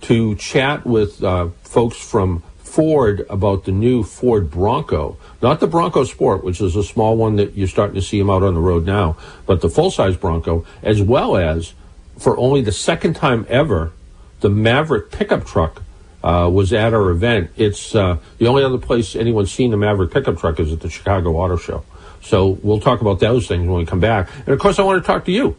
to 0.02 0.34
chat 0.36 0.84
with 0.84 1.22
uh, 1.24 1.48
folks 1.62 1.96
from 1.96 2.42
Ford 2.58 3.24
about 3.30 3.64
the 3.64 3.72
new 3.72 4.02
Ford 4.02 4.50
Bronco. 4.50 5.16
Not 5.40 5.60
the 5.60 5.66
Bronco 5.66 6.04
Sport, 6.04 6.42
which 6.42 6.60
is 6.60 6.74
a 6.74 6.82
small 6.82 7.16
one 7.16 7.36
that 7.36 7.56
you're 7.56 7.68
starting 7.68 7.94
to 7.94 8.02
see 8.02 8.18
them 8.18 8.28
out 8.28 8.42
on 8.42 8.54
the 8.54 8.60
road 8.60 8.84
now, 8.84 9.16
but 9.46 9.60
the 9.60 9.68
full 9.70 9.90
size 9.92 10.16
Bronco, 10.16 10.66
as 10.82 11.00
well 11.00 11.36
as 11.36 11.72
for 12.18 12.36
only 12.36 12.60
the 12.60 12.72
second 12.72 13.14
time 13.14 13.46
ever, 13.48 13.92
the 14.40 14.50
Maverick 14.50 15.10
pickup 15.10 15.46
truck 15.46 15.83
uh, 16.24 16.48
was 16.48 16.72
at 16.72 16.94
our 16.94 17.10
event. 17.10 17.50
It's 17.56 17.94
uh, 17.94 18.18
the 18.38 18.46
only 18.46 18.64
other 18.64 18.78
place 18.78 19.14
anyone's 19.14 19.52
seen 19.52 19.70
the 19.70 19.76
Maverick 19.76 20.10
pickup 20.10 20.38
truck 20.38 20.58
is 20.58 20.72
at 20.72 20.80
the 20.80 20.88
Chicago 20.88 21.36
Auto 21.36 21.58
Show. 21.58 21.84
So 22.22 22.58
we'll 22.62 22.80
talk 22.80 23.02
about 23.02 23.20
those 23.20 23.46
things 23.46 23.68
when 23.68 23.78
we 23.78 23.84
come 23.84 24.00
back. 24.00 24.30
And 24.38 24.48
of 24.48 24.58
course, 24.58 24.78
I 24.78 24.82
want 24.82 25.02
to 25.02 25.06
talk 25.06 25.26
to 25.26 25.32
you. 25.32 25.56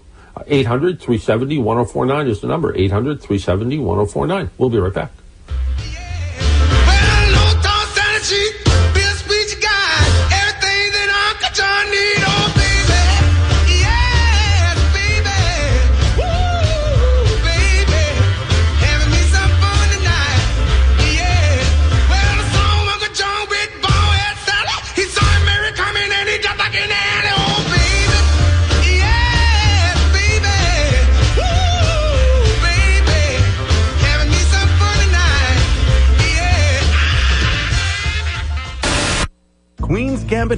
800 0.47 0.99
370 0.99 1.59
1049 1.59 2.27
is 2.27 2.41
the 2.41 2.47
number. 2.47 2.75
800 2.75 3.21
370 3.21 3.77
1049. 3.77 4.49
We'll 4.57 4.69
be 4.69 4.79
right 4.79 4.93
back. 4.93 5.11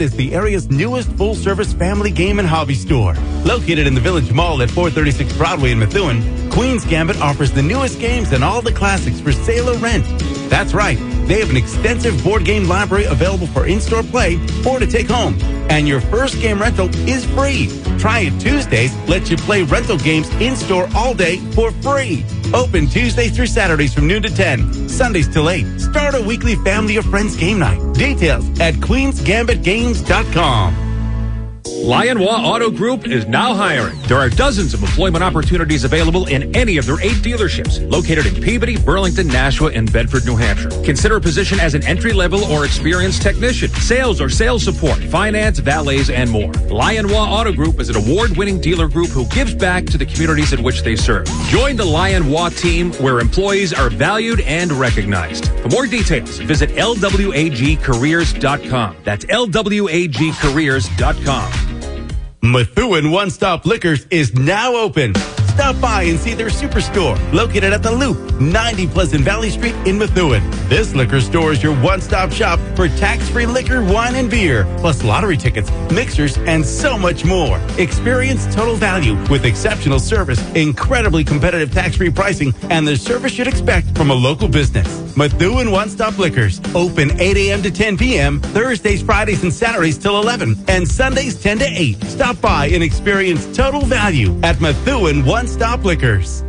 Is 0.02 0.16
the 0.16 0.34
area's 0.34 0.70
newest 0.70 1.12
full-service 1.14 1.74
family 1.74 2.12
game 2.12 2.38
and 2.38 2.48
hobby 2.48 2.76
store. 2.76 3.16
Located 3.46 3.88
in 3.88 3.96
the 3.96 4.02
Village 4.02 4.32
Mall 4.32 4.62
at 4.62 4.70
436 4.70 5.36
Broadway 5.38 5.72
in 5.72 5.80
Methuen, 5.80 6.50
Queen's 6.52 6.86
Gambit 6.86 7.20
offers 7.20 7.52
the 7.52 7.64
newest 7.64 8.00
games 8.00 8.32
and 8.32 8.44
all 8.44 8.62
the 8.62 8.72
classics 8.72 9.20
for 9.20 9.32
sale 9.32 9.70
or 9.70 9.78
rent. 9.78 10.06
That's 10.50 10.74
right. 10.74 11.00
They 11.28 11.40
have 11.40 11.50
an 11.50 11.58
extensive 11.58 12.24
board 12.24 12.46
game 12.46 12.68
library 12.68 13.06
available 13.06 13.48
for 13.48 13.68
in-store 13.68 14.04
play 14.04 14.36
or 14.68 14.80
to 14.80 14.88
take 14.88 15.10
home. 15.10 15.38
And 15.70 15.88
your 15.88 16.00
first 16.00 16.40
game 16.42 16.60
rental 16.60 16.90
is 17.08 17.26
free. 17.26 17.68
Try 18.00 18.20
It 18.20 18.40
Tuesdays 18.40 18.96
lets 19.08 19.30
you 19.30 19.38
play 19.38 19.64
rental 19.64 19.98
games 19.98 20.30
in-store 20.36 20.88
all 20.96 21.14
day 21.14 21.38
for 21.52 21.72
free. 21.72 22.24
Open 22.54 22.88
Tuesdays 22.88 23.36
through 23.36 23.48
Saturdays 23.48 23.94
from 23.94 24.08
noon 24.08 24.24
to 24.24 24.34
10, 24.34 24.88
Sundays 24.88 25.28
till 25.28 25.50
8. 25.50 25.80
Start 25.80 26.16
a 26.16 26.22
weekly 26.22 26.56
family 26.56 26.98
or 26.98 27.04
friends 27.04 27.36
game 27.36 27.60
night. 27.60 27.82
Details 27.94 28.48
at 28.62 28.76
queensgambitgames.com. 28.76 30.88
Lionwa 31.84 32.44
Auto 32.44 32.72
Group 32.72 33.08
is 33.08 33.28
now 33.28 33.54
hiring. 33.54 33.98
There 34.04 34.18
are 34.18 34.30
dozens 34.30 34.74
of 34.74 34.82
employment 34.82 35.24
opportunities 35.24 35.84
available 35.84 36.26
in 36.26 36.56
any 36.56 36.78
of 36.78 36.86
their 36.86 37.00
eight 37.02 37.18
dealerships 37.18 37.80
located 37.90 38.26
in 38.26 38.42
Peabody, 38.42 38.78
Burlington, 38.78 39.28
Nashua, 39.28 39.72
and 39.72 39.92
Bedford, 39.94 40.26
New 40.26 40.36
Hampshire. 40.36 40.70
Consider 40.84 41.18
a 41.18 41.22
position 41.22 41.60
as 41.60 41.76
an 41.76 41.86
entry 41.86 42.14
level 42.14 42.44
or 42.46 42.66
experienced 42.66 43.22
technician, 43.22 43.70
sales 43.70 44.20
or 44.20 44.28
sales 44.28 44.64
support, 44.64 44.98
finance, 44.98 45.60
valets, 45.60 46.10
and 46.10 46.30
more. 46.30 46.52
Lionwa 46.52 47.28
Auto 47.28 47.54
Group 47.54 47.80
is 47.80 47.90
an 47.90 47.96
award 47.96 48.36
winning 48.36 48.60
dealer 48.60 48.88
group 48.88 49.10
who 49.10 49.26
gives 49.28 49.54
back 49.56 49.86
to 49.86 49.98
the 49.98 50.06
communities 50.06 50.54
in 50.54 50.64
which 50.64 50.82
they 50.82 50.96
serve. 50.96 51.28
Join 51.50 51.76
the 51.76 51.86
Lionwa 51.86 52.58
team 52.60 52.92
where 52.94 53.20
employees 53.20 53.74
are 53.74 53.90
valued 53.90 54.42
and 54.42 54.72
recognized. 54.74 55.48
For 55.60 55.70
more 55.70 55.86
details, 55.86 56.40
visit 56.40 56.72
lwagcareers.com. 56.72 58.96
That's 59.04 59.26
lwagcareers.com. 59.26 61.67
Methuen 62.42 63.12
One 63.12 63.32
Stop 63.32 63.66
Liquors 63.66 64.06
is 64.12 64.34
now 64.36 64.76
open. 64.76 65.16
Stop 65.56 65.82
by 65.82 66.04
and 66.04 66.20
see 66.20 66.36
their 66.36 66.50
superstore 66.50 67.18
located 67.34 67.74
at 67.74 67.82
the 67.82 67.92
Loop, 67.92 68.40
90 68.40 68.88
Pleasant 68.90 69.24
Valley 69.24 69.50
Street 69.50 69.74
in 69.88 69.98
Methuen. 69.98 70.48
This 70.70 70.94
liquor 70.94 71.20
store 71.20 71.52
is 71.52 71.64
your 71.64 71.76
one-stop 71.82 72.32
shop 72.32 72.60
for 72.76 72.88
tax-free 72.90 73.48
liquor, 73.48 73.84
wine, 73.84 74.14
and 74.14 74.30
beer, 74.30 74.66
plus 74.78 75.04
lottery 75.04 75.36
tickets, 75.36 75.72
mixers, 75.92 76.38
and 76.40 76.64
so 76.64 76.96
much 76.96 77.26
more. 77.26 77.60
Experience 77.80 78.46
total 78.54 78.76
value 78.76 79.16
with 79.32 79.44
exceptional 79.44 80.00
service, 80.00 80.40
incredibly 80.54 81.24
competitive 81.24 81.74
tax-free 81.74 82.12
pricing, 82.12 82.54
and 82.70 82.88
the 82.88 82.96
service 82.96 83.36
you'd 83.40 83.48
expect 83.48 83.98
from 83.98 84.12
a 84.12 84.16
local 84.16 84.48
business. 84.48 85.07
Methuen 85.18 85.72
One 85.72 85.90
Stop 85.90 86.20
Liquors, 86.20 86.62
open 86.76 87.20
8 87.20 87.38
a.m. 87.38 87.64
to 87.64 87.72
10 87.72 87.98
p.m., 87.98 88.40
Thursdays, 88.40 89.02
Fridays, 89.02 89.42
and 89.42 89.52
Saturdays 89.52 89.98
till 89.98 90.22
11, 90.22 90.56
and 90.68 90.88
Sundays 90.88 91.42
10 91.42 91.58
to 91.58 91.66
8. 91.66 92.04
Stop 92.04 92.40
by 92.40 92.68
and 92.68 92.84
experience 92.84 93.48
total 93.58 93.82
value 93.82 94.40
at 94.44 94.62
Methuen 94.62 95.26
One 95.26 95.48
Stop 95.48 95.84
Liquors. 95.84 96.42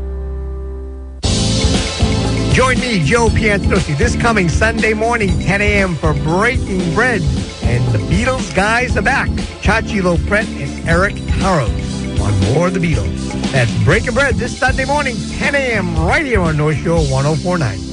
Join 2.53 2.79
me, 2.81 3.03
Joe 3.07 3.29
Piantosi, 3.29 3.97
this 3.97 4.15
coming 4.17 4.51
Sunday 4.51 4.93
morning, 4.93 5.31
10 5.41 5.63
a.m. 5.63 5.95
for 5.95 6.13
Breaking 6.13 6.95
Bread. 6.95 7.23
And 7.63 7.83
the 7.95 7.99
Beatles 8.15 8.55
guys 8.55 8.99
are 8.99 9.03
back. 9.03 9.31
Chachi 9.63 10.03
Lopret 10.03 10.47
and 10.61 10.87
Eric 10.87 11.15
Harrows 11.15 12.21
on 12.21 12.39
more 12.53 12.67
of 12.67 12.75
the 12.75 12.81
Beatles. 12.81 13.33
That's 13.51 13.73
Breaking 13.85 14.13
Bread 14.13 14.35
this 14.35 14.59
Sunday 14.59 14.85
morning, 14.85 15.17
10 15.39 15.55
a.m. 15.55 15.97
right 15.97 16.27
here 16.27 16.43
on 16.43 16.59
North 16.59 16.77
Shore 16.77 16.99
1049. 16.99 17.88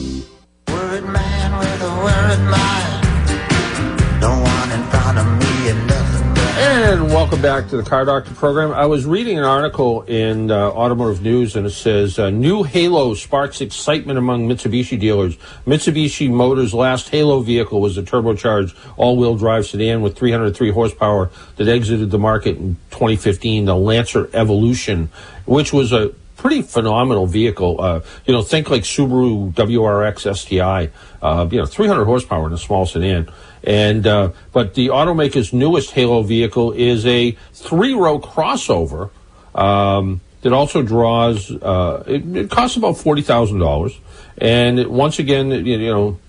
And. 2.07 2.55
And 6.57 7.07
welcome 7.07 7.41
back 7.41 7.67
to 7.69 7.77
the 7.77 7.83
Car 7.83 8.05
Doctor 8.05 8.33
program. 8.33 8.71
I 8.71 8.85
was 8.85 9.05
reading 9.05 9.37
an 9.37 9.43
article 9.43 10.03
in 10.03 10.51
uh, 10.51 10.69
Automotive 10.69 11.21
News, 11.21 11.55
and 11.55 11.65
it 11.65 11.71
says 11.71 12.17
uh, 12.17 12.29
new 12.29 12.63
Halo 12.63 13.13
sparks 13.13 13.59
excitement 13.59 14.17
among 14.17 14.47
Mitsubishi 14.47 14.99
dealers. 14.99 15.35
Mitsubishi 15.65 16.29
Motors' 16.29 16.73
last 16.73 17.09
Halo 17.09 17.41
vehicle 17.41 17.81
was 17.81 17.97
a 17.97 18.03
turbocharged 18.03 18.75
all-wheel 18.97 19.35
drive 19.35 19.65
sedan 19.65 20.01
with 20.01 20.17
303 20.17 20.71
horsepower 20.71 21.29
that 21.57 21.67
exited 21.67 22.11
the 22.11 22.19
market 22.19 22.57
in 22.57 22.75
2015. 22.91 23.65
The 23.65 23.75
Lancer 23.75 24.29
Evolution, 24.33 25.09
which 25.45 25.73
was 25.73 25.91
a 25.91 26.13
pretty 26.45 26.61
phenomenal 26.61 27.25
vehicle. 27.25 27.81
Uh, 27.81 28.01
you 28.27 28.31
know, 28.31 28.43
think 28.43 28.69
like 28.69 28.83
Subaru 28.83 29.51
WRX 29.51 30.31
STI. 30.37 30.91
Uh, 31.19 31.47
you 31.49 31.57
know, 31.57 31.65
300 31.65 32.05
horsepower 32.05 32.45
in 32.45 32.53
a 32.53 32.57
small 32.57 32.85
sedan. 32.85 33.27
And 33.63 34.05
uh, 34.05 34.31
but 34.53 34.75
the 34.75 34.89
automaker's 34.89 35.53
newest 35.53 35.89
Halo 35.89 36.21
vehicle 36.21 36.71
is 36.73 37.03
a 37.07 37.31
three-row 37.53 38.19
crossover 38.19 39.09
um, 39.55 40.21
that 40.41 40.53
also 40.53 40.83
draws. 40.83 41.49
Uh, 41.49 42.03
it, 42.05 42.37
it 42.37 42.51
costs 42.51 42.77
about 42.77 42.95
forty 42.95 43.23
thousand 43.23 43.57
dollars, 43.57 43.99
and 44.37 44.77
it, 44.77 44.91
once 44.91 45.17
again, 45.17 45.51
it, 45.51 45.65
you 45.65 45.79
know, 45.79 46.19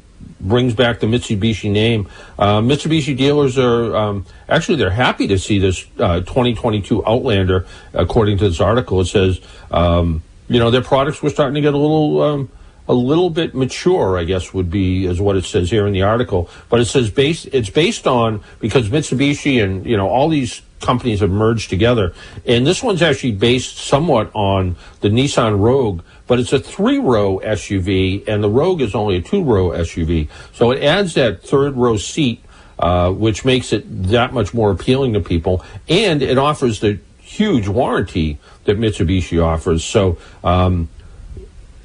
brings 0.40 0.74
back 0.74 1.00
the 1.00 1.06
Mitsubishi 1.06 1.70
name. 1.70 2.08
Uh, 2.38 2.60
Mitsubishi 2.60 3.16
dealers 3.16 3.58
are 3.58 3.96
um, 3.96 4.26
actually 4.48 4.76
they're 4.76 4.90
happy 4.90 5.26
to 5.28 5.38
see 5.38 5.58
this 5.58 5.86
uh, 5.98 6.20
2022 6.20 7.06
Outlander. 7.06 7.66
According 7.94 8.38
to 8.38 8.48
this 8.48 8.60
article, 8.60 9.00
it 9.00 9.06
says 9.06 9.40
um, 9.70 10.22
you 10.48 10.58
know 10.58 10.70
their 10.70 10.82
products 10.82 11.22
were 11.22 11.30
starting 11.30 11.54
to 11.54 11.60
get 11.60 11.74
a 11.74 11.78
little. 11.78 12.22
Um, 12.22 12.50
a 12.88 12.94
little 12.94 13.30
bit 13.30 13.52
mature, 13.52 14.16
I 14.16 14.22
guess 14.22 14.54
would 14.54 14.70
be 14.70 15.06
is 15.06 15.20
what 15.20 15.34
it 15.34 15.44
says 15.44 15.72
here 15.72 15.88
in 15.88 15.92
the 15.92 16.02
article. 16.02 16.48
But 16.68 16.78
it 16.78 16.84
says 16.84 17.10
based 17.10 17.48
it's 17.52 17.68
based 17.68 18.06
on 18.06 18.40
because 18.60 18.90
Mitsubishi 18.90 19.60
and 19.60 19.84
you 19.84 19.96
know 19.96 20.08
all 20.08 20.28
these 20.28 20.62
companies 20.86 21.20
have 21.20 21.30
merged 21.30 21.68
together, 21.68 22.14
and 22.46 22.66
this 22.66 22.82
one's 22.82 23.02
actually 23.02 23.32
based 23.32 23.76
somewhat 23.78 24.30
on 24.34 24.76
the 25.00 25.08
Nissan 25.08 25.58
Rogue, 25.58 26.02
but 26.26 26.38
it's 26.38 26.52
a 26.52 26.60
three-row 26.60 27.40
SUV, 27.40 28.26
and 28.28 28.42
the 28.42 28.48
Rogue 28.48 28.80
is 28.80 28.94
only 28.94 29.16
a 29.16 29.20
two-row 29.20 29.70
SUV. 29.70 30.28
So 30.52 30.70
it 30.70 30.82
adds 30.82 31.14
that 31.14 31.42
third 31.42 31.76
row 31.76 31.96
seat, 31.96 32.42
uh, 32.78 33.10
which 33.10 33.44
makes 33.44 33.72
it 33.72 33.84
that 34.10 34.32
much 34.32 34.54
more 34.54 34.70
appealing 34.70 35.12
to 35.14 35.20
people, 35.20 35.64
and 35.88 36.22
it 36.22 36.38
offers 36.38 36.80
the 36.80 37.00
huge 37.18 37.68
warranty 37.68 38.38
that 38.64 38.78
Mitsubishi 38.78 39.42
offers. 39.44 39.84
So. 39.84 40.18
Um, 40.42 40.88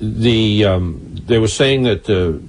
the 0.02 0.66
um, 0.66 1.16
they 1.28 1.38
were 1.38 1.48
saying 1.48 1.84
that 1.84 2.10
uh, 2.10 2.40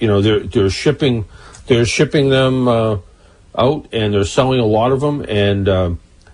you 0.00 0.08
know 0.08 0.22
they're 0.22 0.40
they're 0.40 0.70
shipping 0.70 1.26
they're 1.66 1.84
shipping 1.84 2.30
them 2.30 2.66
uh, 2.66 2.96
out 3.56 3.88
and 3.92 4.14
they're 4.14 4.24
selling 4.24 4.60
a 4.60 4.66
lot 4.66 4.92
of 4.92 5.00
them 5.00 5.24
and 5.28 5.68
uh, 5.68 5.90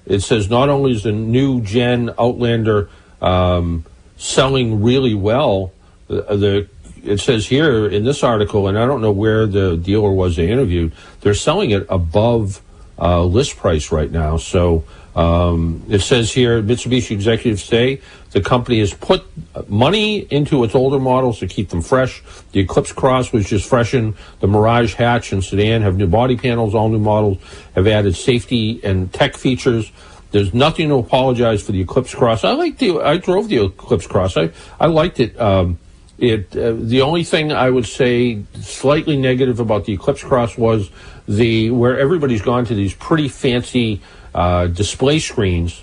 it 0.07 0.21
says 0.21 0.51
not 0.51 0.69
only 0.69 0.93
is 0.93 1.03
the 1.03 1.13
new 1.13 1.61
gen 1.61 2.11
Outlander 2.19 2.89
um, 3.23 3.85
selling 4.17 4.83
really 4.83 5.15
well 5.15 5.73
the, 6.09 6.23
the 6.23 6.69
it 7.03 7.21
says 7.21 7.47
here 7.47 7.87
in 7.87 8.05
this 8.05 8.23
article 8.23 8.69
and 8.69 8.79
I 8.79 8.87
don't 8.87 9.03
know 9.03 9.13
where 9.13 9.47
the 9.47 9.77
dealer 9.77 10.11
was 10.11 10.37
they 10.37 10.51
interviewed 10.51 10.93
they're 11.21 11.35
selling 11.35 11.71
it 11.71 11.87
above 11.89 12.61
uh, 12.99 13.25
list 13.25 13.57
price 13.57 13.91
right 13.91 14.11
now. 14.11 14.37
So 14.37 14.85
um, 15.15 15.83
it 15.89 16.01
says 16.01 16.33
here 16.33 16.63
Mitsubishi 16.63 17.13
executives 17.13 17.63
say 17.63 18.01
the 18.33 18.41
company 18.41 18.81
has 18.81 18.93
put 18.93 19.25
money 19.69 20.19
into 20.19 20.65
its 20.65 20.75
older 20.75 20.99
models 20.99 21.39
to 21.39 21.47
keep 21.47 21.69
them 21.69 21.83
fresh. 21.83 22.23
The 22.51 22.61
Eclipse 22.61 22.93
Cross 22.93 23.33
was 23.33 23.49
just 23.49 23.69
freshened. 23.69 24.15
The 24.41 24.49
Mirage 24.49 24.95
Hatch 24.95 25.33
and 25.33 25.45
Sedan 25.45 25.83
have 25.83 25.97
new 25.97 26.09
body 26.09 26.37
panels. 26.37 26.75
All 26.75 26.89
new 26.89 26.99
models 26.99 27.39
have 27.77 27.87
added 27.87 28.17
safety 28.17 28.81
and 28.83 29.13
tech 29.13 29.37
features. 29.37 29.93
There's 30.33 30.53
nothing 30.53 30.89
to 30.89 30.97
apologize 30.97 31.63
for 31.63 31.71
the 31.71 31.81
Eclipse 31.81 32.13
Cross. 32.13 32.43
I 32.43 32.53
like 32.53 32.79
the. 32.79 33.01
I 33.01 33.19
drove 33.19 33.49
the 33.49 33.67
Eclipse 33.67 34.09
Cross. 34.09 34.37
I 34.37 34.51
I 34.81 34.87
liked 34.87 35.21
it. 35.21 35.41
Um, 35.41 35.79
it 36.19 36.57
uh, 36.57 36.73
the 36.77 37.03
only 37.03 37.23
thing 37.23 37.53
I 37.53 37.71
would 37.71 37.87
say 37.87 38.43
slightly 38.61 39.17
negative 39.17 39.61
about 39.61 39.85
the 39.85 39.93
Eclipse 39.93 40.25
Cross 40.25 40.59
was 40.59 40.91
the 41.29 41.71
where 41.71 42.01
everybody's 42.01 42.43
gone 42.43 42.65
to 42.65 42.75
these 42.75 42.95
pretty 42.95 43.29
fancy 43.29 44.01
uh, 44.35 44.67
display 44.67 45.19
screens. 45.19 45.83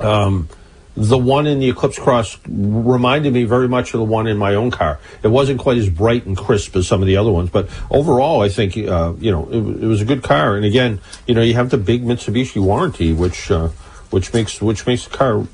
Um, 0.00 0.48
the 0.96 1.16
one 1.16 1.46
in 1.46 1.60
the 1.60 1.70
Eclipse 1.70 1.98
Cross 1.98 2.38
reminded 2.46 3.32
me 3.32 3.44
very 3.44 3.68
much 3.68 3.94
of 3.94 4.00
the 4.00 4.04
one 4.04 4.26
in 4.26 4.36
my 4.36 4.54
own 4.54 4.70
car. 4.70 4.98
It 5.22 5.28
wasn't 5.28 5.60
quite 5.60 5.78
as 5.78 5.88
bright 5.88 6.26
and 6.26 6.36
crisp 6.36 6.74
as 6.76 6.88
some 6.88 7.00
of 7.00 7.06
the 7.06 7.16
other 7.16 7.30
ones, 7.30 7.48
but 7.50 7.68
overall, 7.90 8.42
I 8.42 8.48
think 8.48 8.76
uh, 8.76 9.14
you 9.18 9.30
know 9.30 9.48
it, 9.48 9.82
it, 9.84 9.86
was 9.86 10.02
a 10.02 10.04
good 10.04 10.22
car. 10.22 10.56
And 10.56 10.64
again, 10.64 11.00
you 11.26 11.34
know, 11.34 11.42
you 11.42 11.54
have 11.54 11.70
the 11.70 11.78
big 11.78 12.04
Mitsubishi 12.04 12.60
warranty, 12.60 13.12
which 13.12 13.50
uh, 13.50 13.68
which 14.10 14.34
makes 14.34 14.60
which 14.60 14.86
makes 14.86 15.04
the 15.06 15.16
car 15.16 15.46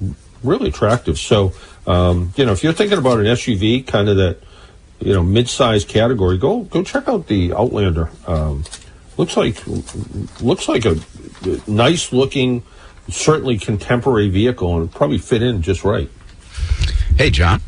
really 0.42 0.70
attractive. 0.70 1.18
So 1.18 1.52
um, 1.86 2.32
you 2.36 2.44
know, 2.44 2.52
if 2.52 2.64
you're 2.64 2.72
thinking 2.72 2.98
about 2.98 3.20
an 3.20 3.26
SUV, 3.26 3.86
kind 3.86 4.08
of 4.08 4.16
that 4.16 4.38
you 5.00 5.12
know 5.12 5.22
mid-sized 5.22 5.86
category, 5.86 6.38
go 6.38 6.60
go 6.62 6.82
check 6.82 7.08
out 7.08 7.26
the 7.28 7.52
Outlander. 7.52 8.10
Um, 8.26 8.64
looks 9.16 9.36
like 9.36 9.62
looks 10.40 10.68
like 10.68 10.84
a 10.84 10.96
nice 11.66 12.12
looking 12.12 12.62
certainly 13.08 13.58
contemporary 13.58 14.28
vehicle 14.28 14.78
and 14.80 14.90
probably 14.90 15.18
fit 15.18 15.42
in 15.42 15.62
just 15.62 15.84
right. 15.84 16.10
Hey, 17.16 17.30
John. 17.30 17.60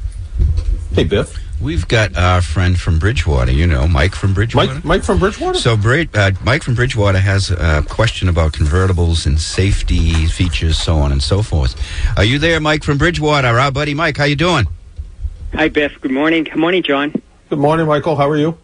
Hey, 0.93 1.05
Biff. 1.05 1.37
We've 1.61 1.89
got 1.89 2.17
our 2.17 2.41
friend 2.41 2.79
from 2.79 3.01
Bridgewater, 3.01 3.51
you 3.51 3.67
know, 3.67 3.89
Mike 3.89 4.15
from 4.15 4.33
Bridgewater. 4.33 4.75
Mike, 4.75 4.85
Mike 4.85 5.03
from 5.03 5.19
Bridgewater? 5.19 5.59
So, 5.59 5.77
Bra- 5.77 6.05
uh, 6.15 6.31
Mike 6.45 6.63
from 6.63 6.77
Bridgewater 6.77 7.19
has 7.19 7.51
a 7.51 7.85
question 7.89 8.29
about 8.29 8.53
convertibles 8.53 9.27
and 9.27 9.41
safety 9.41 10.27
features, 10.27 10.79
so 10.79 10.99
on 10.99 11.11
and 11.11 11.21
so 11.23 11.43
forth. 11.43 11.75
Are 12.17 12.23
you 12.25 12.39
there, 12.39 12.61
Mike 12.61 12.85
from 12.85 12.97
Bridgewater? 12.97 13.49
Our 13.49 13.73
buddy 13.73 13.93
Mike, 13.95 14.17
how 14.17 14.25
you 14.25 14.37
doing? 14.37 14.67
Hi, 15.53 15.69
Biff. 15.69 16.01
Good 16.01 16.13
morning. 16.13 16.45
Good 16.45 16.57
morning, 16.59 16.83
John. 16.85 17.13
Good 17.51 17.59
morning, 17.59 17.87
Michael. 17.87 18.15
How 18.15 18.29
are 18.29 18.37
you? 18.37 18.57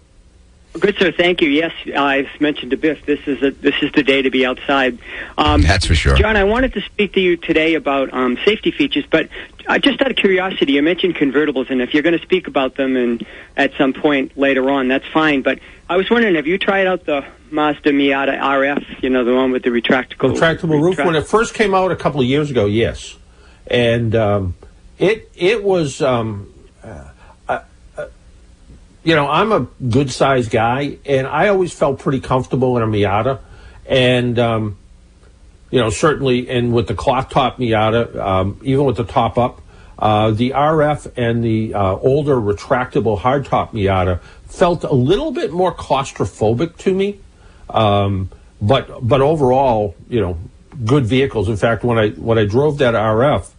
Good, 0.79 0.97
sir. 0.99 1.13
Thank 1.13 1.41
you. 1.41 1.49
Yes, 1.49 1.73
I've 1.97 2.29
mentioned 2.41 2.73
to 2.73 2.77
Biff. 2.77 3.07
This 3.07 3.21
is 3.29 3.41
a, 3.43 3.53
this 3.53 3.77
is 3.81 3.93
the 3.93 4.03
day 4.03 4.23
to 4.23 4.31
be 4.31 4.45
outside. 4.45 4.99
Um, 5.39 5.63
That's 5.63 5.87
for 5.87 5.95
sure. 5.95 6.17
John, 6.17 6.37
I 6.37 6.43
wanted 6.43 6.73
to 6.75 6.81
speak 6.81 7.13
to 7.13 7.21
you 7.21 7.37
today 7.37 7.75
about 7.75 8.13
um, 8.13 8.37
safety 8.45 8.73
features, 8.73 9.05
but 9.09 9.29
uh, 9.69 9.79
just 9.79 10.03
out 10.03 10.11
of 10.11 10.17
curiosity, 10.17 10.73
you 10.73 10.83
mentioned 10.83 11.15
convertibles, 11.15 11.71
and 11.71 11.81
if 11.81 11.95
you're 11.95 12.03
going 12.03 12.19
to 12.19 12.25
speak 12.25 12.49
about 12.49 12.75
them 12.75 12.97
and 12.97 13.25
at 13.57 13.73
some 13.79 13.93
point 13.93 14.37
later 14.37 14.69
on, 14.69 14.89
that's 14.89 15.07
fine. 15.13 15.43
But 15.43 15.61
I 15.89 15.97
was 15.97 16.11
wondering, 16.11 16.35
have 16.35 16.49
you 16.49 16.59
tried 16.59 16.89
out 16.89 17.07
the 17.07 17.25
Mazda 17.53 17.93
Miata 17.93 18.37
RF? 18.37 19.01
You 19.01 19.11
know, 19.11 19.25
the 19.25 19.35
one 19.35 19.53
with 19.53 19.63
the 19.63 19.71
retractable 19.71 20.35
retractable 20.35 20.83
roof. 20.83 20.99
When 20.99 21.15
it 21.15 21.27
first 21.27 21.55
came 21.55 21.73
out 21.73 21.93
a 21.93 21.97
couple 21.97 22.21
of 22.21 22.27
years 22.27 22.51
ago, 22.51 22.67
yes, 22.67 23.17
and 23.69 24.15
um, 24.17 24.55
it 24.99 25.31
it 25.37 25.63
was. 25.63 26.03
Um, 26.03 26.51
you 29.05 29.15
know, 29.15 29.29
I'm 29.29 29.53
a 29.53 29.69
good 29.89 30.11
sized 30.11 30.51
guy, 30.51 30.99
and 31.05 31.27
I 31.27 31.49
always 31.49 31.73
felt 31.73 32.01
pretty 32.01 32.21
comfortable 32.21 32.77
in 32.77 32.83
a 32.83 32.87
Miata, 32.87 33.39
and 33.87 34.39
um, 34.39 34.79
you 35.71 35.79
know, 35.79 35.91
certainly, 35.91 36.49
and 36.49 36.73
with 36.73 36.89
the 36.89 36.95
cloth 36.95 37.29
top 37.29 37.59
Miata, 37.59 38.17
um, 38.17 38.61
even 38.63 38.85
with 38.87 38.97
the 38.97 39.05
top 39.05 39.37
up, 39.39 39.61
uh, 39.99 40.31
the 40.31 40.51
RF 40.51 41.13
and 41.17 41.45
the 41.45 41.75
uh, 41.75 41.97
older 41.97 42.37
retractable 42.37 43.19
hardtop 43.19 43.71
Miata 43.71 44.21
felt 44.47 44.85
a 44.85 44.95
little 44.95 45.31
bit 45.31 45.53
more 45.53 45.75
claustrophobic 45.75 46.77
to 46.79 46.95
me. 46.95 47.21
Um, 47.71 48.31
but 48.61 49.07
but 49.07 49.21
overall, 49.21 49.95
you 50.09 50.21
know, 50.21 50.39
good 50.85 51.05
vehicles. 51.07 51.49
In 51.49 51.57
fact, 51.57 51.85
when 51.85 51.99
I 51.99 52.11
when 52.11 52.39
I 52.39 52.45
drove 52.45 52.79
that 52.79 52.95
RF, 52.95 53.51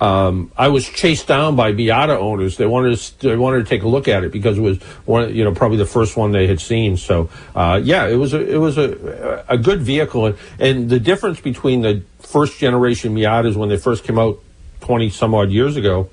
um, 0.00 0.52
I 0.56 0.68
was 0.68 0.86
chased 0.86 1.26
down 1.26 1.56
by 1.56 1.72
Miata 1.72 2.16
owners. 2.16 2.56
They 2.56 2.66
wanted 2.66 2.98
to, 2.98 3.28
they 3.28 3.36
wanted 3.36 3.58
to 3.58 3.64
take 3.64 3.82
a 3.82 3.88
look 3.88 4.08
at 4.08 4.24
it 4.24 4.32
because 4.32 4.58
it 4.58 4.60
was 4.60 4.78
one, 5.06 5.34
you 5.34 5.44
know, 5.44 5.52
probably 5.52 5.78
the 5.78 5.86
first 5.86 6.16
one 6.16 6.32
they 6.32 6.46
had 6.46 6.60
seen. 6.60 6.96
So, 6.96 7.30
uh, 7.54 7.80
yeah, 7.82 8.06
it 8.06 8.16
was 8.16 8.34
a, 8.34 8.46
it 8.46 8.58
was 8.58 8.76
a, 8.76 9.44
a 9.48 9.56
good 9.56 9.80
vehicle. 9.80 10.26
And, 10.26 10.38
and 10.58 10.90
the 10.90 11.00
difference 11.00 11.40
between 11.40 11.80
the 11.80 12.02
first 12.18 12.58
generation 12.58 13.14
Miatas 13.14 13.56
when 13.56 13.68
they 13.68 13.78
first 13.78 14.04
came 14.04 14.18
out 14.18 14.38
20 14.80 15.08
some 15.10 15.34
odd 15.34 15.50
years 15.50 15.76
ago, 15.76 16.10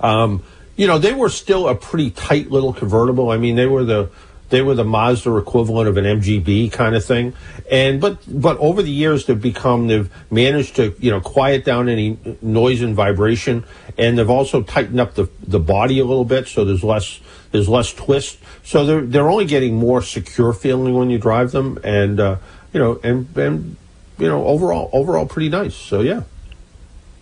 um, 0.00 0.42
you 0.76 0.86
know, 0.86 0.98
they 0.98 1.12
were 1.12 1.28
still 1.28 1.68
a 1.68 1.74
pretty 1.74 2.10
tight 2.10 2.50
little 2.50 2.72
convertible. 2.72 3.30
I 3.30 3.36
mean, 3.38 3.56
they 3.56 3.66
were 3.66 3.84
the, 3.84 4.10
they 4.50 4.62
were 4.62 4.74
the 4.74 4.84
Mazda 4.84 5.36
equivalent 5.36 5.88
of 5.88 5.96
an 5.96 6.04
MGB 6.04 6.70
kind 6.70 6.94
of 6.94 7.04
thing. 7.04 7.32
And 7.70 8.00
but 8.00 8.18
but 8.28 8.58
over 8.58 8.82
the 8.82 8.90
years 8.90 9.26
they've 9.26 9.40
become 9.40 9.86
they've 9.86 10.10
managed 10.30 10.76
to 10.76 10.94
you 10.98 11.10
know 11.10 11.20
quiet 11.20 11.64
down 11.64 11.88
any 11.88 12.18
noise 12.42 12.82
and 12.82 12.94
vibration, 12.94 13.64
and 13.96 14.18
they've 14.18 14.30
also 14.30 14.62
tightened 14.62 15.00
up 15.00 15.14
the 15.14 15.28
the 15.46 15.60
body 15.60 15.98
a 15.98 16.04
little 16.04 16.24
bit 16.24 16.48
so 16.48 16.64
there's 16.64 16.84
less 16.84 17.20
there's 17.52 17.68
less 17.68 17.92
twist. 17.94 18.38
So 18.62 18.84
they're 18.84 19.02
they're 19.02 19.30
only 19.30 19.46
getting 19.46 19.76
more 19.76 20.02
secure 20.02 20.52
feeling 20.52 20.94
when 20.94 21.10
you 21.10 21.18
drive 21.18 21.52
them, 21.52 21.78
and 21.82 22.20
uh, 22.20 22.36
you 22.72 22.80
know 22.80 23.00
and 23.02 23.36
and 23.36 23.76
you 24.18 24.28
know 24.28 24.46
overall 24.46 24.90
overall 24.92 25.26
pretty 25.26 25.48
nice. 25.48 25.74
So 25.74 26.00
yeah. 26.00 26.22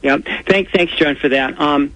Yeah. 0.00 0.18
Thanks, 0.46 0.70
thanks, 0.70 0.92
John, 0.94 1.16
for 1.16 1.28
that. 1.28 1.60
Um, 1.60 1.92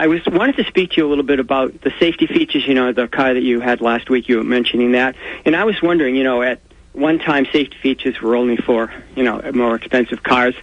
I 0.00 0.06
was 0.06 0.24
wanted 0.24 0.56
to 0.56 0.64
speak 0.64 0.92
to 0.92 0.96
you 0.96 1.06
a 1.06 1.10
little 1.10 1.24
bit 1.24 1.40
about 1.40 1.82
the 1.82 1.92
safety 2.00 2.26
features. 2.26 2.66
You 2.66 2.72
know, 2.72 2.90
the 2.90 3.06
car 3.06 3.34
that 3.34 3.42
you 3.42 3.60
had 3.60 3.82
last 3.82 4.08
week. 4.08 4.30
You 4.30 4.38
were 4.38 4.44
mentioning 4.44 4.92
that, 4.92 5.14
and 5.44 5.54
I 5.54 5.64
was 5.64 5.82
wondering. 5.82 6.16
You 6.16 6.24
know, 6.24 6.40
at 6.40 6.58
one 6.94 7.18
time, 7.18 7.44
safety 7.52 7.76
features 7.82 8.18
were 8.18 8.34
only 8.34 8.56
for 8.56 8.90
you 9.14 9.22
know 9.22 9.42
more 9.52 9.76
expensive 9.76 10.22
cars, 10.22 10.54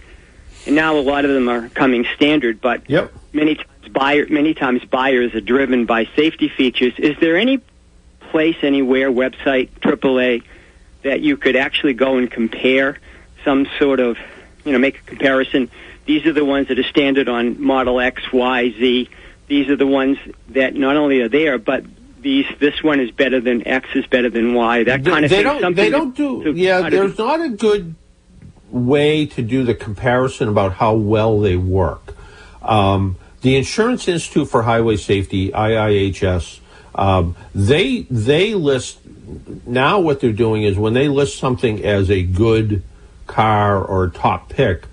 and 0.66 0.74
now 0.74 0.98
a 0.98 1.00
lot 1.00 1.24
of 1.24 1.30
them 1.30 1.48
are 1.48 1.68
coming 1.68 2.04
standard. 2.16 2.60
But 2.60 2.90
yep. 2.90 3.12
many 3.32 3.54
times, 3.54 3.88
buyer 3.92 4.26
many 4.28 4.54
times 4.54 4.84
buyers 4.84 5.32
are 5.36 5.40
driven 5.40 5.86
by 5.86 6.06
safety 6.16 6.48
features. 6.48 6.94
Is 6.98 7.16
there 7.20 7.36
any 7.36 7.60
place, 8.32 8.56
anywhere, 8.62 9.08
website, 9.08 9.70
AAA, 9.82 10.42
that 11.04 11.20
you 11.20 11.36
could 11.36 11.54
actually 11.54 11.94
go 11.94 12.16
and 12.16 12.28
compare 12.28 12.98
some 13.44 13.68
sort 13.78 14.00
of, 14.00 14.18
you 14.64 14.72
know, 14.72 14.80
make 14.80 14.98
a 14.98 15.02
comparison? 15.02 15.70
These 16.06 16.26
are 16.26 16.32
the 16.32 16.44
ones 16.44 16.68
that 16.68 16.78
are 16.80 16.84
standard 16.84 17.28
on 17.28 17.62
Model 17.62 18.00
X, 18.00 18.32
Y, 18.32 18.70
Z 18.70 19.08
these 19.48 19.68
are 19.68 19.76
the 19.76 19.86
ones 19.86 20.18
that 20.50 20.74
not 20.74 20.96
only 20.96 21.20
are 21.20 21.28
there, 21.28 21.58
but 21.58 21.84
these 22.20 22.46
this 22.58 22.82
one 22.82 23.00
is 23.00 23.10
better 23.10 23.40
than 23.40 23.66
X 23.66 23.88
is 23.94 24.06
better 24.06 24.28
than 24.30 24.54
Y. 24.54 24.84
That 24.84 25.04
kind 25.04 25.24
of 25.24 25.30
they 25.30 25.36
thing. 25.36 25.44
Don't, 25.44 25.60
Something 25.60 25.84
they 25.84 25.90
don't 25.90 26.16
to- 26.16 26.44
do. 26.44 26.52
to 26.52 26.58
yeah, 26.58 26.90
there's 26.90 27.16
not 27.18 27.40
a 27.40 27.48
good 27.48 27.94
way 28.70 29.24
to 29.26 29.42
do 29.42 29.64
the 29.64 29.74
comparison 29.74 30.48
about 30.48 30.72
how 30.74 30.94
well 30.94 31.40
they 31.40 31.56
work. 31.56 32.14
Um, 32.62 33.16
the 33.40 33.56
Insurance 33.56 34.08
Institute 34.08 34.48
for 34.48 34.62
Highway 34.62 34.96
Safety 34.96 35.50
(IIHS) 35.52 36.60
um, 36.94 37.36
they 37.54 38.02
they 38.10 38.54
list 38.54 38.98
now 39.66 40.00
what 40.00 40.20
they're 40.20 40.32
doing 40.32 40.64
is 40.64 40.76
when 40.76 40.92
they 40.94 41.08
list 41.08 41.38
something 41.38 41.84
as 41.84 42.10
a 42.10 42.22
good 42.22 42.82
car 43.26 43.82
or 43.82 44.08
top 44.08 44.48
pick, 44.48 44.86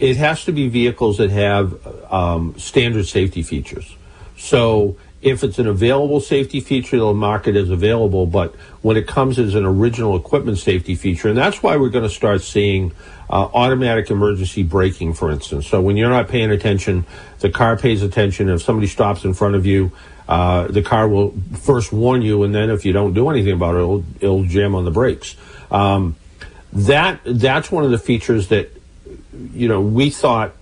it 0.00 0.16
has 0.16 0.44
to 0.44 0.52
be 0.52 0.68
vehicles 0.68 1.18
that 1.18 1.30
have 1.30 2.12
um, 2.12 2.58
standard 2.58 3.06
safety 3.06 3.42
features. 3.42 3.96
So 4.36 4.96
if 5.20 5.42
it's 5.42 5.58
an 5.58 5.66
available 5.66 6.20
safety 6.20 6.60
feature, 6.60 6.96
they'll 6.96 7.14
mark 7.14 7.48
it 7.48 7.56
as 7.56 7.70
available. 7.70 8.26
But 8.26 8.54
when 8.82 8.96
it 8.96 9.08
comes 9.08 9.38
as 9.38 9.54
an 9.54 9.64
original 9.64 10.16
equipment 10.16 10.58
safety 10.58 10.94
feature, 10.94 11.28
and 11.28 11.36
that's 11.36 11.62
why 11.62 11.76
we're 11.76 11.88
going 11.88 12.04
to 12.04 12.14
start 12.14 12.42
seeing 12.42 12.92
uh, 13.28 13.48
automatic 13.52 14.10
emergency 14.10 14.62
braking, 14.62 15.14
for 15.14 15.30
instance. 15.30 15.66
So 15.66 15.80
when 15.80 15.96
you're 15.96 16.10
not 16.10 16.28
paying 16.28 16.50
attention, 16.50 17.04
the 17.40 17.50
car 17.50 17.76
pays 17.76 18.02
attention. 18.02 18.48
If 18.48 18.62
somebody 18.62 18.86
stops 18.86 19.24
in 19.24 19.34
front 19.34 19.56
of 19.56 19.66
you, 19.66 19.90
uh, 20.28 20.68
the 20.68 20.82
car 20.82 21.08
will 21.08 21.34
first 21.60 21.92
warn 21.92 22.22
you, 22.22 22.44
and 22.44 22.54
then 22.54 22.70
if 22.70 22.84
you 22.84 22.92
don't 22.92 23.14
do 23.14 23.28
anything 23.28 23.54
about 23.54 23.74
it, 23.74 23.78
it'll, 23.78 24.04
it'll 24.20 24.44
jam 24.44 24.74
on 24.74 24.84
the 24.84 24.90
brakes. 24.90 25.36
Um, 25.70 26.16
that 26.72 27.20
that's 27.24 27.72
one 27.72 27.84
of 27.84 27.90
the 27.90 27.98
features 27.98 28.48
that 28.48 28.70
you 29.32 29.68
know 29.68 29.80
we 29.80 30.10
thought 30.10 30.52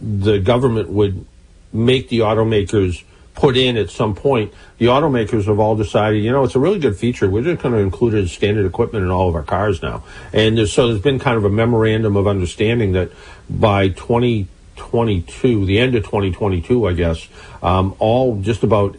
the 0.00 0.38
government 0.38 0.88
would 0.88 1.24
make 1.72 2.08
the 2.08 2.20
automakers 2.20 3.02
put 3.36 3.56
in 3.56 3.76
at 3.76 3.90
some 3.90 4.14
point. 4.14 4.52
The 4.78 4.86
automakers 4.86 5.44
have 5.44 5.60
all 5.60 5.76
decided, 5.76 6.24
you 6.24 6.32
know, 6.32 6.42
it's 6.42 6.54
a 6.54 6.58
really 6.58 6.78
good 6.78 6.96
feature. 6.96 7.28
We're 7.28 7.42
just 7.42 7.62
going 7.62 7.74
to 7.74 7.80
include 7.80 8.14
it 8.14 8.22
as 8.24 8.32
standard 8.32 8.66
equipment 8.66 9.04
in 9.04 9.10
all 9.10 9.28
of 9.28 9.34
our 9.34 9.42
cars 9.42 9.82
now. 9.82 10.02
And 10.32 10.58
there's, 10.58 10.72
so 10.72 10.88
there's 10.88 11.02
been 11.02 11.18
kind 11.18 11.36
of 11.36 11.44
a 11.44 11.50
memorandum 11.50 12.16
of 12.16 12.26
understanding 12.26 12.92
that 12.92 13.12
by 13.48 13.88
2022, 13.90 15.66
the 15.66 15.78
end 15.78 15.94
of 15.94 16.04
2022, 16.04 16.88
I 16.88 16.92
guess, 16.94 17.28
um, 17.62 17.94
all 17.98 18.40
just 18.40 18.62
about 18.62 18.96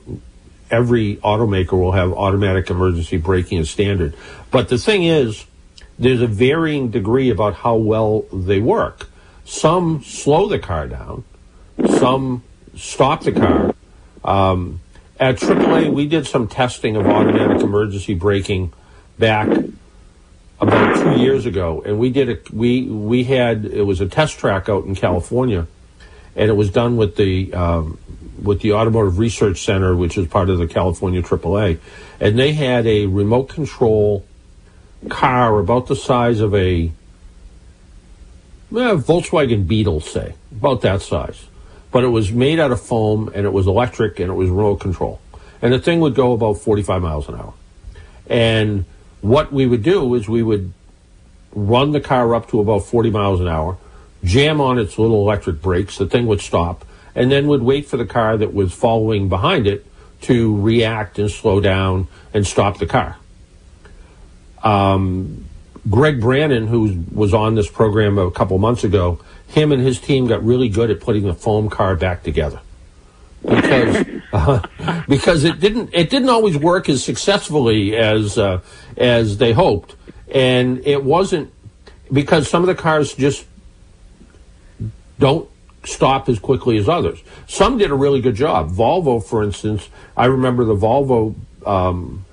every 0.70 1.16
automaker 1.18 1.72
will 1.72 1.94
have 1.94 2.14
automatic 2.14 2.70
emergency 2.70 3.18
braking 3.18 3.58
as 3.58 3.70
standard. 3.70 4.16
But 4.52 4.70
the 4.70 4.78
thing 4.78 5.04
is, 5.04 5.46
there's 6.00 6.22
a 6.22 6.28
varying 6.28 6.90
degree 6.92 7.30
about 7.30 7.56
how 7.56 7.76
well 7.76 8.26
they 8.32 8.60
work. 8.60 9.10
Some 9.46 10.04
slow 10.04 10.48
the 10.48 10.60
car 10.60 10.88
down, 10.88 11.24
some 11.98 12.44
stop 12.76 13.24
the 13.24 13.32
car. 13.32 13.74
Um, 14.24 14.82
at 15.20 15.38
AAA, 15.38 15.92
we 15.92 16.08
did 16.08 16.28
some 16.28 16.48
testing 16.48 16.96
of 16.96 17.08
automatic 17.08 17.62
emergency 17.62 18.14
braking 18.14 18.74
back 19.18 19.48
about 20.60 20.96
two 20.96 21.22
years 21.22 21.46
ago, 21.46 21.82
and 21.86 21.98
we 21.98 22.10
did 22.10 22.30
a 22.30 22.38
we 22.54 22.84
we 22.84 23.24
had 23.24 23.66
it 23.66 23.84
was 23.84 24.02
a 24.02 24.08
test 24.08 24.38
track 24.38 24.70
out 24.70 24.86
in 24.86 24.96
California, 24.96 25.68
and 26.36 26.50
it 26.50 26.54
was 26.54 26.70
done 26.70 26.98
with 26.98 27.16
the 27.16 27.54
um, 27.54 27.98
with 28.42 28.62
the 28.62 28.74
Automotive 28.74 29.18
Research 29.18 29.64
Center, 29.64 29.96
which 29.96 30.18
is 30.18 30.28
part 30.28 30.50
of 30.50 30.58
the 30.60 30.68
California 30.68 31.22
AAA, 31.22 31.80
and 32.20 32.38
they 32.38 32.54
had 32.54 32.86
a 32.86 33.06
remote 33.08 33.50
control 33.50 34.26
car 35.10 35.60
about 35.60 35.88
the 35.88 35.96
size 35.96 36.40
of 36.40 36.54
a 36.56 36.92
well, 38.70 38.98
Volkswagen 38.98 39.66
Beetle, 39.66 40.02
say 40.02 40.34
about 40.52 40.82
that 40.82 41.02
size, 41.02 41.48
but 41.92 42.04
it 42.04 42.10
was 42.10 42.32
made 42.34 42.60
out 42.60 42.72
of 42.72 42.82
foam 42.82 43.32
and 43.34 43.46
it 43.46 43.54
was 43.54 43.66
electric 43.66 44.20
and 44.20 44.30
it 44.30 44.34
was 44.34 44.50
remote 44.50 44.82
control, 44.82 45.22
and 45.62 45.72
the 45.72 45.80
thing 45.80 46.02
would 46.02 46.16
go 46.16 46.34
about 46.34 46.56
45 46.56 47.02
miles 47.02 47.30
an 47.30 47.36
hour, 47.36 47.54
and 48.30 48.86
what 49.22 49.54
we 49.54 49.66
would 49.66 49.84
do 49.84 50.14
is 50.16 50.28
we 50.28 50.44
would 50.44 50.74
run 51.54 51.92
the 51.92 52.02
car 52.02 52.36
up 52.36 52.50
to 52.50 52.60
about 52.60 52.80
40 52.80 53.10
miles 53.10 53.40
an 53.40 53.48
hour, 53.48 53.78
jam 54.24 54.60
on 54.60 54.78
its 54.78 55.00
little 55.00 55.22
electric 55.22 55.62
brakes, 55.62 55.98
the 55.98 56.06
thing 56.06 56.28
would 56.28 56.42
stop, 56.42 56.86
and 57.16 57.32
then 57.32 57.48
would 57.48 57.64
wait 57.64 57.88
for 57.88 57.98
the 57.98 58.06
car 58.06 58.38
that 58.38 58.54
was 58.54 58.74
following 58.74 59.30
behind 59.30 59.66
it 59.66 59.86
to 60.22 60.60
react 60.62 61.18
and 61.20 61.32
slow 61.32 61.62
down 61.62 62.08
and 62.34 62.46
stop 62.46 62.80
the 62.80 62.86
car. 62.86 63.18
Um, 64.64 65.46
Greg 65.90 66.20
Brannon, 66.20 66.68
who 66.68 67.04
was 67.14 67.34
on 67.34 67.56
this 67.56 67.70
program 67.70 68.18
a 68.18 68.32
couple 68.32 68.58
months 68.58 68.84
ago, 68.84 69.20
him 69.48 69.72
and 69.72 69.82
his 69.82 70.00
team 70.00 70.28
got 70.28 70.44
really 70.44 70.70
good 70.70 70.92
at 70.92 71.00
putting 71.00 71.24
the 71.24 71.34
foam 71.34 71.70
car 71.70 71.96
back 71.96 72.24
together 72.24 72.60
because 73.42 74.06
uh, 74.34 75.04
because 75.08 75.44
it 75.44 75.60
didn't 75.60 75.90
it 75.94 76.10
didn't 76.10 76.30
always 76.30 76.58
work 76.58 76.90
as 76.90 77.04
successfully 77.04 77.96
as 77.96 78.38
uh, 78.38 78.62
as 78.98 79.38
they 79.38 79.54
hoped, 79.54 79.96
and 80.34 80.86
it 80.86 81.04
wasn't 81.04 81.52
because 82.12 82.50
some 82.50 82.62
of 82.64 82.68
the 82.68 82.76
cars 82.76 83.14
just 83.14 83.46
don't 85.20 85.50
stop 85.84 86.28
as 86.30 86.40
quickly 86.40 86.78
as 86.78 86.90
others. 86.90 87.20
Some 87.48 87.78
did 87.78 87.92
a 87.92 87.96
really 87.96 88.22
good 88.22 88.36
job. 88.36 88.72
Volvo, 88.72 89.24
for 89.24 89.44
instance, 89.44 89.90
I 90.16 90.26
remember 90.26 90.66
the 90.66 90.76
Volvo 90.76 91.36
um, 91.66 92.26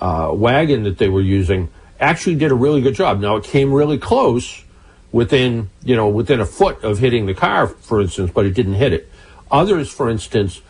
uh, 0.00 0.30
wagon 0.34 0.84
that 0.84 0.98
they 0.98 1.08
were 1.08 1.22
using 1.22 1.68
actually 2.00 2.36
did 2.36 2.50
a 2.50 2.54
really 2.54 2.80
good 2.80 2.94
job. 2.94 3.20
Now 3.20 3.36
it 3.36 3.44
came 3.44 3.72
really 3.72 3.98
close 3.98 4.64
within 5.10 5.70
you 5.82 5.96
know 5.96 6.08
within 6.08 6.40
a 6.40 6.46
foot 6.46 6.82
of 6.84 6.98
hitting 6.98 7.26
the 7.26 7.34
car, 7.34 7.66
for 7.66 8.00
instance, 8.00 8.30
but 8.32 8.46
it 8.46 8.54
didn't 8.54 8.74
hit 8.74 8.92
it. 8.92 9.08
Others, 9.50 9.90
for 9.90 10.10
instance, 10.10 10.60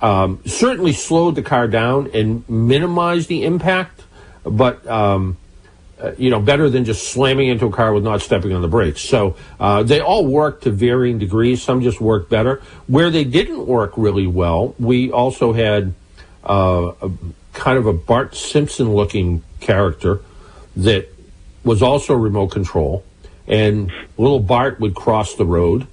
um, 0.00 0.40
certainly 0.46 0.92
slowed 0.92 1.34
the 1.34 1.42
car 1.42 1.66
down 1.66 2.10
and 2.14 2.48
minimized 2.48 3.28
the 3.28 3.44
impact, 3.44 4.04
but 4.44 4.86
um, 4.86 5.36
uh, 6.00 6.12
you 6.16 6.30
know 6.30 6.40
better 6.40 6.70
than 6.70 6.84
just 6.84 7.08
slamming 7.08 7.48
into 7.48 7.66
a 7.66 7.72
car 7.72 7.92
with 7.92 8.04
not 8.04 8.22
stepping 8.22 8.52
on 8.52 8.62
the 8.62 8.68
brakes. 8.68 9.00
So 9.00 9.36
uh, 9.58 9.82
they 9.82 10.00
all 10.00 10.24
work 10.26 10.62
to 10.62 10.70
varying 10.70 11.18
degrees. 11.18 11.62
Some 11.62 11.82
just 11.82 12.00
work 12.00 12.28
better. 12.28 12.62
Where 12.86 13.10
they 13.10 13.24
didn't 13.24 13.66
work 13.66 13.92
really 13.96 14.26
well, 14.26 14.74
we 14.78 15.10
also 15.10 15.52
had 15.52 15.94
uh, 16.44 16.92
kind 17.58 17.76
of 17.76 17.86
a 17.86 17.92
Bart 17.92 18.34
Simpson 18.34 18.94
looking 18.94 19.42
character 19.60 20.20
that 20.76 21.08
was 21.64 21.82
also 21.82 22.14
remote 22.14 22.48
control, 22.48 23.04
and 23.46 23.92
little 24.16 24.40
Bart 24.40 24.80
would 24.80 24.94
cross 24.94 25.34
the 25.34 25.44
road 25.44 25.86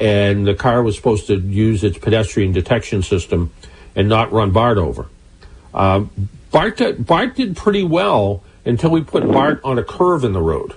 and 0.00 0.46
the 0.46 0.54
car 0.54 0.82
was 0.82 0.96
supposed 0.96 1.26
to 1.26 1.36
use 1.36 1.84
its 1.84 1.98
pedestrian 1.98 2.52
detection 2.52 3.02
system 3.02 3.52
and 3.94 4.08
not 4.08 4.32
run 4.32 4.50
Bart 4.50 4.78
over. 4.78 5.06
Uh, 5.74 6.06
Bart, 6.50 6.80
Bart 7.04 7.36
did 7.36 7.56
pretty 7.56 7.84
well 7.84 8.42
until 8.64 8.90
we 8.90 9.02
put 9.02 9.30
Bart 9.30 9.60
on 9.62 9.78
a 9.78 9.84
curve 9.84 10.24
in 10.24 10.32
the 10.32 10.40
road. 10.40 10.74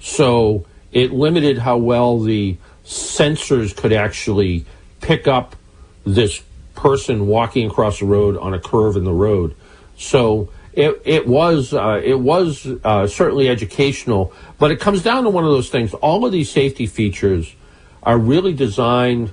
So 0.00 0.66
it 0.92 1.10
limited 1.10 1.58
how 1.58 1.78
well 1.78 2.20
the 2.20 2.58
sensors 2.84 3.74
could 3.74 3.94
actually 3.94 4.66
pick 5.00 5.26
up 5.26 5.56
this 6.04 6.42
person 6.74 7.26
walking 7.26 7.66
across 7.68 8.00
the 8.00 8.06
road 8.06 8.36
on 8.36 8.54
a 8.54 8.60
curve 8.60 8.96
in 8.96 9.04
the 9.04 9.12
road. 9.12 9.54
So 9.96 10.50
it, 10.72 11.00
it 11.04 11.26
was 11.26 11.72
uh, 11.72 12.00
it 12.02 12.18
was 12.18 12.66
uh, 12.82 13.06
certainly 13.06 13.48
educational, 13.48 14.32
but 14.58 14.70
it 14.70 14.80
comes 14.80 15.02
down 15.02 15.24
to 15.24 15.30
one 15.30 15.44
of 15.44 15.50
those 15.50 15.70
things. 15.70 15.94
All 15.94 16.24
of 16.24 16.32
these 16.32 16.50
safety 16.50 16.86
features 16.86 17.54
are 18.02 18.18
really 18.18 18.52
designed. 18.52 19.32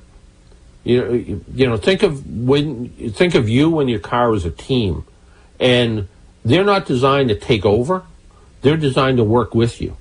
You 0.84 1.02
know, 1.02 1.14
you 1.54 1.68
know, 1.68 1.78
think 1.78 2.04
of 2.04 2.28
when 2.28 2.90
think 3.12 3.36
of 3.36 3.50
you 3.50 3.70
when 3.70 3.88
your 3.88 4.00
car 4.00 4.34
is 4.34 4.46
a 4.46 4.52
team, 4.52 5.04
and 5.60 6.08
they're 6.46 6.64
not 6.64 6.86
designed 6.86 7.30
to 7.30 7.36
take 7.36 7.66
over; 7.66 8.04
they're 8.62 8.78
designed 8.78 9.18
to 9.18 9.24
work 9.24 9.56
with 9.56 9.82
you. 9.82 9.98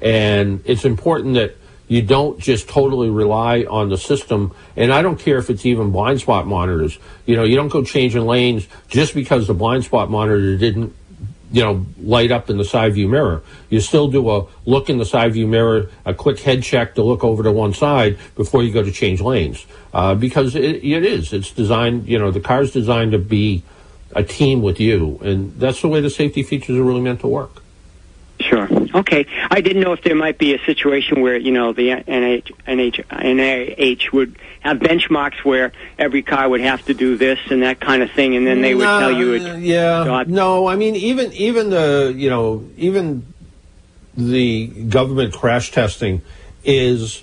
And 0.00 0.62
it's 0.66 0.84
important 0.84 1.34
that 1.34 1.56
you 1.88 2.02
don't 2.02 2.38
just 2.40 2.68
totally 2.68 3.10
rely 3.10 3.64
on 3.68 3.88
the 3.88 3.98
system. 3.98 4.54
And 4.76 4.92
I 4.92 5.02
don't 5.02 5.18
care 5.18 5.38
if 5.38 5.50
it's 5.50 5.64
even 5.64 5.92
blind 5.92 6.20
spot 6.20 6.46
monitors. 6.46 6.98
You 7.26 7.36
know, 7.36 7.44
you 7.44 7.56
don't 7.56 7.68
go 7.68 7.84
changing 7.84 8.26
lanes 8.26 8.66
just 8.88 9.14
because 9.14 9.46
the 9.46 9.54
blind 9.54 9.84
spot 9.84 10.10
monitor 10.10 10.56
didn't 10.56 10.94
you 11.52 11.62
know, 11.62 11.86
light 12.02 12.32
up 12.32 12.50
in 12.50 12.58
the 12.58 12.64
side 12.64 12.94
view 12.94 13.08
mirror. 13.08 13.42
You 13.70 13.80
still 13.80 14.08
do 14.08 14.28
a 14.30 14.46
look 14.64 14.90
in 14.90 14.98
the 14.98 15.06
side 15.06 15.32
view 15.32 15.46
mirror, 15.46 15.90
a 16.04 16.12
quick 16.12 16.40
head 16.40 16.62
check 16.62 16.96
to 16.96 17.02
look 17.02 17.22
over 17.22 17.42
to 17.42 17.52
one 17.52 17.72
side 17.72 18.18
before 18.34 18.62
you 18.62 18.72
go 18.72 18.82
to 18.82 18.90
change 18.90 19.20
lanes. 19.20 19.64
Uh, 19.94 20.14
because 20.14 20.54
it, 20.56 20.84
it 20.84 21.04
is. 21.04 21.32
It's 21.32 21.50
designed, 21.52 22.08
you 22.08 22.18
know, 22.18 22.30
the 22.30 22.40
car's 22.40 22.72
designed 22.72 23.12
to 23.12 23.18
be 23.18 23.62
a 24.14 24.24
team 24.24 24.60
with 24.62 24.80
you. 24.80 25.18
And 25.22 25.58
that's 25.58 25.80
the 25.82 25.88
way 25.88 26.00
the 26.00 26.10
safety 26.10 26.42
features 26.42 26.76
are 26.76 26.82
really 26.82 27.00
meant 27.00 27.20
to 27.20 27.28
work. 27.28 27.62
Sure. 28.40 28.68
Okay. 28.96 29.26
I 29.50 29.60
didn't 29.60 29.82
know 29.82 29.92
if 29.92 30.02
there 30.02 30.14
might 30.14 30.38
be 30.38 30.54
a 30.54 30.58
situation 30.64 31.20
where 31.20 31.36
you 31.36 31.52
know 31.52 31.74
the 31.74 31.90
NH, 31.90 32.50
NH, 32.66 33.04
NIH 33.06 34.12
would 34.12 34.38
have 34.60 34.78
benchmarks 34.78 35.44
where 35.44 35.72
every 35.98 36.22
car 36.22 36.48
would 36.48 36.62
have 36.62 36.84
to 36.86 36.94
do 36.94 37.16
this 37.16 37.38
and 37.50 37.62
that 37.62 37.78
kind 37.78 38.02
of 38.02 38.10
thing, 38.12 38.36
and 38.36 38.46
then 38.46 38.62
they 38.62 38.74
would 38.74 38.84
No, 38.84 39.00
tell 39.00 39.12
you. 39.12 39.34
It, 39.34 39.60
yeah. 39.60 40.24
No, 40.26 40.66
I 40.66 40.76
mean 40.76 40.96
even 40.96 41.30
even 41.34 41.68
the 41.68 42.14
you 42.16 42.30
know 42.30 42.64
even 42.78 43.26
the 44.16 44.66
government 44.66 45.34
crash 45.34 45.72
testing 45.72 46.22
is 46.64 47.22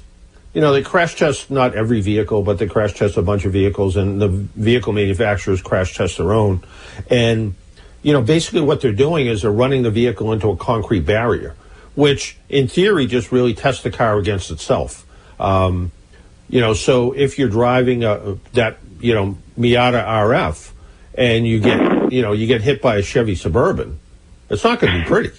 you 0.54 0.62
know 0.62 0.74
they 0.74 0.84
crash 0.84 1.16
test 1.16 1.50
not 1.50 1.74
every 1.74 2.02
vehicle, 2.02 2.44
but 2.44 2.60
they 2.60 2.68
crash 2.68 2.94
test 2.94 3.18
a 3.18 3.24
bunch 3.24 3.46
of 3.46 3.52
vehicles, 3.52 3.98
and 3.98 4.22
the 4.22 4.28
vehicle 4.28 4.94
manufacturers 4.94 5.60
crash 5.60 5.98
test 5.98 6.18
their 6.20 6.34
own, 6.34 6.64
and 7.10 7.56
you 8.04 8.12
know, 8.12 8.22
basically 8.22 8.62
what 8.62 8.82
they're 8.82 8.92
doing 8.92 9.28
is 9.28 9.42
they're 9.42 9.52
running 9.52 9.82
the 9.82 9.90
vehicle 9.90 10.34
into 10.34 10.50
a 10.50 10.58
concrete 10.58 11.06
barrier, 11.06 11.56
which 11.96 12.38
in 12.50 12.68
theory 12.68 13.06
just 13.06 13.32
really 13.32 13.54
tests 13.54 13.84
the 13.84 13.92
car 13.92 14.18
against 14.18 14.52
itself. 14.52 15.06
Um, 15.40 15.92
you 16.50 16.60
know, 16.60 16.74
so 16.74 17.14
if 17.14 17.40
you're 17.40 17.50
driving 17.50 18.04
a, 18.04 18.38
that, 18.54 18.78
you 19.00 19.14
know, 19.14 19.38
Miata 19.58 20.06
RF 20.06 20.72
and 21.16 21.48
you 21.48 21.60
get, 21.60 22.12
you 22.12 22.22
know, 22.22 22.34
you 22.34 22.48
get 22.48 22.62
hit 22.62 22.82
by 22.82 22.98
a 22.98 23.02
Chevy 23.02 23.36
Suburban, 23.36 24.00
it's 24.50 24.64
not 24.64 24.80
going 24.80 24.94
to 24.94 25.00
be 25.00 25.06
pretty. 25.06 25.32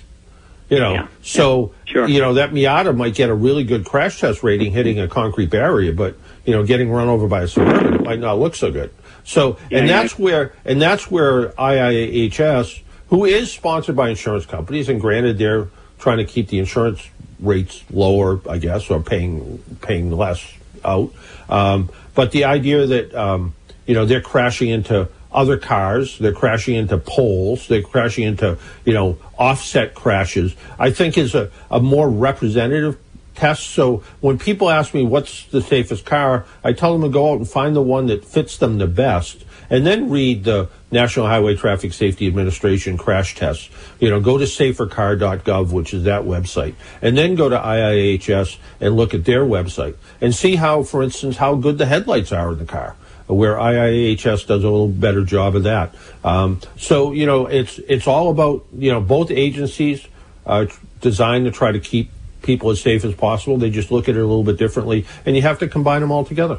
You 0.71 0.81
know, 0.81 1.09
so 1.23 1.75
you 2.09 2.21
know 2.21 2.35
that 2.35 2.51
Miata 2.51 2.97
might 2.97 3.15
get 3.15 3.29
a 3.29 3.35
really 3.35 3.65
good 3.65 3.85
crash 3.85 4.19
test 4.19 4.43
rating 4.43 4.73
hitting 4.73 4.99
a 4.99 5.07
concrete 5.07 5.51
barrier, 5.51 5.93
but 5.93 6.17
you 6.47 6.53
know, 6.53 6.65
getting 6.65 6.91
run 6.91 7.09
over 7.09 7.29
by 7.29 7.43
a 7.43 7.49
Suburban 7.49 7.95
it 7.95 8.03
might 8.03 8.19
not 8.19 8.39
look 8.39 8.55
so 8.55 8.73
good. 8.73 8.91
So, 9.25 9.59
and 9.71 9.87
Yeah, 9.87 10.03
that's 10.03 10.19
where, 10.19 10.55
and 10.65 10.81
that's 10.81 11.11
where 11.11 11.49
IIHS, 11.51 12.83
who 13.09 13.25
is 13.25 13.53
sponsored 13.53 13.95
by 13.95 14.09
insurance 14.09 14.47
companies, 14.47 14.89
and 14.89 15.01
granted 15.01 15.39
they're 15.39 15.69
trying 15.99 16.19
to 16.19 16.25
keep 16.25 16.49
the 16.49 16.59
insurance 16.59 17.09
rates 17.41 17.85
lower, 17.91 18.41
I 18.49 18.59
guess, 18.59 18.91
or 18.91 19.01
paying 19.01 19.63
paying 19.81 20.11
less 20.11 20.53
out. 20.85 21.13
Um, 21.49 21.91
but 22.15 22.33
the 22.33 22.45
idea 22.45 22.87
that 22.87 23.15
um, 23.15 23.55
you 23.87 23.95
know 23.95 24.07
they're 24.07 24.21
crashing 24.21 24.69
into 24.69 25.09
other 25.33 25.59
cars, 25.59 26.19
they're 26.19 26.33
crashing 26.33 26.77
into 26.77 26.97
poles, 26.97 27.67
they're 27.69 27.83
crashing 27.83 28.25
into 28.25 28.59
you 28.85 28.95
know 28.95 29.19
offset 29.39 29.95
crashes, 29.95 30.55
I 30.79 30.91
think 30.91 31.19
is 31.19 31.35
a, 31.35 31.51
a 31.71 31.81
more 31.81 32.09
representative 32.09 32.99
test. 33.35 33.71
So 33.71 34.05
when 34.21 34.39
people 34.39 34.71
ask 34.71 34.95
me 34.95 35.03
what's 35.03 35.47
the 35.47 35.61
safest 35.61 36.05
car, 36.07 36.47
I 36.63 36.73
tell 36.73 36.93
them 36.93 37.03
to 37.03 37.09
go 37.09 37.33
out 37.33 37.39
and 37.39 37.49
find 37.49 37.75
the 37.75 37.83
one 37.83 38.07
that 38.07 38.25
fits 38.25 38.59
them 38.59 38.79
the 38.79 38.87
best, 38.87 39.45
and 39.75 39.85
then 39.85 40.09
read 40.09 40.45
the 40.45 40.69
National 40.93 41.27
Highway 41.27 41.57
Traffic 41.57 41.93
Safety 41.93 42.29
Administration 42.29 42.97
crash 42.97 43.35
tests. 43.35 43.69
You 43.99 44.09
know, 44.11 44.21
go 44.21 44.39
to 44.39 44.45
safercar.gov, 44.45 45.73
which 45.73 45.93
is 45.93 46.05
that 46.05 46.23
website, 46.23 46.75
and 47.03 47.19
then 47.19 47.35
go 47.35 47.49
to 47.49 47.57
IIHS 47.59 48.59
and 48.81 48.97
look 48.97 49.15
at 49.15 49.25
their 49.25 49.45
website 49.45 49.97
and 50.21 50.33
see 50.35 50.55
how, 50.57 50.85
for 50.85 51.03
instance, 51.03 51.39
how 51.39 51.57
good 51.57 51.79
the 51.79 51.87
headlights 51.87 52.31
are 52.31 52.53
in 52.53 52.59
the 52.59 52.65
car. 52.65 52.95
Where 53.27 53.55
IIHS 53.57 54.47
does 54.47 54.63
a 54.63 54.69
little 54.69 54.87
better 54.89 55.25
job 55.25 55.57
of 55.57 55.63
that. 55.65 55.95
Um, 56.23 56.61
so 56.77 57.13
you 57.13 57.25
know, 57.27 57.47
it's 57.47 57.79
it's 57.89 58.07
all 58.07 58.31
about 58.31 58.65
you 58.77 58.93
know 58.93 59.01
both 59.01 59.31
agencies 59.31 60.07
uh, 60.47 60.67
designed 61.01 61.47
to 61.47 61.51
try 61.51 61.73
to 61.73 61.81
keep 61.81 62.11
people 62.43 62.69
as 62.71 62.81
safe 62.83 63.03
as 63.05 63.15
possible. 63.15 63.57
They 63.57 63.71
just 63.71 63.91
look 63.91 64.11
at 64.11 64.15
it 64.17 64.21
a 64.21 64.27
little 64.27 64.45
bit 64.45 64.59
differently, 64.59 65.07
and 65.25 65.35
you 65.35 65.43
have 65.43 65.59
to 65.61 65.69
combine 65.69 66.03
them 66.03 66.13
all 66.13 66.25
together. 66.27 66.59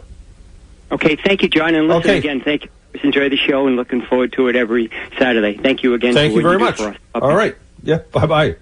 okay. 0.91 1.15
Thank 1.15 1.43
you, 1.43 1.49
John. 1.49 1.75
And 1.75 1.87
listen 1.87 2.09
Okay. 2.09 2.17
again. 2.17 2.41
Thank 2.41 2.63
you. 2.65 2.69
Just 2.95 3.03
enjoy 3.03 3.27
the 3.27 3.35
show 3.35 3.67
and 3.67 3.75
looking 3.75 4.01
forward 4.01 4.31
to 4.33 4.47
it 4.47 4.55
every 4.55 4.89
Saturday. 5.19 5.57
Thank 5.57 5.83
you 5.83 5.95
again. 5.95 6.13
Thank 6.13 6.31
for 6.31 6.37
you 6.37 6.43
very 6.43 6.57
do 6.57 6.63
much. 6.63 6.77
for 6.77 6.87
us. 6.87 6.97
All 7.13 7.35
right. 7.35 7.57
Yeah. 7.83 7.97
Bye 8.13 8.25
bye. 8.25 8.55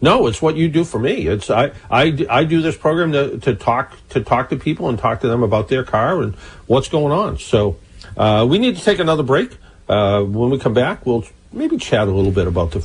No, 0.00 0.26
it's 0.26 0.42
what 0.42 0.56
you 0.56 0.68
do 0.68 0.82
for 0.82 0.98
me. 0.98 1.28
It's 1.28 1.50
I, 1.50 1.70
I, 1.88 2.26
I 2.28 2.42
do 2.42 2.60
this 2.60 2.76
program 2.76 3.12
to, 3.12 3.38
to 3.38 3.54
talk 3.54 3.96
to 4.08 4.20
talk 4.20 4.50
to 4.50 4.56
people 4.56 4.88
and 4.88 4.98
talk 4.98 5.20
to 5.20 5.28
them 5.28 5.44
about 5.44 5.68
their 5.68 5.84
car 5.84 6.20
and 6.20 6.34
what's 6.66 6.88
going 6.88 7.12
on. 7.12 7.38
So 7.38 7.76
uh, 8.16 8.44
we 8.50 8.58
need 8.58 8.76
to 8.76 8.82
take 8.82 8.98
another 8.98 9.22
break. 9.22 9.56
Uh, 9.88 10.22
when 10.22 10.50
we 10.50 10.58
come 10.58 10.74
back, 10.74 11.06
we'll 11.06 11.24
maybe 11.52 11.76
chat 11.76 12.08
a 12.08 12.10
little 12.10 12.32
bit 12.32 12.48
about 12.48 12.72
the 12.72 12.84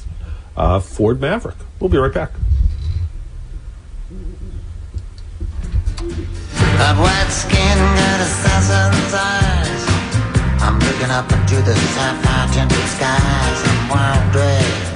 uh, 0.56 0.80
Ford 0.80 1.20
Maverick. 1.20 1.58
We'll 1.80 1.90
be 1.90 1.98
right 1.98 2.14
back. 2.14 2.32
Got 6.78 6.98
white 7.00 7.30
skin, 7.32 7.78
got 7.78 8.20
assassin's 8.22 9.14
eyes. 9.16 9.44
I'm 9.44 9.49
looking 10.90 11.12
up 11.12 11.32
into 11.32 11.62
the 11.62 11.76
sapphire 11.94 12.48
tinted 12.54 12.88
skies. 12.96 13.60
I'm 13.70 13.90
wild 13.94 14.26
dressed, 14.34 14.90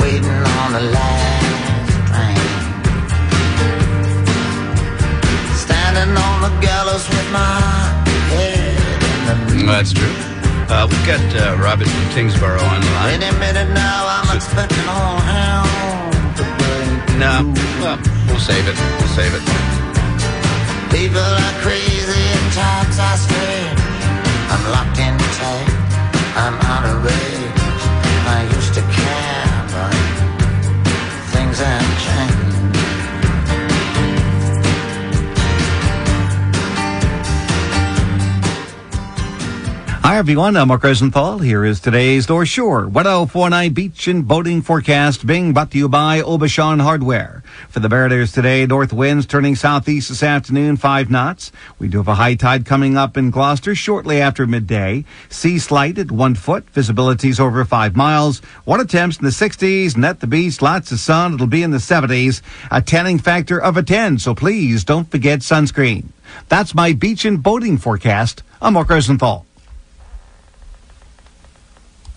waiting 0.00 0.40
on 0.60 0.68
the 0.76 0.84
last 0.96 1.88
train. 2.12 2.36
Standing 5.64 6.12
on 6.16 6.36
the 6.44 6.52
gallows 6.60 7.08
with 7.08 7.28
my 7.32 7.60
head 8.32 8.76
in 9.08 9.20
the 9.28 9.66
That's 9.72 9.92
true. 9.92 10.14
Uh, 10.68 10.86
we've 10.90 11.06
got 11.06 11.24
uh, 11.36 11.56
Robert 11.62 11.88
from 11.88 12.06
Tyngsboro 12.14 12.60
on 12.60 12.80
the 12.80 12.90
line. 12.96 13.22
Any 13.22 13.32
minute 13.38 13.70
now, 13.72 14.00
I'm 14.16 14.36
expecting 14.36 14.86
all 14.88 15.16
hell 15.32 15.64
to 16.38 16.44
break. 16.60 17.18
No, 17.24 17.34
well, 17.80 17.98
we'll 18.28 18.38
save 18.40 18.66
it. 18.68 18.76
We'll 18.98 19.14
save 19.16 19.32
it. 19.32 19.44
People 20.92 21.20
are 21.20 21.54
crazy 21.64 22.24
and 22.36 22.52
times 22.52 22.98
are 22.98 23.16
strange. 23.16 23.83
I'm 24.54 24.70
locked 24.70 24.98
in 25.00 25.18
tight. 25.18 25.68
I'm 26.36 26.54
out 26.70 26.84
of 26.86 27.04
range. 27.04 27.82
I 28.36 28.48
used 28.54 28.72
to 28.74 28.82
care, 28.82 29.50
but 29.74 29.94
things 31.34 31.58
have 31.58 31.93
Hi, 40.04 40.18
everyone. 40.18 40.54
I'm 40.54 40.68
Mark 40.68 40.84
Rosenthal. 40.84 41.38
Here 41.38 41.64
is 41.64 41.80
today's 41.80 42.28
North 42.28 42.48
Shore 42.48 42.86
1049 42.86 43.72
Beach 43.72 44.06
and 44.06 44.28
Boating 44.28 44.60
Forecast 44.60 45.26
being 45.26 45.54
brought 45.54 45.70
to 45.70 45.78
you 45.78 45.88
by 45.88 46.20
Aubuchon 46.20 46.82
Hardware. 46.82 47.42
For 47.70 47.80
the 47.80 47.88
Mariners 47.88 48.30
today, 48.30 48.66
north 48.66 48.92
winds 48.92 49.24
turning 49.24 49.56
southeast 49.56 50.10
this 50.10 50.22
afternoon, 50.22 50.76
5 50.76 51.10
knots. 51.10 51.52
We 51.78 51.88
do 51.88 51.96
have 51.96 52.08
a 52.08 52.16
high 52.16 52.34
tide 52.34 52.66
coming 52.66 52.98
up 52.98 53.16
in 53.16 53.30
Gloucester 53.30 53.74
shortly 53.74 54.20
after 54.20 54.46
midday. 54.46 55.06
Sea 55.30 55.58
slight 55.58 55.96
at 55.96 56.10
1 56.10 56.34
foot. 56.34 56.68
Visibility's 56.68 57.40
over 57.40 57.64
5 57.64 57.96
miles. 57.96 58.42
Water 58.66 58.84
temps 58.84 59.16
in 59.16 59.24
the 59.24 59.30
60s. 59.30 59.94
And 59.94 60.04
the 60.04 60.26
beach, 60.26 60.60
lots 60.60 60.92
of 60.92 61.00
sun. 61.00 61.32
It'll 61.32 61.46
be 61.46 61.62
in 61.62 61.70
the 61.70 61.78
70s. 61.78 62.42
A 62.70 62.82
tanning 62.82 63.18
factor 63.18 63.58
of 63.58 63.78
a 63.78 63.82
10. 63.82 64.18
So 64.18 64.34
please 64.34 64.84
don't 64.84 65.10
forget 65.10 65.38
sunscreen. 65.38 66.08
That's 66.50 66.74
my 66.74 66.92
beach 66.92 67.24
and 67.24 67.42
boating 67.42 67.78
forecast. 67.78 68.42
I'm 68.60 68.74
Mark 68.74 68.90
Rosenthal. 68.90 69.46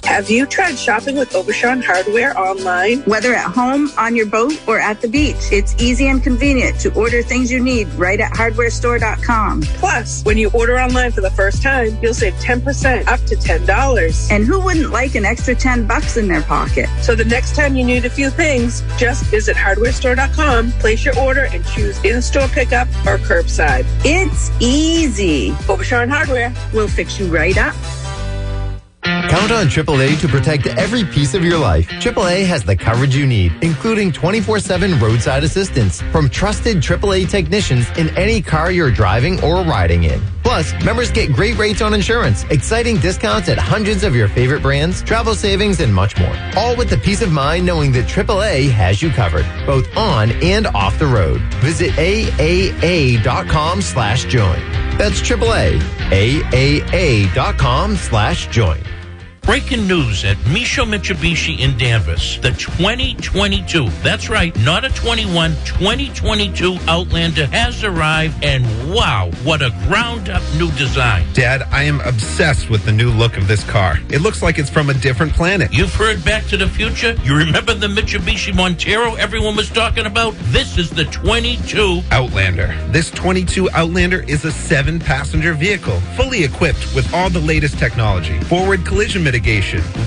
Have 0.04 0.30
you 0.30 0.46
tried 0.46 0.78
shopping 0.78 1.18
with 1.18 1.32
Aubuchon 1.34 1.84
Hardware 1.84 2.38
online? 2.38 3.02
Whether 3.02 3.34
at 3.34 3.52
home, 3.52 3.90
on 3.98 4.16
your 4.16 4.28
boat, 4.28 4.54
or 4.68 4.80
at 4.80 5.02
the 5.02 5.08
beach, 5.08 5.52
it's 5.52 5.76
easy 5.82 6.08
and 6.08 6.24
convenient 6.24 6.80
to 6.82 6.94
order 6.94 7.22
things 7.22 7.52
you 7.52 7.60
need 7.60 7.88
right 7.96 8.20
at 8.20 8.32
hardwarestore.com. 8.32 9.62
Plus, 9.64 10.24
when 10.24 10.38
you 10.38 10.50
order 10.54 10.80
online 10.80 11.12
for 11.12 11.22
the 11.22 11.32
first 11.32 11.62
time, 11.62 11.98
you'll 12.02 12.14
save 12.14 12.34
10% 12.36 13.08
up 13.08 13.20
to 13.22 13.36
$10. 13.36 14.32
And 14.32 14.46
who 14.46 14.62
wouldn't 14.62 14.92
like 14.92 15.16
an 15.16 15.26
extra 15.26 15.56
10 15.56 15.88
bucks 15.88 16.16
in 16.16 16.28
their 16.28 16.44
pocket? 16.44 16.88
So 17.02 17.16
the 17.16 17.26
next 17.26 17.56
time 17.56 17.76
you 17.76 17.84
need 17.84 18.06
a 18.06 18.10
few 18.10 18.30
things, 18.30 18.84
just 18.98 19.26
visit 19.26 19.58
hardwarestore.com, 19.58 20.72
place 20.74 21.04
your 21.04 21.20
order, 21.20 21.46
and 21.52 21.66
choose 21.66 22.02
in-store 22.06 22.48
pickup 22.50 22.88
or 23.06 23.18
curbside. 23.18 23.86
It's 24.06 24.52
easy. 24.62 25.52
Aubuchon 25.68 26.10
Hardware 26.10 26.54
will 26.74 26.88
fix 26.88 27.20
you 27.20 27.28
right 27.28 27.58
up. 27.58 27.76
Count 29.30 29.52
on 29.52 29.66
AAA 29.68 30.20
to 30.22 30.28
protect 30.30 30.68
every 30.68 31.04
piece 31.04 31.34
of 31.34 31.44
your 31.44 31.58
life. 31.58 31.86
AAA 31.90 32.46
has 32.46 32.64
the 32.64 32.78
coverage 32.78 33.14
you 33.14 33.26
need, 33.28 33.52
including 33.62 34.10
24-7 34.12 35.02
roadside 35.02 35.44
assistance 35.44 36.02
from 36.14 36.30
trusted 36.30 36.78
AAA 36.78 37.30
technicians 37.30 37.90
in 37.98 38.08
any 38.18 38.42
car 38.42 38.72
you're 38.72 38.90
driving 38.90 39.44
or 39.44 39.64
riding 39.64 40.06
in. 40.06 40.22
Plus, 40.44 40.74
members 40.86 41.12
get 41.12 41.34
great 41.34 41.58
rates 41.58 41.82
on 41.82 41.94
insurance, 41.94 42.46
exciting 42.46 42.96
discounts 43.00 43.50
at 43.50 43.58
hundreds 43.58 44.06
of 44.06 44.16
your 44.16 44.30
favorite 44.30 44.62
brands, 44.62 45.02
travel 45.04 45.36
savings, 45.36 45.82
and 45.82 45.94
much 45.94 46.18
more. 46.18 46.34
All 46.56 46.78
with 46.78 46.90
the 46.90 46.98
peace 46.98 47.22
of 47.22 47.30
mind 47.30 47.66
knowing 47.66 47.92
that 47.92 48.06
AAA 48.06 48.70
has 48.72 49.02
you 49.02 49.10
covered, 49.10 49.46
both 49.66 49.86
on 49.98 50.32
and 50.42 50.68
off 50.68 50.98
the 51.00 51.08
road. 51.08 51.42
Visit 51.56 51.92
AAA.com 51.92 53.82
slash 53.82 54.24
join. 54.24 54.60
That's 54.98 55.20
AAA. 55.20 55.80
AAA.com 56.10 57.98
slash 57.98 58.48
join. 58.48 58.80
Breaking 59.48 59.88
news 59.88 60.26
at 60.26 60.36
Misho 60.40 60.84
Mitsubishi 60.86 61.60
in 61.60 61.78
Danvers. 61.78 62.38
The 62.42 62.52
2022, 62.52 63.88
that's 64.04 64.28
right, 64.28 64.54
not 64.60 64.84
a 64.84 64.90
21, 64.90 65.52
2022 65.64 66.78
Outlander 66.86 67.46
has 67.46 67.82
arrived, 67.82 68.44
and 68.44 68.66
wow, 68.94 69.32
what 69.46 69.62
a 69.62 69.70
ground 69.88 70.28
up 70.28 70.44
new 70.58 70.70
design. 70.72 71.26
Dad, 71.32 71.62
I 71.72 71.84
am 71.84 72.02
obsessed 72.02 72.70
with 72.70 72.84
the 72.84 72.92
new 72.92 73.10
look 73.10 73.38
of 73.38 73.48
this 73.48 73.64
car. 73.64 73.98
It 74.10 74.20
looks 74.20 74.42
like 74.42 74.60
it's 74.60 74.70
from 74.70 74.90
a 74.90 74.94
different 74.94 75.32
planet. 75.32 75.74
You've 75.74 75.94
heard 75.94 76.26
Back 76.26 76.46
to 76.48 76.58
the 76.58 76.68
Future? 76.68 77.16
You 77.24 77.38
remember 77.38 77.74
the 77.74 77.88
Mitsubishi 77.88 78.54
Montero 78.54 79.16
everyone 79.16 79.56
was 79.56 79.70
talking 79.70 80.08
about? 80.08 80.34
This 80.52 80.78
is 80.78 80.90
the 80.90 81.06
22 81.06 82.02
Outlander. 82.12 82.76
This 82.90 83.12
22 83.12 83.70
Outlander 83.72 84.24
is 84.24 84.44
a 84.44 84.52
seven 84.52 85.00
passenger 85.00 85.54
vehicle, 85.54 86.02
fully 86.18 86.44
equipped 86.44 86.94
with 86.94 87.14
all 87.14 87.30
the 87.30 87.40
latest 87.40 87.80
technology, 87.80 88.38
forward 88.42 88.86
collision 88.86 89.24
mitigation, 89.24 89.37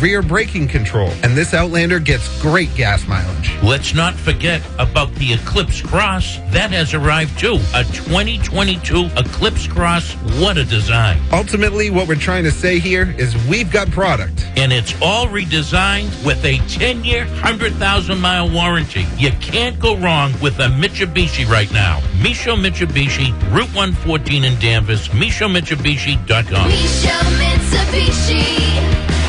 rear 0.01 0.23
braking 0.23 0.69
control, 0.69 1.11
and 1.23 1.37
this 1.37 1.55
Outlander 1.55 1.99
gets 1.99 2.41
great 2.41 2.75
gas 2.75 3.07
mileage. 3.07 3.53
Let's 3.63 3.95
not 3.95 4.15
forget 4.15 4.63
about 4.79 5.15
the 5.15 5.33
Eclipse 5.33 5.81
Cross. 5.83 6.39
That 6.51 6.71
has 6.71 6.95
arrived 6.95 7.39
too. 7.39 7.59
A 7.75 7.85
2022 7.85 9.11
Eclipse 9.17 9.67
Cross. 9.67 10.15
What 10.41 10.57
a 10.59 10.65
design. 10.65 11.21
Ultimately, 11.33 11.91
what 11.91 12.09
we're 12.09 12.15
trying 12.15 12.45
to 12.45 12.51
say 12.51 12.79
here 12.79 13.15
is 13.19 13.37
we've 13.47 13.71
got 13.71 13.91
product. 13.91 14.47
And 14.57 14.73
it's 14.73 14.95
all 15.01 15.27
redesigned 15.27 16.11
with 16.25 16.45
a 16.45 16.59
10 16.69 17.05
year, 17.05 17.25
100,000 17.27 18.21
mile 18.21 18.51
warranty. 18.51 19.07
You 19.17 19.31
can't 19.41 19.79
go 19.79 19.97
wrong 19.97 20.33
with 20.41 20.59
a 20.59 20.67
Mitsubishi 20.67 21.49
right 21.49 21.73
now. 21.73 22.01
Misho 22.21 22.57
Mitsubishi, 22.57 23.33
Route 23.53 23.75
114 23.75 24.45
in 24.45 24.59
Danvers, 24.59 25.09
MishoMitsubishi.com. 25.09 26.71
Misho 26.71 27.19
Mitsubishi, 27.39 29.20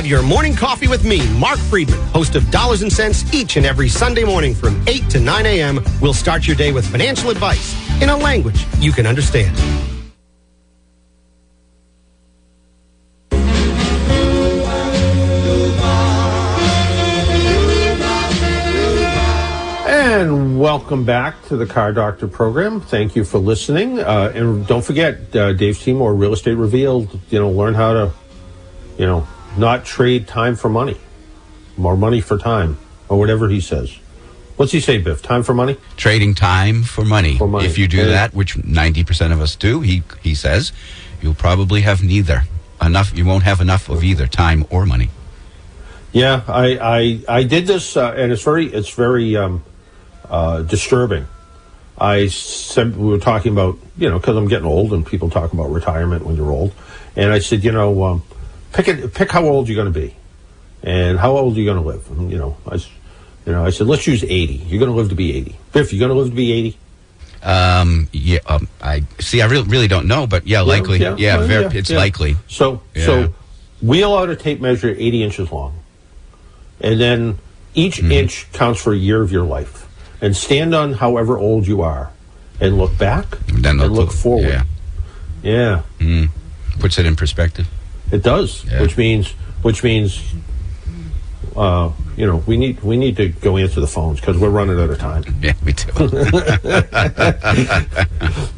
Have 0.00 0.06
your 0.06 0.22
morning 0.22 0.56
coffee 0.56 0.88
with 0.88 1.04
me, 1.04 1.20
Mark 1.38 1.58
Friedman, 1.58 2.00
host 2.06 2.34
of 2.34 2.50
Dollars 2.50 2.80
and 2.80 2.90
Cents, 2.90 3.34
each 3.34 3.58
and 3.58 3.66
every 3.66 3.90
Sunday 3.90 4.24
morning 4.24 4.54
from 4.54 4.82
8 4.88 5.10
to 5.10 5.20
9 5.20 5.44
a.m. 5.44 5.78
We'll 6.00 6.14
start 6.14 6.46
your 6.46 6.56
day 6.56 6.72
with 6.72 6.86
financial 6.86 7.28
advice 7.28 7.76
in 8.00 8.08
a 8.08 8.16
language 8.16 8.64
you 8.78 8.92
can 8.92 9.06
understand. 9.06 9.54
And 19.86 20.58
welcome 20.58 21.04
back 21.04 21.44
to 21.48 21.58
the 21.58 21.66
Car 21.66 21.92
Doctor 21.92 22.26
program. 22.26 22.80
Thank 22.80 23.14
you 23.14 23.24
for 23.24 23.36
listening. 23.36 23.98
Uh, 23.98 24.32
and 24.34 24.66
don't 24.66 24.82
forget, 24.82 25.36
uh, 25.36 25.52
Dave 25.52 25.76
Seymour, 25.76 26.14
Real 26.14 26.32
Estate 26.32 26.54
Revealed, 26.54 27.20
you 27.28 27.38
know, 27.38 27.50
learn 27.50 27.74
how 27.74 27.92
to, 27.92 28.12
you 28.96 29.04
know, 29.04 29.28
not 29.56 29.84
trade 29.84 30.26
time 30.28 30.56
for 30.56 30.68
money, 30.68 30.96
more 31.76 31.96
money 31.96 32.20
for 32.20 32.38
time, 32.38 32.78
or 33.08 33.18
whatever 33.18 33.48
he 33.48 33.60
says. 33.60 33.96
What's 34.56 34.72
he 34.72 34.80
say, 34.80 34.98
Biff? 34.98 35.22
Time 35.22 35.42
for 35.42 35.54
money? 35.54 35.78
Trading 35.96 36.34
time 36.34 36.82
for 36.82 37.04
money. 37.04 37.38
For 37.38 37.48
money. 37.48 37.66
If 37.66 37.78
you 37.78 37.88
do 37.88 37.96
Yeah. 37.98 38.06
that, 38.06 38.34
which 38.34 38.56
90% 38.56 39.32
of 39.32 39.40
us 39.40 39.56
do, 39.56 39.80
he, 39.80 40.02
he 40.22 40.34
says, 40.34 40.72
you'll 41.22 41.34
probably 41.34 41.80
have 41.80 42.02
neither. 42.02 42.44
Enough, 42.82 43.16
you 43.16 43.24
won't 43.24 43.44
have 43.44 43.60
enough 43.60 43.88
of 43.88 44.04
either 44.04 44.26
time 44.26 44.66
or 44.70 44.84
money. 44.86 45.10
Yeah, 46.12 46.42
I 46.48 46.78
I, 47.28 47.38
I 47.38 47.42
did 47.44 47.66
this, 47.66 47.96
uh, 47.96 48.12
and 48.16 48.32
it's 48.32 48.42
very 48.42 48.66
it's 48.66 48.90
very 48.90 49.36
um, 49.36 49.62
uh, 50.28 50.62
disturbing. 50.62 51.26
I 51.98 52.26
said 52.26 52.96
we 52.96 53.08
were 53.10 53.18
talking 53.18 53.52
about 53.52 53.78
you 53.96 54.08
know 54.10 54.18
because 54.18 54.36
I'm 54.36 54.48
getting 54.48 54.66
old 54.66 54.92
and 54.92 55.06
people 55.06 55.30
talk 55.30 55.52
about 55.52 55.70
retirement 55.70 56.24
when 56.26 56.34
you're 56.36 56.50
old, 56.50 56.72
and 57.14 57.30
I 57.32 57.38
said 57.38 57.62
you 57.62 57.70
know 57.70 58.02
um, 58.02 58.22
pick 58.72 58.88
it 58.88 59.12
pick 59.14 59.30
how 59.30 59.44
old 59.44 59.68
you're 59.68 59.76
going 59.82 59.92
to 59.92 60.00
be, 60.00 60.14
and 60.82 61.18
how 61.18 61.36
old 61.36 61.56
are 61.56 61.60
you 61.60 61.64
going 61.66 61.82
to 61.82 61.86
live. 61.88 62.08
And, 62.10 62.30
you 62.30 62.38
know 62.38 62.56
I 62.66 62.76
you 63.46 63.52
know 63.52 63.64
I 63.64 63.70
said 63.70 63.86
let's 63.86 64.06
use 64.06 64.22
80. 64.24 64.54
You're 64.66 64.78
going 64.78 64.90
to 64.90 64.96
live 64.96 65.08
to 65.10 65.14
be 65.14 65.36
80. 65.36 65.56
Biff, 65.72 65.92
you're 65.92 66.00
going 66.00 66.10
to 66.16 66.20
live 66.20 66.30
to 66.30 66.36
be 66.36 66.52
80. 66.52 66.78
Um, 67.42 68.08
yeah, 68.12 68.40
um, 68.46 68.68
I 68.82 69.04
see. 69.18 69.40
I 69.40 69.46
really, 69.46 69.66
really 69.66 69.88
don't 69.88 70.06
know, 70.06 70.26
but 70.26 70.46
yeah, 70.46 70.60
likely. 70.60 70.98
Yeah, 70.98 71.14
well, 71.38 71.46
very, 71.46 71.62
yeah, 71.64 71.70
it's 71.72 71.88
yeah. 71.90 71.96
likely. 71.96 72.36
So 72.48 72.82
Yeah. 72.94 73.06
so 73.06 73.34
wheel 73.80 74.14
out 74.14 74.28
a 74.28 74.36
tape 74.36 74.60
measure 74.60 74.90
80 74.90 75.22
inches 75.24 75.50
long, 75.50 75.74
and 76.82 77.00
then 77.00 77.38
each 77.74 77.96
Mm-hmm. 77.96 78.12
inch 78.12 78.52
counts 78.52 78.82
for 78.82 78.92
a 78.92 78.96
year 78.96 79.22
of 79.22 79.32
your 79.32 79.44
life, 79.44 79.88
and 80.20 80.36
stand 80.36 80.74
on 80.74 80.92
however 80.92 81.38
old 81.38 81.66
you 81.66 81.80
are, 81.80 82.10
and 82.60 82.76
look 82.76 82.98
back 82.98 83.24
and 83.48 83.64
look 83.90 84.12
forward. 84.12 84.46
Yeah. 84.48 84.62
Yeah, 85.42 85.82
Mm. 85.98 86.28
Puts 86.78 86.98
it 86.98 87.06
in 87.06 87.16
perspective. 87.16 87.66
It 88.12 88.22
does. 88.22 88.62
Which 88.80 88.96
means 88.96 89.28
which 89.62 89.82
means. 89.82 90.22
Uh, 91.56 91.90
you 92.16 92.26
know, 92.26 92.36
we 92.46 92.56
need 92.56 92.80
we 92.82 92.96
need 92.96 93.16
to 93.16 93.28
go 93.28 93.56
answer 93.56 93.80
the 93.80 93.86
phones 93.86 94.20
because 94.20 94.38
we're 94.38 94.50
running 94.50 94.78
out 94.78 94.90
of 94.90 94.98
time. 94.98 95.24
Yeah, 95.42 95.54
we 95.64 95.72
do. 95.72 95.90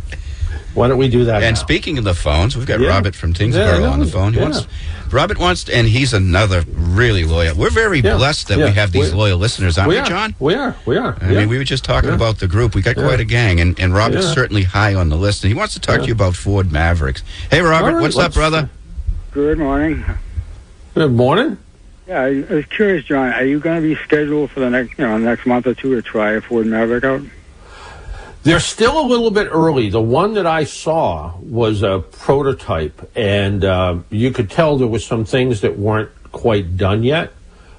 Why 0.75 0.89
don't 0.89 0.99
we 0.99 1.09
do 1.09 1.25
that? 1.27 1.43
And 1.43 1.55
now? 1.55 1.61
speaking 1.61 1.99
of 1.99 2.05
the 2.05 2.15
phones, 2.15 2.57
we've 2.57 2.67
got 2.67 2.81
Yeah. 2.81 2.89
Robert 2.89 3.15
from 3.15 3.31
Yeah, 3.31 3.37
Tyngsboro 3.37 3.83
I 3.83 3.87
on 3.87 4.01
the 4.01 4.07
phone. 4.07 4.33
He 4.33 4.39
Yeah. 4.39 4.45
wants, 4.47 4.67
Robert 5.11 5.39
wants, 5.39 5.69
and 5.69 5.87
he's 5.87 6.15
another 6.15 6.65
really 6.75 7.25
loyal. 7.25 7.55
We're 7.57 7.69
very 7.71 8.01
Yeah. 8.01 8.17
blessed 8.17 8.49
that 8.49 8.59
Yeah. 8.59 8.67
we 8.67 8.71
have 8.73 8.91
these 8.93 9.13
loyal 9.13 9.39
listeners, 9.39 9.77
aren't 9.77 9.91
we, 9.91 10.01
we. 10.01 10.09
John? 10.09 10.35
We 10.39 10.55
are. 10.55 10.75
We 10.87 10.97
are. 10.97 11.17
I 11.21 11.31
Yeah. 11.31 11.41
mean, 11.41 11.49
we 11.51 11.59
were 11.59 11.65
just 11.65 11.85
talking 11.85 12.09
Yeah. 12.09 12.17
about 12.17 12.39
the 12.39 12.49
group. 12.49 12.75
We 12.75 12.81
got 12.81 12.97
Yeah. 12.97 13.05
quite 13.05 13.21
a 13.21 13.25
gang, 13.25 13.61
and, 13.61 13.79
and 13.79 13.95
Robert's 13.95 14.27
Yeah. 14.27 14.35
certainly 14.35 14.63
high 14.63 14.95
on 14.95 15.11
the 15.11 15.17
list. 15.17 15.45
And 15.45 15.53
he 15.53 15.59
wants 15.59 15.75
to 15.75 15.81
talk 15.81 15.97
Yeah. 15.97 16.03
to 16.03 16.07
you 16.09 16.15
about 16.15 16.37
Ford 16.37 16.73
Mavericks. 16.73 17.23
Hey, 17.51 17.61
Robert, 17.61 17.93
right, 17.95 18.01
what's 18.03 18.17
up, 18.17 18.33
brother? 18.33 18.71
Good 19.33 19.59
morning. 19.59 20.05
Good 20.93 21.13
morning. 21.13 21.57
Yeah, 22.07 22.21
I, 22.21 22.45
I 22.51 22.53
was 22.53 22.67
curious, 22.67 23.07
John. 23.07 23.33
Are 23.33 23.45
you 23.47 23.61
going 23.61 23.81
to 23.81 23.89
be 23.89 23.95
scheduled 24.03 24.51
for 24.51 24.61
the 24.61 24.69
next, 24.69 24.99
you 24.99 25.07
know, 25.07 25.17
next 25.17 25.47
month 25.47 25.67
or 25.67 25.73
two 25.73 25.95
to 25.95 26.03
try 26.03 26.33
a 26.33 26.43
Ford 26.43 26.67
Maverick 26.67 27.03
out? 27.03 27.23
They're 28.43 28.61
still 28.61 29.01
a 29.01 29.07
little 29.07 29.31
bit 29.31 29.49
early. 29.51 29.89
The 29.89 30.03
one 30.03 30.35
that 30.35 30.47
I 30.47 30.65
saw 30.65 31.35
was 31.39 31.83
a 31.83 32.01
prototype, 32.01 33.11
and 33.17 33.65
uh, 33.65 34.01
you 34.11 34.33
could 34.33 34.51
tell 34.51 34.77
there 34.77 34.87
was 34.87 35.07
some 35.07 35.25
things 35.25 35.63
that 35.63 35.79
weren't 35.79 36.11
quite 36.33 36.77
done 36.77 37.03
yet. 37.03 37.33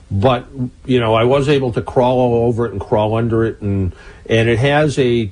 But 0.09 0.47
you 0.85 0.99
know, 0.99 1.13
I 1.13 1.25
was 1.25 1.49
able 1.49 1.71
to 1.73 1.83
crawl 1.83 2.17
all 2.17 2.47
over 2.47 2.65
it 2.65 2.71
and 2.71 2.81
crawl 2.81 3.13
under 3.13 3.43
it, 3.45 3.61
and 3.61 3.93
and 4.27 4.49
it 4.49 4.57
has 4.57 4.97
a 4.97 5.31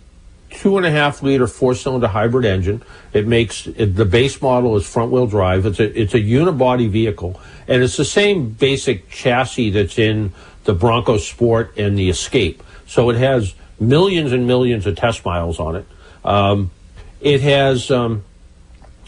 two 0.52 0.78
and 0.78 0.86
a 0.86 0.92
half 0.92 1.24
liter 1.24 1.48
four 1.48 1.74
cylinder 1.74 2.08
hybrid 2.08 2.46
engine. 2.46 2.84
It 3.14 3.28
makes 3.28 3.68
it, 3.68 3.96
the 3.96 4.06
base 4.06 4.42
model 4.42 4.76
is 4.76 4.88
front 4.88 5.12
wheel 5.12 5.28
drive. 5.28 5.66
It's 5.66 5.80
a 5.80 6.00
it's 6.00 6.14
a 6.14 6.20
unibody 6.20 6.90
vehicle, 6.90 7.40
and 7.68 7.82
it's 7.84 7.98
the 7.98 8.06
same 8.06 8.50
basic 8.50 9.10
chassis 9.10 9.72
that's 9.72 9.98
in 9.98 10.34
the 10.66 10.74
Bronco 10.74 11.18
Sport 11.18 11.78
and 11.78 11.98
the 11.98 12.10
Escape. 12.10 12.62
So 12.86 13.10
it 13.10 13.18
has 13.18 13.56
millions 13.80 14.32
and 14.32 14.46
millions 14.46 14.86
of 14.86 14.96
test 14.96 15.26
miles 15.26 15.60
on 15.60 15.76
it. 15.76 15.86
Um, 16.24 16.72
it 17.20 17.42
has 17.42 17.90
um, 17.90 18.24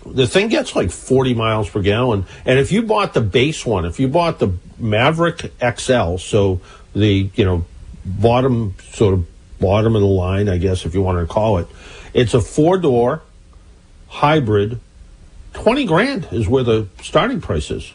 the 0.06 0.28
thing 0.28 0.50
gets 0.50 0.76
like 0.76 0.92
40 0.92 1.34
miles 1.34 1.70
per 1.70 1.82
gallon, 1.82 2.26
and 2.46 2.60
if 2.60 2.72
you 2.72 2.84
bought 2.84 3.14
the 3.14 3.22
base 3.22 3.66
one, 3.66 3.86
if 3.86 4.00
you 4.00 4.08
bought 4.08 4.40
the 4.40 4.54
Maverick 4.78 5.52
XL, 5.60 6.18
so 6.18 6.62
the 6.94 7.30
you 7.36 7.46
know 7.46 7.66
bottom 8.06 8.76
sort 8.92 9.14
of 9.14 9.33
bottom 9.60 9.96
of 9.96 10.02
the 10.02 10.08
line, 10.08 10.50
I 10.50 10.58
guess 10.58 10.86
if 10.86 10.94
you 10.94 11.02
want 11.02 11.26
to 11.26 11.32
call 11.32 11.58
it, 11.58 11.68
it's 12.14 12.34
a 12.34 12.42
four 12.42 12.78
door 12.78 13.22
hybrid. 14.08 14.80
20 15.54 15.86
grand 15.86 16.28
is 16.32 16.48
where 16.48 16.64
the 16.64 16.88
starting 17.02 17.40
price 17.42 17.70
is. 17.70 17.92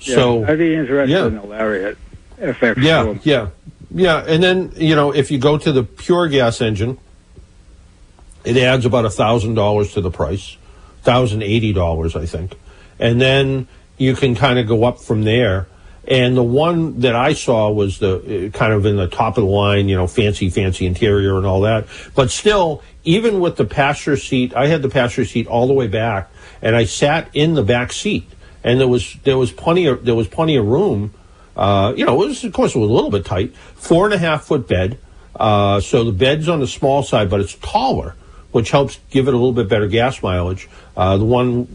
Yeah, 0.00 0.14
So 0.16 0.44
I'd 0.44 0.58
be 0.58 0.74
interested 0.74 1.12
yeah. 1.12 1.26
in 1.26 1.36
the 1.36 1.46
Lariat 1.46 1.96
FX. 2.38 2.82
yeah, 2.82 3.14
yeah, 3.22 3.48
yeah. 3.92 4.24
And 4.26 4.42
then 4.42 4.72
you 4.76 4.96
know, 4.96 5.12
if 5.14 5.30
you 5.30 5.38
go 5.38 5.56
to 5.58 5.70
the 5.72 5.84
pure 5.84 6.28
gas 6.28 6.60
engine, 6.60 6.98
it 8.44 8.56
adds 8.56 8.84
about 8.84 9.04
a 9.04 9.10
thousand 9.10 9.54
dollars 9.54 9.92
to 9.94 10.00
the 10.00 10.10
price, 10.10 10.56
thousand 11.02 11.42
eighty 11.44 11.72
dollars, 11.72 12.16
I 12.16 12.26
think, 12.26 12.56
and 12.98 13.20
then 13.20 13.68
you 13.96 14.16
can 14.16 14.34
kind 14.34 14.58
of 14.58 14.66
go 14.66 14.82
up 14.84 14.98
from 15.00 15.22
there. 15.22 15.68
And 16.06 16.36
the 16.36 16.42
one 16.42 17.00
that 17.00 17.14
I 17.14 17.32
saw 17.32 17.70
was 17.70 17.98
the 18.00 18.48
uh, 18.48 18.50
kind 18.50 18.72
of 18.72 18.84
in 18.86 18.96
the 18.96 19.06
top 19.06 19.38
of 19.38 19.44
the 19.44 19.50
line, 19.50 19.88
you 19.88 19.96
know, 19.96 20.08
fancy, 20.08 20.50
fancy 20.50 20.84
interior 20.84 21.36
and 21.36 21.46
all 21.46 21.60
that. 21.60 21.86
But 22.14 22.30
still, 22.30 22.82
even 23.04 23.40
with 23.40 23.56
the 23.56 23.64
passenger 23.64 24.16
seat, 24.16 24.54
I 24.54 24.66
had 24.66 24.82
the 24.82 24.88
passenger 24.88 25.24
seat 25.24 25.46
all 25.46 25.66
the 25.66 25.72
way 25.72 25.86
back, 25.86 26.30
and 26.60 26.74
I 26.74 26.84
sat 26.84 27.28
in 27.34 27.54
the 27.54 27.62
back 27.62 27.92
seat, 27.92 28.28
and 28.64 28.80
there 28.80 28.88
was 28.88 29.16
there 29.24 29.38
was 29.38 29.52
plenty 29.52 29.86
of 29.86 30.04
there 30.04 30.14
was 30.14 30.28
plenty 30.28 30.56
of 30.56 30.66
room. 30.66 31.14
Uh, 31.56 31.92
you 31.96 32.04
know, 32.04 32.20
it 32.22 32.28
was 32.28 32.44
of 32.44 32.52
course 32.52 32.74
it 32.74 32.78
was 32.78 32.90
a 32.90 32.92
little 32.92 33.10
bit 33.10 33.24
tight. 33.24 33.54
Four 33.54 34.06
and 34.06 34.14
a 34.14 34.18
half 34.18 34.44
foot 34.44 34.66
bed, 34.66 34.98
uh, 35.36 35.80
so 35.80 36.04
the 36.04 36.12
bed's 36.12 36.48
on 36.48 36.60
the 36.60 36.66
small 36.66 37.02
side, 37.02 37.30
but 37.30 37.40
it's 37.40 37.54
taller, 37.56 38.14
which 38.52 38.70
helps 38.70 38.98
give 39.10 39.28
it 39.28 39.34
a 39.34 39.36
little 39.36 39.52
bit 39.52 39.68
better 39.68 39.86
gas 39.86 40.22
mileage. 40.22 40.68
Uh, 40.96 41.16
the 41.16 41.24
one 41.24 41.66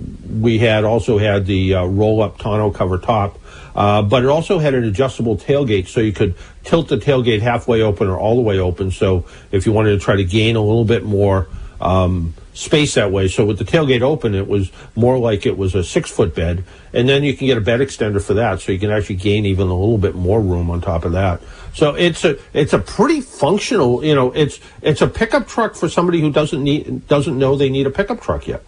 we 0.41 0.59
had 0.59 0.83
also 0.83 1.17
had 1.17 1.45
the 1.45 1.73
uh, 1.73 1.85
roll 1.85 2.21
up 2.21 2.37
tonneau 2.37 2.71
cover 2.71 2.97
top, 2.97 3.39
uh, 3.77 4.01
but 4.01 4.23
it 4.23 4.27
also 4.27 4.57
had 4.57 4.73
an 4.73 4.83
adjustable 4.83 5.37
tailgate, 5.37 5.87
so 5.87 5.99
you 5.99 6.11
could 6.11 6.33
tilt 6.63 6.87
the 6.87 6.97
tailgate 6.97 7.41
halfway 7.41 7.83
open 7.83 8.07
or 8.07 8.17
all 8.17 8.35
the 8.35 8.41
way 8.41 8.57
open. 8.57 8.89
So 8.89 9.25
if 9.51 9.67
you 9.67 9.71
wanted 9.71 9.91
to 9.91 9.99
try 9.99 10.15
to 10.15 10.25
gain 10.25 10.55
a 10.55 10.61
little 10.61 10.83
bit 10.83 11.03
more 11.03 11.47
um, 11.79 12.33
space 12.55 12.95
that 12.95 13.11
way, 13.11 13.27
so 13.27 13.45
with 13.45 13.59
the 13.59 13.65
tailgate 13.65 14.01
open, 14.01 14.33
it 14.33 14.47
was 14.47 14.71
more 14.95 15.19
like 15.19 15.45
it 15.45 15.59
was 15.59 15.75
a 15.75 15.83
six 15.83 16.09
foot 16.09 16.33
bed, 16.33 16.63
and 16.91 17.07
then 17.07 17.23
you 17.23 17.37
can 17.37 17.45
get 17.45 17.59
a 17.59 17.61
bed 17.61 17.79
extender 17.79 18.19
for 18.19 18.33
that, 18.33 18.61
so 18.61 18.71
you 18.71 18.79
can 18.79 18.89
actually 18.89 19.17
gain 19.17 19.45
even 19.45 19.67
a 19.67 19.75
little 19.75 19.99
bit 19.99 20.15
more 20.15 20.41
room 20.41 20.71
on 20.71 20.81
top 20.81 21.05
of 21.05 21.11
that. 21.11 21.39
So 21.75 21.93
it's 21.93 22.25
a 22.25 22.39
it's 22.53 22.73
a 22.73 22.79
pretty 22.79 23.21
functional, 23.21 24.03
you 24.03 24.15
know, 24.15 24.31
it's 24.31 24.59
it's 24.81 25.01
a 25.03 25.07
pickup 25.07 25.47
truck 25.47 25.75
for 25.75 25.87
somebody 25.87 26.19
who 26.19 26.31
doesn't 26.31 26.63
need 26.63 27.07
doesn't 27.07 27.37
know 27.37 27.55
they 27.55 27.69
need 27.69 27.85
a 27.85 27.91
pickup 27.91 28.21
truck 28.21 28.47
yet. 28.47 28.63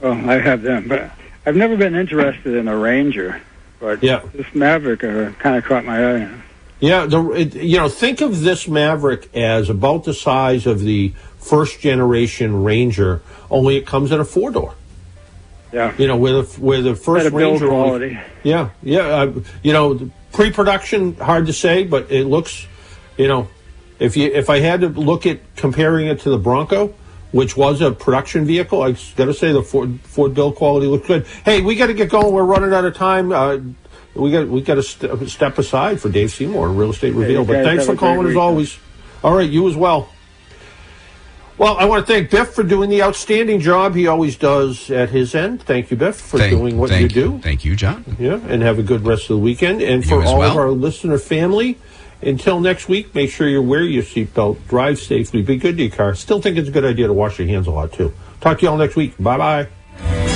Well, 0.00 0.12
I 0.30 0.38
have 0.38 0.62
them, 0.62 0.86
but 0.86 1.10
I've 1.44 1.56
never 1.56 1.76
been 1.76 1.96
interested 1.96 2.54
in 2.54 2.68
a 2.68 2.76
Ranger. 2.76 3.42
But 3.80 4.02
Yeah. 4.02 4.20
this 4.34 4.46
Maverick 4.54 5.04
uh, 5.04 5.30
kind 5.38 5.56
of 5.56 5.64
caught 5.64 5.84
my 5.84 6.16
eye. 6.16 6.28
Yeah, 6.80 7.06
the 7.06 7.22
it, 7.30 7.54
you 7.54 7.78
know 7.78 7.88
think 7.88 8.20
of 8.20 8.42
this 8.42 8.68
Maverick 8.68 9.34
as 9.34 9.70
about 9.70 10.04
the 10.04 10.12
size 10.12 10.66
of 10.66 10.80
the 10.80 11.12
first 11.38 11.80
generation 11.80 12.62
Ranger, 12.64 13.22
only 13.50 13.76
it 13.76 13.86
comes 13.86 14.12
in 14.12 14.20
a 14.20 14.24
four 14.24 14.50
door. 14.50 14.74
Yeah. 15.72 15.92
You 15.98 16.06
know, 16.06 16.16
where 16.16 16.32
the 16.34 16.42
where 16.60 16.82
the 16.82 16.94
first 16.94 17.30
Ranger 17.32 17.70
only- 17.70 17.84
quality. 18.10 18.18
yeah, 18.42 18.70
yeah. 18.82 19.00
Uh, 19.00 19.32
you 19.62 19.72
know, 19.72 20.10
pre-production 20.32 21.14
hard 21.16 21.46
to 21.46 21.52
say, 21.52 21.84
but 21.84 22.10
it 22.10 22.24
looks. 22.26 22.66
You 23.16 23.28
know, 23.28 23.48
if 23.98 24.16
you 24.16 24.30
if 24.32 24.50
I 24.50 24.60
had 24.60 24.82
to 24.82 24.88
look 24.88 25.24
at 25.26 25.38
comparing 25.56 26.06
it 26.08 26.20
to 26.20 26.30
the 26.30 26.38
Bronco, 26.38 26.92
which 27.32 27.56
was 27.56 27.80
a 27.80 27.90
production 27.92 28.44
vehicle, 28.44 28.82
I 28.82 28.92
got 29.16 29.26
to 29.26 29.34
say 29.34 29.52
the 29.52 29.62
Ford 29.62 30.00
Ford 30.02 30.34
build 30.34 30.54
quality 30.56 30.86
looked 30.86 31.06
good. 31.06 31.26
Hey, 31.44 31.60
we 31.60 31.74
got 31.76 31.86
to 31.88 31.94
get 31.94 32.08
going. 32.08 32.32
We're 32.32 32.44
running 32.44 32.72
out 32.72 32.84
of 32.84 32.94
time. 32.94 33.32
Uh, 33.32 33.58
we 34.14 34.30
got 34.30 34.48
we 34.48 34.62
got 34.62 34.76
to 34.76 34.82
st- 34.82 35.28
step 35.28 35.58
aside 35.58 36.00
for 36.00 36.08
Dave 36.08 36.30
Seymour, 36.30 36.68
Real 36.70 36.90
Estate 36.90 37.12
you 37.14 37.20
Reveal. 37.20 37.44
but 37.44 37.64
thanks 37.64 37.84
for 37.86 37.96
calling 37.96 38.20
as 38.20 38.24
weekend. 38.26 38.38
always. 38.38 38.78
All 39.24 39.34
right, 39.36 39.48
you 39.50 39.68
as 39.68 39.76
well. 39.76 40.08
Well, 41.58 41.78
I 41.78 41.86
want 41.86 42.06
to 42.06 42.12
thank 42.12 42.30
Biff 42.30 42.50
for 42.50 42.62
doing 42.62 42.90
the 42.90 43.02
outstanding 43.02 43.60
job 43.60 43.94
he 43.94 44.06
always 44.06 44.36
does 44.36 44.90
at 44.90 45.08
his 45.08 45.34
end. 45.34 45.62
Thank 45.62 45.90
you, 45.90 45.96
Biff, 45.96 46.16
for 46.16 46.36
Thank- 46.36 46.50
doing 46.52 46.76
what 46.76 46.90
thank 46.90 47.02
you 47.02 47.08
do. 47.08 47.38
Thank 47.42 47.64
you, 47.64 47.74
John. 47.74 48.04
Yeah, 48.18 48.40
and 48.46 48.60
have 48.62 48.78
a 48.78 48.82
good 48.82 49.06
rest 49.06 49.22
of 49.24 49.28
the 49.28 49.38
weekend. 49.38 49.80
And 49.80 50.04
You 50.04 50.10
for 50.10 50.22
as 50.22 50.28
all 50.28 50.42
of 50.42 50.54
our 50.54 50.70
listener 50.70 51.16
family, 51.16 51.78
until 52.22 52.60
next 52.60 52.88
week, 52.88 53.14
make 53.14 53.30
sure 53.30 53.48
you 53.48 53.62
wear 53.62 53.82
your 53.82 54.02
seatbelt, 54.02 54.58
drive 54.68 54.98
safely, 54.98 55.42
be 55.42 55.56
good 55.56 55.76
to 55.76 55.84
your 55.84 55.92
car. 55.94 56.14
Still 56.14 56.40
think 56.40 56.56
it's 56.56 56.68
a 56.68 56.72
good 56.72 56.84
idea 56.84 57.06
to 57.06 57.12
wash 57.12 57.38
your 57.38 57.48
hands 57.48 57.66
a 57.66 57.70
lot, 57.70 57.92
too. 57.92 58.12
Talk 58.40 58.58
to 58.58 58.62
you 58.64 58.70
all 58.70 58.76
next 58.76 58.96
week. 58.96 59.14
Bye 59.18 59.38
bye. 59.38 60.35